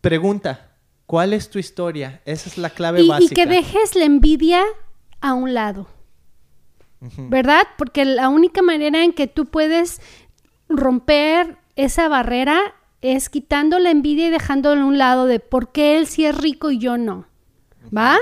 Pregunta, 0.00 0.70
¿cuál 1.06 1.32
es 1.32 1.50
tu 1.50 1.58
historia? 1.58 2.20
Esa 2.24 2.48
es 2.48 2.58
la 2.58 2.70
clave 2.70 3.06
básica. 3.06 3.32
Y 3.32 3.34
que 3.34 3.46
dejes 3.46 3.94
la 3.94 4.04
envidia 4.04 4.62
a 5.20 5.34
un 5.34 5.54
lado. 5.54 5.88
¿Verdad? 7.00 7.62
Porque 7.76 8.04
la 8.04 8.28
única 8.28 8.62
manera 8.62 9.04
en 9.04 9.12
que 9.12 9.26
tú 9.26 9.46
puedes 9.46 10.00
romper 10.68 11.58
esa 11.76 12.08
barrera 12.08 12.74
es 13.02 13.28
quitando 13.28 13.78
la 13.78 13.90
envidia 13.90 14.28
y 14.28 14.30
dejándolo 14.30 14.82
a 14.82 14.86
un 14.86 14.98
lado 14.98 15.26
de 15.26 15.38
por 15.38 15.70
qué 15.72 15.98
él 15.98 16.06
sí 16.06 16.24
es 16.24 16.36
rico 16.36 16.70
y 16.70 16.78
yo 16.78 16.96
no. 16.96 17.26
¿Va? 17.96 18.16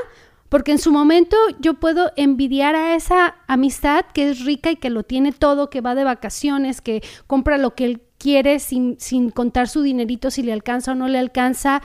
Porque 0.48 0.72
en 0.72 0.78
su 0.78 0.92
momento 0.92 1.36
yo 1.60 1.74
puedo 1.74 2.12
envidiar 2.16 2.74
a 2.74 2.94
esa 2.94 3.36
amistad 3.46 4.04
que 4.12 4.30
es 4.30 4.44
rica 4.44 4.70
y 4.70 4.76
que 4.76 4.90
lo 4.90 5.02
tiene 5.02 5.32
todo, 5.32 5.70
que 5.70 5.80
va 5.80 5.94
de 5.94 6.04
vacaciones, 6.04 6.80
que 6.80 7.02
compra 7.26 7.58
lo 7.58 7.74
que 7.74 7.86
él 7.86 8.02
quiere 8.18 8.58
sin, 8.58 8.96
sin 9.00 9.30
contar 9.30 9.68
su 9.68 9.82
dinerito 9.82 10.30
si 10.30 10.42
le 10.42 10.52
alcanza 10.52 10.92
o 10.92 10.94
no 10.94 11.08
le 11.08 11.18
alcanza. 11.18 11.82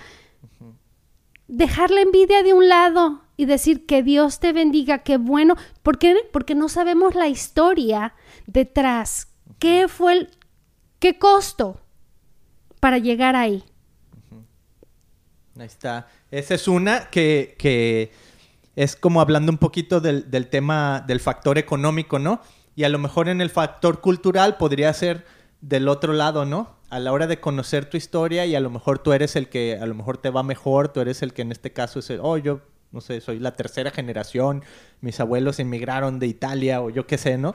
Dejar 1.50 1.90
la 1.90 2.02
envidia 2.02 2.44
de 2.44 2.54
un 2.54 2.70
lado 2.70 3.24
y 3.36 3.46
decir 3.46 3.88
que 3.88 4.04
Dios 4.04 4.40
te 4.40 4.54
bendiga, 4.54 5.00
qué 5.00 5.18
bueno. 5.18 5.56
¿Por 5.82 5.98
qué? 5.98 6.16
Porque 6.32 6.54
no 6.54 6.70
sabemos 6.70 7.16
la 7.16 7.28
historia 7.28 8.14
detrás. 8.46 9.30
¿Qué 9.58 9.88
fue 9.88 10.14
el, 10.14 10.30
¿Qué 11.00 11.18
costo 11.18 11.80
para 12.80 13.00
llegar 13.00 13.36
ahí? 13.36 13.64
Ahí 15.58 15.66
está. 15.66 16.08
Esa 16.30 16.54
es 16.54 16.68
una 16.68 17.10
que, 17.10 18.12
es 18.76 18.96
como 18.96 19.20
hablando 19.20 19.52
un 19.52 19.58
poquito 19.58 20.02
del, 20.02 20.30
del, 20.30 20.50
tema 20.50 21.04
del 21.08 21.20
factor 21.20 21.58
económico, 21.58 22.20
¿no? 22.20 22.42
Y 22.76 22.84
a 22.84 22.90
lo 22.90 23.00
mejor 23.00 23.28
en 23.28 23.42
el 23.42 23.50
factor 23.50 24.02
cultural 24.02 24.58
podría 24.58 24.94
ser 24.94 25.26
del 25.62 25.88
otro 25.88 26.14
lado, 26.14 26.46
¿no? 26.46 26.79
A 26.90 27.00
la 27.00 27.12
hora 27.12 27.28
de 27.28 27.40
conocer 27.40 27.86
tu 27.86 27.98
historia 27.98 28.46
y 28.46 28.56
a 28.56 28.60
lo 28.60 28.70
mejor 28.70 29.00
tú 29.00 29.14
eres 29.14 29.36
el 29.36 29.50
que 29.50 29.78
a 29.80 29.86
lo 29.86 29.96
mejor 29.96 30.18
te 30.18 30.30
va 30.30 30.44
mejor, 30.44 30.90
tú 30.90 31.02
eres 31.02 31.22
el 31.22 31.34
que 31.34 31.44
en 31.44 31.52
este 31.52 31.72
caso 31.72 32.00
es 32.00 32.10
el, 32.10 32.20
oh, 32.22 32.38
yo 32.38 32.62
no 32.92 33.02
sé, 33.02 33.22
soy 33.22 33.38
la 33.38 33.56
tercera 33.56 33.92
generación, 33.92 34.64
mis 35.00 35.20
abuelos 35.20 35.60
emigraron 35.60 36.18
de 36.18 36.26
Italia 36.26 36.82
o 36.82 36.90
yo 36.90 37.06
qué 37.06 37.20
sé, 37.20 37.38
¿no? 37.38 37.54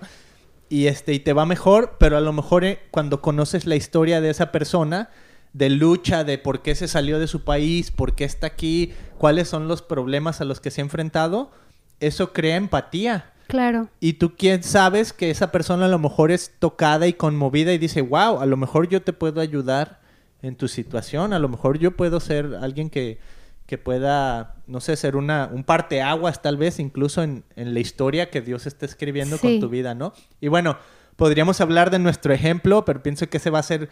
y 0.69 0.87
este 0.87 1.13
y 1.13 1.21
te 1.21 1.33
va 1.33 1.47
mejor, 1.47 1.97
pero 1.99 2.17
a 2.17 2.21
lo 2.21 2.33
mejor 2.33 2.65
eh, 2.65 2.81
cuando 2.91 3.21
conoces 3.21 3.67
la 3.67 3.77
historia 3.77 4.21
de 4.21 4.31
esa 4.31 4.51
persona, 4.51 5.11
de 5.53 5.71
lucha, 5.71 6.25
de 6.25 6.39
por 6.39 6.63
qué 6.63 6.75
se 6.75 6.89
salió 6.89 7.19
de 7.19 7.29
su 7.29 7.45
país, 7.45 7.91
por 7.91 8.15
qué 8.15 8.25
está 8.25 8.49
aquí, 8.49 8.93
cuáles 9.19 9.49
son 9.49 9.69
los 9.69 9.83
problemas 9.83 10.41
a 10.41 10.45
los 10.45 10.61
que 10.61 10.71
se 10.71 10.81
ha 10.81 10.85
enfrentado, 10.85 11.53
eso 12.01 12.33
crea 12.33 12.57
empatía. 12.57 13.34
Claro. 13.55 13.89
Y 14.01 14.15
tú 14.15 14.35
quién 14.37 14.65
sabes 14.65 15.13
que 15.13 15.31
esa 15.31 15.53
persona 15.53 15.85
a 15.85 15.89
lo 15.89 16.01
mejor 16.01 16.33
es 16.33 16.51
tocada 16.59 17.07
y 17.07 17.13
conmovida 17.13 17.73
y 17.73 17.79
dice, 17.79 18.03
wow, 18.03 18.41
a 18.41 18.47
lo 18.47 18.57
mejor 18.57 18.89
yo 18.89 19.01
te 19.03 19.13
puedo 19.13 19.41
ayudar 19.41 20.01
en 20.43 20.57
tu 20.57 20.67
situación, 20.67 21.33
a 21.33 21.39
lo 21.39 21.49
mejor 21.49 21.79
yo 21.79 21.93
puedo 21.93 22.19
ser 22.19 22.59
alguien 22.61 22.91
que, 22.91 23.21
que 23.67 23.79
pueda, 23.79 24.57
no 24.67 24.81
sé, 24.81 24.97
ser 24.97 25.15
una, 25.15 25.49
un 25.53 25.63
parteaguas 25.63 26.43
tal 26.43 26.57
vez 26.57 26.81
incluso 26.81 27.23
en, 27.23 27.45
la 27.55 27.79
historia 27.79 28.29
que 28.29 28.41
Dios 28.41 28.67
está 28.67 28.87
escribiendo 28.87 29.39
con 29.39 29.61
tu 29.61 29.69
vida, 29.69 29.95
¿no? 29.95 30.15
Y 30.41 30.49
bueno, 30.49 30.77
podríamos 31.15 31.61
hablar 31.61 31.93
de 31.93 32.01
nuestro 32.01 32.35
ejemplo, 32.35 32.85
pero 32.85 33.05
pienso 33.05 33.29
que 33.29 33.37
ese 33.37 33.51
va 33.51 33.61
a 33.61 33.63
ser 33.63 33.89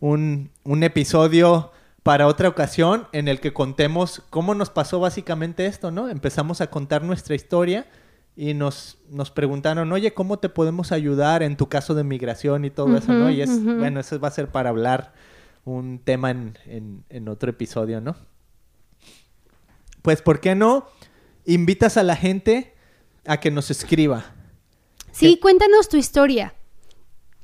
un, 0.00 0.50
un 0.64 0.84
episodio 0.84 1.70
para 2.02 2.26
otra 2.26 2.48
ocasión 2.48 3.08
en 3.12 3.28
el 3.28 3.40
que 3.40 3.52
contemos 3.52 4.22
cómo 4.30 4.54
nos 4.54 4.70
pasó 4.70 5.00
básicamente 5.00 5.66
esto, 5.66 5.90
¿no? 5.90 6.08
Empezamos 6.08 6.62
a 6.62 6.68
contar 6.68 7.02
nuestra 7.02 7.34
historia 7.34 7.84
y 8.36 8.54
nos, 8.54 8.98
nos 9.10 9.30
preguntaron, 9.30 9.92
oye, 9.92 10.14
¿cómo 10.14 10.38
te 10.38 10.48
podemos 10.48 10.92
ayudar 10.92 11.42
en 11.42 11.56
tu 11.56 11.68
caso 11.68 11.94
de 11.94 12.04
migración 12.04 12.64
y 12.64 12.70
todo 12.70 12.96
eso, 12.96 13.12
¿no? 13.12 13.30
Y 13.30 13.42
es, 13.42 13.64
bueno, 13.64 14.00
eso 14.00 14.18
va 14.18 14.28
a 14.28 14.32
ser 14.32 14.48
para 14.48 14.70
hablar 14.70 15.12
un 15.64 15.98
tema 15.98 16.30
en, 16.30 16.58
en, 16.66 17.04
en 17.08 17.28
otro 17.28 17.50
episodio, 17.50 18.00
¿no? 18.00 18.16
pues 20.02 20.20
¿por 20.20 20.40
qué 20.40 20.54
no 20.54 20.86
invitas 21.46 21.96
a 21.96 22.02
la 22.02 22.16
gente 22.16 22.74
a 23.24 23.38
que 23.38 23.50
nos 23.50 23.70
escriba? 23.70 24.34
Sí, 25.12 25.38
cuéntanos 25.40 25.88
tu 25.88 25.96
historia. 25.96 26.54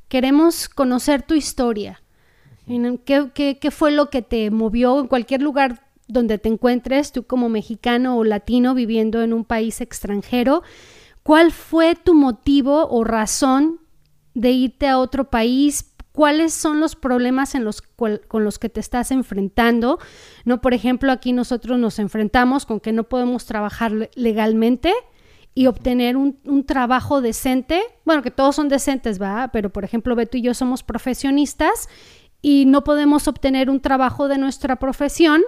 Queremos 0.08 0.68
conocer 0.68 1.22
tu 1.22 1.34
historia. 1.34 2.02
¿Qué, 3.04 3.58
qué, 3.60 3.70
fue 3.70 3.92
lo 3.92 4.10
que 4.10 4.20
te 4.20 4.50
movió 4.50 5.00
en 5.00 5.06
cualquier 5.06 5.40
lugar 5.40 5.87
donde 6.08 6.38
te 6.38 6.48
encuentres, 6.48 7.12
tú 7.12 7.24
como 7.24 7.48
mexicano 7.48 8.16
o 8.16 8.24
latino 8.24 8.74
viviendo 8.74 9.22
en 9.22 9.32
un 9.32 9.44
país 9.44 9.80
extranjero? 9.80 10.62
¿Cuál 11.22 11.52
fue 11.52 11.94
tu 11.94 12.14
motivo 12.14 12.88
o 12.88 13.04
razón 13.04 13.80
de 14.34 14.50
irte 14.50 14.88
a 14.88 14.98
otro 14.98 15.30
país? 15.30 15.94
cuáles 16.18 16.52
son 16.52 16.80
los 16.80 16.96
problemas 16.96 17.52
con 17.94 18.44
los 18.44 18.58
que 18.58 18.68
te 18.68 18.80
estás 18.80 19.12
enfrentando. 19.12 20.00
No, 20.44 20.60
por 20.60 20.74
ejemplo, 20.74 21.12
aquí 21.12 21.32
nosotros 21.32 21.78
nos 21.78 22.00
enfrentamos 22.00 22.66
con 22.66 22.80
que 22.80 22.90
no 22.90 23.04
podemos 23.04 23.46
trabajar 23.46 23.92
legalmente 24.16 24.92
y 25.54 25.68
obtener 25.68 26.16
un, 26.16 26.36
un, 26.44 26.64
trabajo 26.64 27.20
decente. 27.20 27.80
Bueno, 28.04 28.24
que 28.24 28.32
todos 28.32 28.56
son 28.56 28.68
decentes, 28.68 29.22
¿va? 29.22 29.50
Pero, 29.52 29.70
por 29.70 29.84
ejemplo, 29.84 30.16
Beto 30.16 30.36
y 30.36 30.42
yo 30.42 30.54
somos 30.54 30.82
profesionistas 30.82 31.88
y 32.42 32.64
no 32.66 32.82
podemos 32.82 33.28
obtener 33.28 33.70
un 33.70 33.78
trabajo 33.78 34.26
de 34.26 34.38
nuestra 34.38 34.74
profesión 34.74 35.42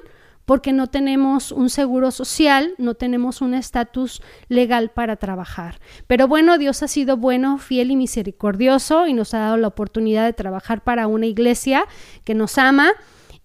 porque 0.44 0.72
no 0.72 0.88
tenemos 0.88 1.52
un 1.52 1.70
seguro 1.70 2.10
social, 2.10 2.74
no 2.78 2.94
tenemos 2.94 3.40
un 3.40 3.54
estatus 3.54 4.22
legal 4.48 4.90
para 4.90 5.16
trabajar. 5.16 5.80
Pero 6.06 6.26
bueno, 6.26 6.58
Dios 6.58 6.82
ha 6.82 6.88
sido 6.88 7.16
bueno, 7.16 7.58
fiel 7.58 7.90
y 7.90 7.96
misericordioso 7.96 9.06
y 9.06 9.14
nos 9.14 9.34
ha 9.34 9.38
dado 9.38 9.56
la 9.56 9.68
oportunidad 9.68 10.24
de 10.24 10.32
trabajar 10.32 10.82
para 10.82 11.06
una 11.06 11.26
iglesia 11.26 11.86
que 12.24 12.34
nos 12.34 12.58
ama 12.58 12.92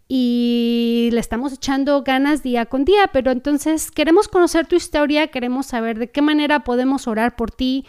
y 0.07 1.09
le 1.13 1.19
estamos 1.19 1.53
echando 1.53 2.03
ganas 2.03 2.43
día 2.43 2.67
con 2.67 2.85
día, 2.85 3.09
pero 3.11 3.31
entonces 3.31 3.89
queremos 3.89 4.27
conocer 4.27 4.67
tu 4.67 4.75
historia, 4.75 5.27
queremos 5.27 5.65
saber 5.65 5.97
de 5.97 6.11
qué 6.11 6.21
manera 6.21 6.63
podemos 6.63 7.07
orar 7.07 7.35
por 7.35 7.49
ti, 7.49 7.85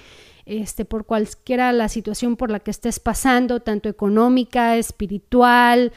este, 0.47 0.85
por 0.85 1.05
cualquiera 1.05 1.73
la 1.73 1.89
situación 1.89 2.37
por 2.37 2.51
la 2.51 2.61
que 2.61 2.71
estés 2.71 3.01
pasando, 3.01 3.61
tanto 3.61 3.89
económica, 3.89 4.77
espiritual, 4.77 5.93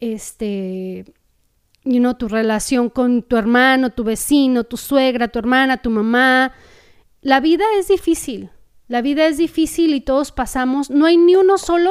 este, 0.00 1.04
you 1.84 1.98
know, 1.98 2.14
tu 2.14 2.28
relación 2.28 2.88
con 2.88 3.22
tu 3.22 3.36
hermano, 3.36 3.90
tu 3.90 4.04
vecino, 4.04 4.64
tu 4.64 4.76
suegra, 4.76 5.28
tu 5.28 5.38
hermana, 5.38 5.78
tu 5.78 5.90
mamá. 5.90 6.52
La 7.20 7.40
vida 7.40 7.64
es 7.78 7.88
difícil, 7.88 8.50
la 8.88 9.02
vida 9.02 9.26
es 9.26 9.36
difícil 9.38 9.94
y 9.94 10.00
todos 10.00 10.32
pasamos, 10.32 10.90
no 10.90 11.06
hay 11.06 11.16
ni 11.16 11.34
uno 11.34 11.58
solo 11.58 11.90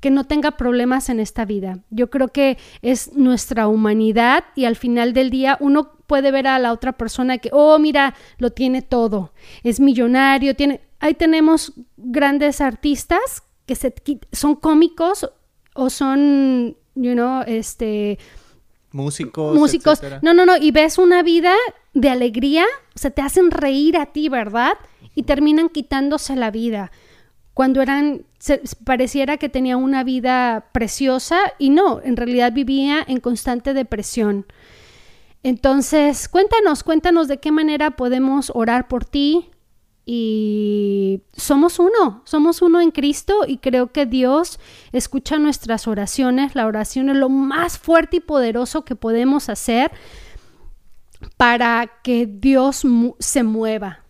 que 0.00 0.10
no 0.10 0.24
tenga 0.24 0.52
problemas 0.52 1.08
en 1.08 1.20
esta 1.20 1.44
vida. 1.44 1.80
Yo 1.90 2.10
creo 2.10 2.28
que 2.28 2.58
es 2.82 3.14
nuestra 3.14 3.66
humanidad 3.66 4.44
y 4.54 4.66
al 4.66 4.76
final 4.76 5.12
del 5.12 5.30
día 5.30 5.56
uno 5.60 5.92
puede 6.06 6.30
ver 6.30 6.46
a 6.46 6.58
la 6.58 6.72
otra 6.72 6.92
persona 6.92 7.38
que, 7.38 7.50
oh, 7.52 7.78
mira, 7.78 8.14
lo 8.38 8.50
tiene 8.50 8.82
todo, 8.82 9.32
es 9.62 9.80
millonario, 9.80 10.54
tiene... 10.54 10.80
Ahí 10.98 11.12
tenemos 11.12 11.74
grandes 11.98 12.62
artistas 12.62 13.42
que 13.66 13.74
se, 13.74 13.94
son 14.32 14.56
cómicos 14.56 15.30
o 15.74 15.90
son, 15.90 16.76
you 16.94 17.12
know, 17.12 17.42
este, 17.46 18.18
músicos. 18.96 19.54
músicos. 19.54 19.98
etcétera. 19.98 20.20
No, 20.22 20.34
no, 20.34 20.44
no. 20.46 20.56
Y 20.56 20.70
ves 20.72 20.98
una 20.98 21.22
vida 21.22 21.54
de 21.94 22.08
alegría, 22.10 22.64
o 22.94 22.98
sea, 22.98 23.10
te 23.10 23.22
hacen 23.22 23.50
reír 23.50 23.96
a 23.96 24.06
ti, 24.06 24.28
¿verdad? 24.28 24.72
Y 25.14 25.22
terminan 25.22 25.68
quitándose 25.68 26.34
la 26.36 26.50
vida. 26.50 26.90
Cuando 27.54 27.80
eran, 27.80 28.26
se- 28.38 28.60
pareciera 28.84 29.38
que 29.38 29.48
tenía 29.48 29.76
una 29.78 30.04
vida 30.04 30.66
preciosa 30.72 31.38
y 31.58 31.70
no, 31.70 32.00
en 32.02 32.16
realidad 32.16 32.52
vivía 32.52 33.02
en 33.06 33.20
constante 33.20 33.72
depresión. 33.72 34.46
Entonces, 35.42 36.28
cuéntanos, 36.28 36.82
cuéntanos 36.82 37.28
de 37.28 37.38
qué 37.38 37.52
manera 37.52 37.92
podemos 37.92 38.50
orar 38.54 38.88
por 38.88 39.04
ti. 39.04 39.48
Y 40.08 41.24
somos 41.32 41.80
uno, 41.80 42.22
somos 42.24 42.62
uno 42.62 42.80
en 42.80 42.92
Cristo 42.92 43.40
y 43.44 43.58
creo 43.58 43.90
que 43.90 44.06
Dios 44.06 44.60
escucha 44.92 45.40
nuestras 45.40 45.88
oraciones. 45.88 46.54
La 46.54 46.66
oración 46.66 47.10
es 47.10 47.16
lo 47.16 47.28
más 47.28 47.76
fuerte 47.76 48.18
y 48.18 48.20
poderoso 48.20 48.84
que 48.84 48.94
podemos 48.94 49.48
hacer 49.48 49.90
para 51.36 51.90
que 52.04 52.26
Dios 52.26 52.84
se 53.18 53.42
mueva. 53.42 54.04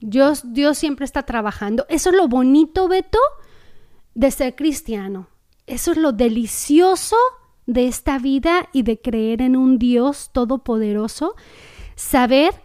Dios, 0.00 0.52
Dios 0.52 0.78
siempre 0.78 1.04
está 1.04 1.22
trabajando. 1.22 1.86
Eso 1.88 2.10
es 2.10 2.16
lo 2.16 2.26
bonito, 2.26 2.88
Beto, 2.88 3.20
de 4.14 4.32
ser 4.32 4.56
cristiano. 4.56 5.28
Eso 5.68 5.92
es 5.92 5.96
lo 5.96 6.10
delicioso 6.10 7.16
de 7.66 7.86
esta 7.86 8.18
vida 8.18 8.68
y 8.72 8.82
de 8.82 9.00
creer 9.00 9.42
en 9.42 9.54
un 9.54 9.78
Dios 9.78 10.30
todopoderoso. 10.32 11.36
Saber 11.94 12.63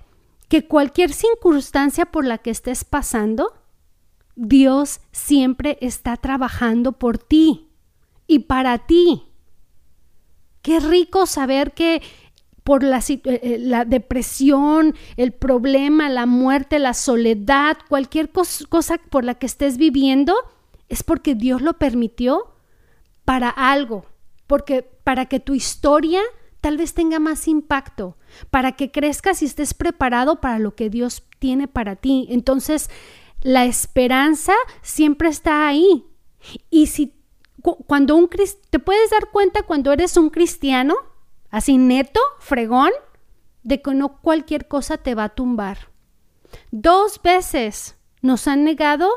que 0.50 0.68
cualquier 0.68 1.14
circunstancia 1.14 2.08
por 2.08 2.26
la 2.26 2.40
que 2.40 2.50
estés 2.50 2.84
pasando, 2.84 3.54
Dios 4.36 5.00
siempre 5.12 5.78
está 5.80 6.18
trabajando 6.18 6.94
por 6.94 7.18
ti 7.18 7.70
y 8.28 8.40
para 8.40 8.80
ti. 8.80 9.24
Qué 10.62 10.80
rico 10.80 11.26
saber 11.26 11.74
que 11.74 12.02
por 12.64 12.84
la, 12.84 13.00
eh, 13.00 13.22
eh, 13.24 13.84
depresión, 13.88 14.96
el 15.18 15.32
problema, 15.34 16.10
la 16.10 16.26
muerte, 16.26 16.78
la 16.80 16.94
soledad, 16.94 17.78
cualquier 17.88 18.32
cos- 18.32 18.68
cosa 18.68 18.98
por 19.10 19.24
la 19.24 19.36
que 19.36 19.46
estés 19.46 19.78
viviendo, 19.78 20.36
es 20.88 21.04
porque 21.04 21.36
Dios 21.36 21.62
lo 21.62 21.74
permitió 21.74 22.54
para 23.26 23.50
algo, 23.50 24.06
porque 24.48 24.84
para 24.84 25.26
que 25.26 25.40
tu 25.40 25.54
historia 25.54 26.22
tal 26.62 26.78
vez 26.78 26.94
tenga 26.94 27.20
más 27.20 27.48
impacto, 27.48 28.18
para 28.50 28.74
que 28.74 28.92
crezcas 28.92 29.42
y 29.42 29.46
estés 29.46 29.74
preparado 29.74 30.42
para 30.42 30.60
lo 30.60 30.76
que 30.76 30.90
Dios 30.90 31.24
tiene 31.40 31.68
para 31.68 31.96
ti. 31.96 32.28
Entonces, 32.30 32.90
la 33.42 33.66
esperanza 33.66 34.54
siempre 34.82 35.30
está 35.30 35.68
ahí. 35.68 36.06
Y 36.70 36.88
si 36.88 37.14
cu- 37.62 37.84
cuando 37.86 38.16
un 38.16 38.30
te 38.70 38.80
puedes 38.80 39.10
dar 39.10 39.30
cuenta 39.32 39.64
cuando 39.64 39.92
eres 39.92 40.18
un 40.18 40.30
cristiano, 40.30 40.96
así 41.50 41.78
neto, 41.78 42.20
fregón, 42.40 42.92
de 43.64 43.82
que 43.82 43.94
no 43.94 44.20
cualquier 44.22 44.68
cosa 44.68 44.98
te 44.98 45.16
va 45.16 45.26
a 45.26 45.36
tumbar. 45.36 45.90
Dos 46.72 47.22
veces 47.22 47.98
nos 48.22 48.48
han 48.48 48.64
negado 48.64 49.10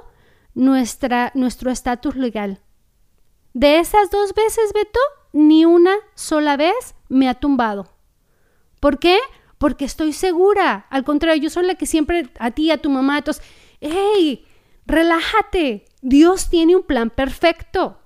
nuestra, 0.54 1.32
nuestro 1.34 1.70
estatus 1.70 2.16
legal. 2.16 2.60
De 3.54 3.78
esas 3.78 4.10
dos 4.10 4.34
veces, 4.34 4.72
Beto, 4.72 5.00
ni 5.32 5.64
una 5.64 5.94
sola 6.14 6.56
vez 6.56 6.94
me 7.08 7.28
ha 7.28 7.34
tumbado. 7.34 7.88
¿Por 8.82 8.98
qué? 8.98 9.16
Porque 9.58 9.84
estoy 9.84 10.12
segura. 10.12 10.86
Al 10.90 11.04
contrario, 11.04 11.40
yo 11.40 11.50
soy 11.50 11.64
la 11.64 11.76
que 11.76 11.86
siempre 11.86 12.28
a 12.40 12.50
ti, 12.50 12.72
a 12.72 12.78
tu 12.78 12.90
mamá, 12.90 13.18
a 13.18 13.22
todos, 13.22 13.40
¡hey! 13.80 14.44
Relájate. 14.86 15.84
Dios 16.00 16.50
tiene 16.50 16.74
un 16.74 16.82
plan 16.82 17.08
perfecto. 17.08 18.00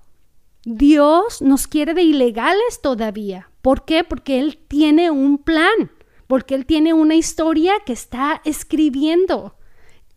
Dios 0.65 1.41
nos 1.41 1.65
quiere 1.65 1.95
de 1.95 2.03
ilegales 2.03 2.79
todavía. 2.83 3.49
¿Por 3.63 3.85
qué? 3.85 4.03
Porque 4.03 4.39
Él 4.39 4.59
tiene 4.67 5.09
un 5.09 5.39
plan. 5.39 5.89
Porque 6.27 6.53
Él 6.53 6.67
tiene 6.67 6.93
una 6.93 7.15
historia 7.15 7.73
que 7.83 7.93
está 7.93 8.39
escribiendo. 8.45 9.55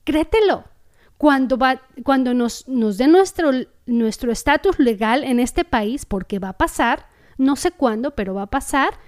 Créetelo. 0.04 0.64
Cuando, 1.16 1.56
va, 1.56 1.80
cuando 2.02 2.34
nos, 2.34 2.68
nos 2.68 2.98
dé 2.98 3.08
nuestro 3.08 3.50
nuestro 3.86 4.30
estatus 4.30 4.78
legal 4.78 5.24
en 5.24 5.40
este 5.40 5.64
país, 5.64 6.04
porque 6.04 6.38
va 6.38 6.50
a 6.50 6.58
pasar, 6.58 7.06
no 7.38 7.56
sé 7.56 7.70
cuándo, 7.70 8.14
pero 8.14 8.34
va 8.34 8.42
a 8.42 8.50
pasar, 8.50 8.98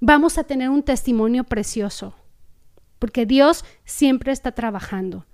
vamos 0.00 0.38
a 0.38 0.44
tener 0.44 0.70
un 0.70 0.82
testimonio 0.82 1.44
precioso. 1.44 2.14
Porque 2.98 3.26
Dios 3.26 3.64
siempre 3.84 4.32
está 4.32 4.52
trabajando. 4.52 5.24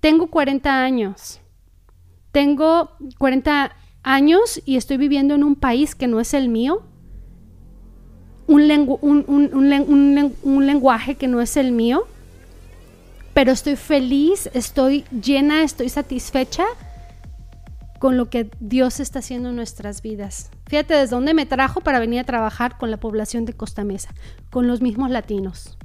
Tengo 0.00 0.28
40 0.28 0.82
años. 0.82 1.40
Tengo 2.32 2.90
40 3.18 3.72
años 4.02 4.60
y 4.64 4.76
estoy 4.76 4.96
viviendo 4.96 5.34
en 5.34 5.44
un 5.44 5.54
país 5.54 5.94
que 5.94 6.08
no 6.08 6.18
es 6.18 6.34
el 6.34 6.48
mío. 6.48 6.82
Un, 8.48 8.66
lengu 8.66 8.98
un, 9.00 9.24
un, 9.28 9.50
un, 9.52 9.70
un, 9.88 10.14
len 10.14 10.34
un 10.42 10.66
lenguaje 10.66 11.14
que 11.14 11.28
no 11.28 11.40
es 11.40 11.56
el 11.56 11.72
mío. 11.72 12.06
Pero 13.34 13.52
estoy 13.52 13.76
feliz, 13.76 14.50
estoy 14.52 15.04
llena, 15.10 15.62
estoy 15.62 15.88
satisfecha 15.88 16.64
con 18.02 18.16
lo 18.16 18.28
que 18.28 18.50
Dios 18.58 18.98
está 18.98 19.20
haciendo 19.20 19.50
en 19.50 19.54
nuestras 19.54 20.02
vidas. 20.02 20.50
Fíjate 20.66 20.92
desde 20.92 21.14
dónde 21.14 21.34
me 21.34 21.46
trajo 21.46 21.82
para 21.82 22.00
venir 22.00 22.18
a 22.18 22.24
trabajar 22.24 22.76
con 22.76 22.90
la 22.90 22.96
población 22.96 23.44
de 23.44 23.52
Costa 23.52 23.84
Mesa, 23.84 24.12
con 24.50 24.66
los 24.66 24.80
mismos 24.80 25.12
latinos. 25.12 25.78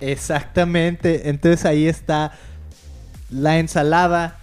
Exactamente. 0.00 1.28
Entonces 1.28 1.66
ahí 1.66 1.86
está 1.86 2.32
la 3.28 3.58
ensalada, 3.58 4.38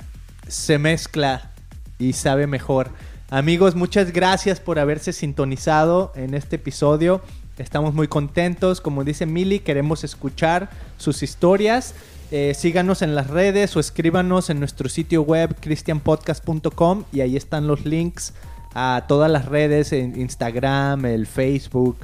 se 0.48 0.78
mezcla 0.78 1.54
y 1.98 2.14
sabe 2.14 2.46
mejor. 2.46 2.92
Amigos, 3.32 3.74
muchas 3.74 4.14
gracias 4.14 4.60
por 4.60 4.78
haberse 4.78 5.14
sintonizado 5.14 6.12
en 6.14 6.36
este 6.36 6.58
episodio. 6.58 7.24
Estamos 7.58 7.96
muy 7.96 8.08
contentos. 8.08 8.80
Como 8.80 9.04
dice 9.04 9.26
Mili, 9.26 9.58
queremos 9.58 10.04
escuchar 10.04 10.70
sus 10.98 11.24
historias. 11.24 11.96
Eh, 12.34 12.54
síganos 12.56 13.02
en 13.02 13.14
las 13.14 13.28
redes 13.28 13.76
o 13.76 13.82
escríbanos 13.82 14.50
en 14.50 14.60
nuestro 14.60 14.88
sitio 14.88 15.22
web 15.22 15.54
christianpodcast.com 15.60 17.04
y 17.12 17.20
ahí 17.20 17.36
están 17.36 17.68
los 17.68 17.86
links 17.86 18.34
a 18.74 19.04
todas 19.10 19.30
las 19.30 19.48
redes, 19.48 19.92
en 19.92 20.18
Instagram, 20.18 21.06
el 21.06 21.28
Facebook, 21.28 21.98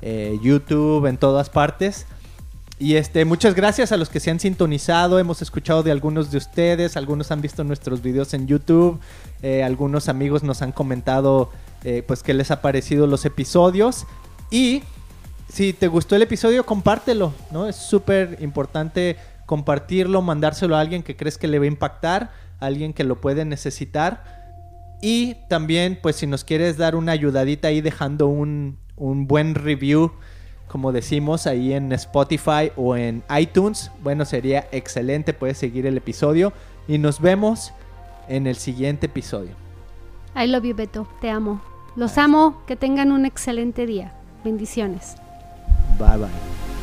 eh, 0.00 0.38
YouTube, 0.42 1.04
en 1.04 1.18
todas 1.18 1.50
partes. 1.50 2.06
Y 2.78 2.94
este, 2.94 3.26
muchas 3.26 3.54
gracias 3.54 3.92
a 3.92 3.98
los 3.98 4.08
que 4.08 4.20
se 4.20 4.30
han 4.30 4.40
sintonizado. 4.40 5.18
Hemos 5.18 5.42
escuchado 5.42 5.82
de 5.82 5.92
algunos 5.92 6.30
de 6.30 6.38
ustedes. 6.38 6.96
Algunos 6.96 7.30
han 7.30 7.42
visto 7.42 7.62
nuestros 7.62 8.00
videos 8.00 8.32
en 8.32 8.46
YouTube. 8.46 8.98
eh, 9.42 9.62
algunos 9.62 10.08
amigos 10.08 10.42
nos 10.42 10.62
han 10.62 10.72
comentado 10.72 11.50
pues 12.06 12.22
qué 12.22 12.32
les 12.32 12.50
ha 12.50 12.62
parecido 12.62 13.06
los 13.06 13.26
episodios. 13.26 14.06
Y 14.50 14.82
si 15.52 15.74
te 15.74 15.86
gustó 15.86 16.16
el 16.16 16.22
episodio, 16.22 16.64
compártelo, 16.64 17.34
¿no? 17.50 17.68
Es 17.68 17.76
súper 17.76 18.38
importante 18.40 19.18
compartirlo, 19.46 20.22
mandárselo 20.22 20.76
a 20.76 20.80
alguien 20.80 21.02
que 21.02 21.16
crees 21.16 21.38
que 21.38 21.48
le 21.48 21.58
va 21.58 21.64
a 21.64 21.68
impactar, 21.68 22.30
a 22.60 22.66
alguien 22.66 22.92
que 22.92 23.04
lo 23.04 23.20
puede 23.20 23.44
necesitar. 23.44 24.24
Y 25.00 25.36
también, 25.48 25.98
pues 26.02 26.16
si 26.16 26.26
nos 26.26 26.44
quieres 26.44 26.76
dar 26.76 26.96
una 26.96 27.12
ayudadita 27.12 27.68
ahí 27.68 27.80
dejando 27.80 28.26
un, 28.26 28.78
un 28.96 29.26
buen 29.26 29.54
review, 29.54 30.12
como 30.68 30.92
decimos 30.92 31.46
ahí 31.46 31.72
en 31.72 31.92
Spotify 31.92 32.72
o 32.76 32.96
en 32.96 33.22
iTunes, 33.38 33.90
bueno, 34.02 34.24
sería 34.24 34.66
excelente, 34.72 35.34
puedes 35.34 35.58
seguir 35.58 35.86
el 35.86 35.96
episodio 35.96 36.52
y 36.88 36.98
nos 36.98 37.20
vemos 37.20 37.72
en 38.28 38.46
el 38.46 38.56
siguiente 38.56 39.06
episodio. 39.06 39.52
I 40.36 40.46
love 40.46 40.64
you, 40.64 40.74
Beto. 40.74 41.06
Te 41.20 41.30
amo. 41.30 41.62
Los 41.96 42.18
amo. 42.18 42.62
Que 42.66 42.76
tengan 42.76 43.12
un 43.12 43.24
excelente 43.24 43.86
día. 43.86 44.12
Bendiciones. 44.44 45.16
Bye 45.98 46.18
bye. 46.18 46.73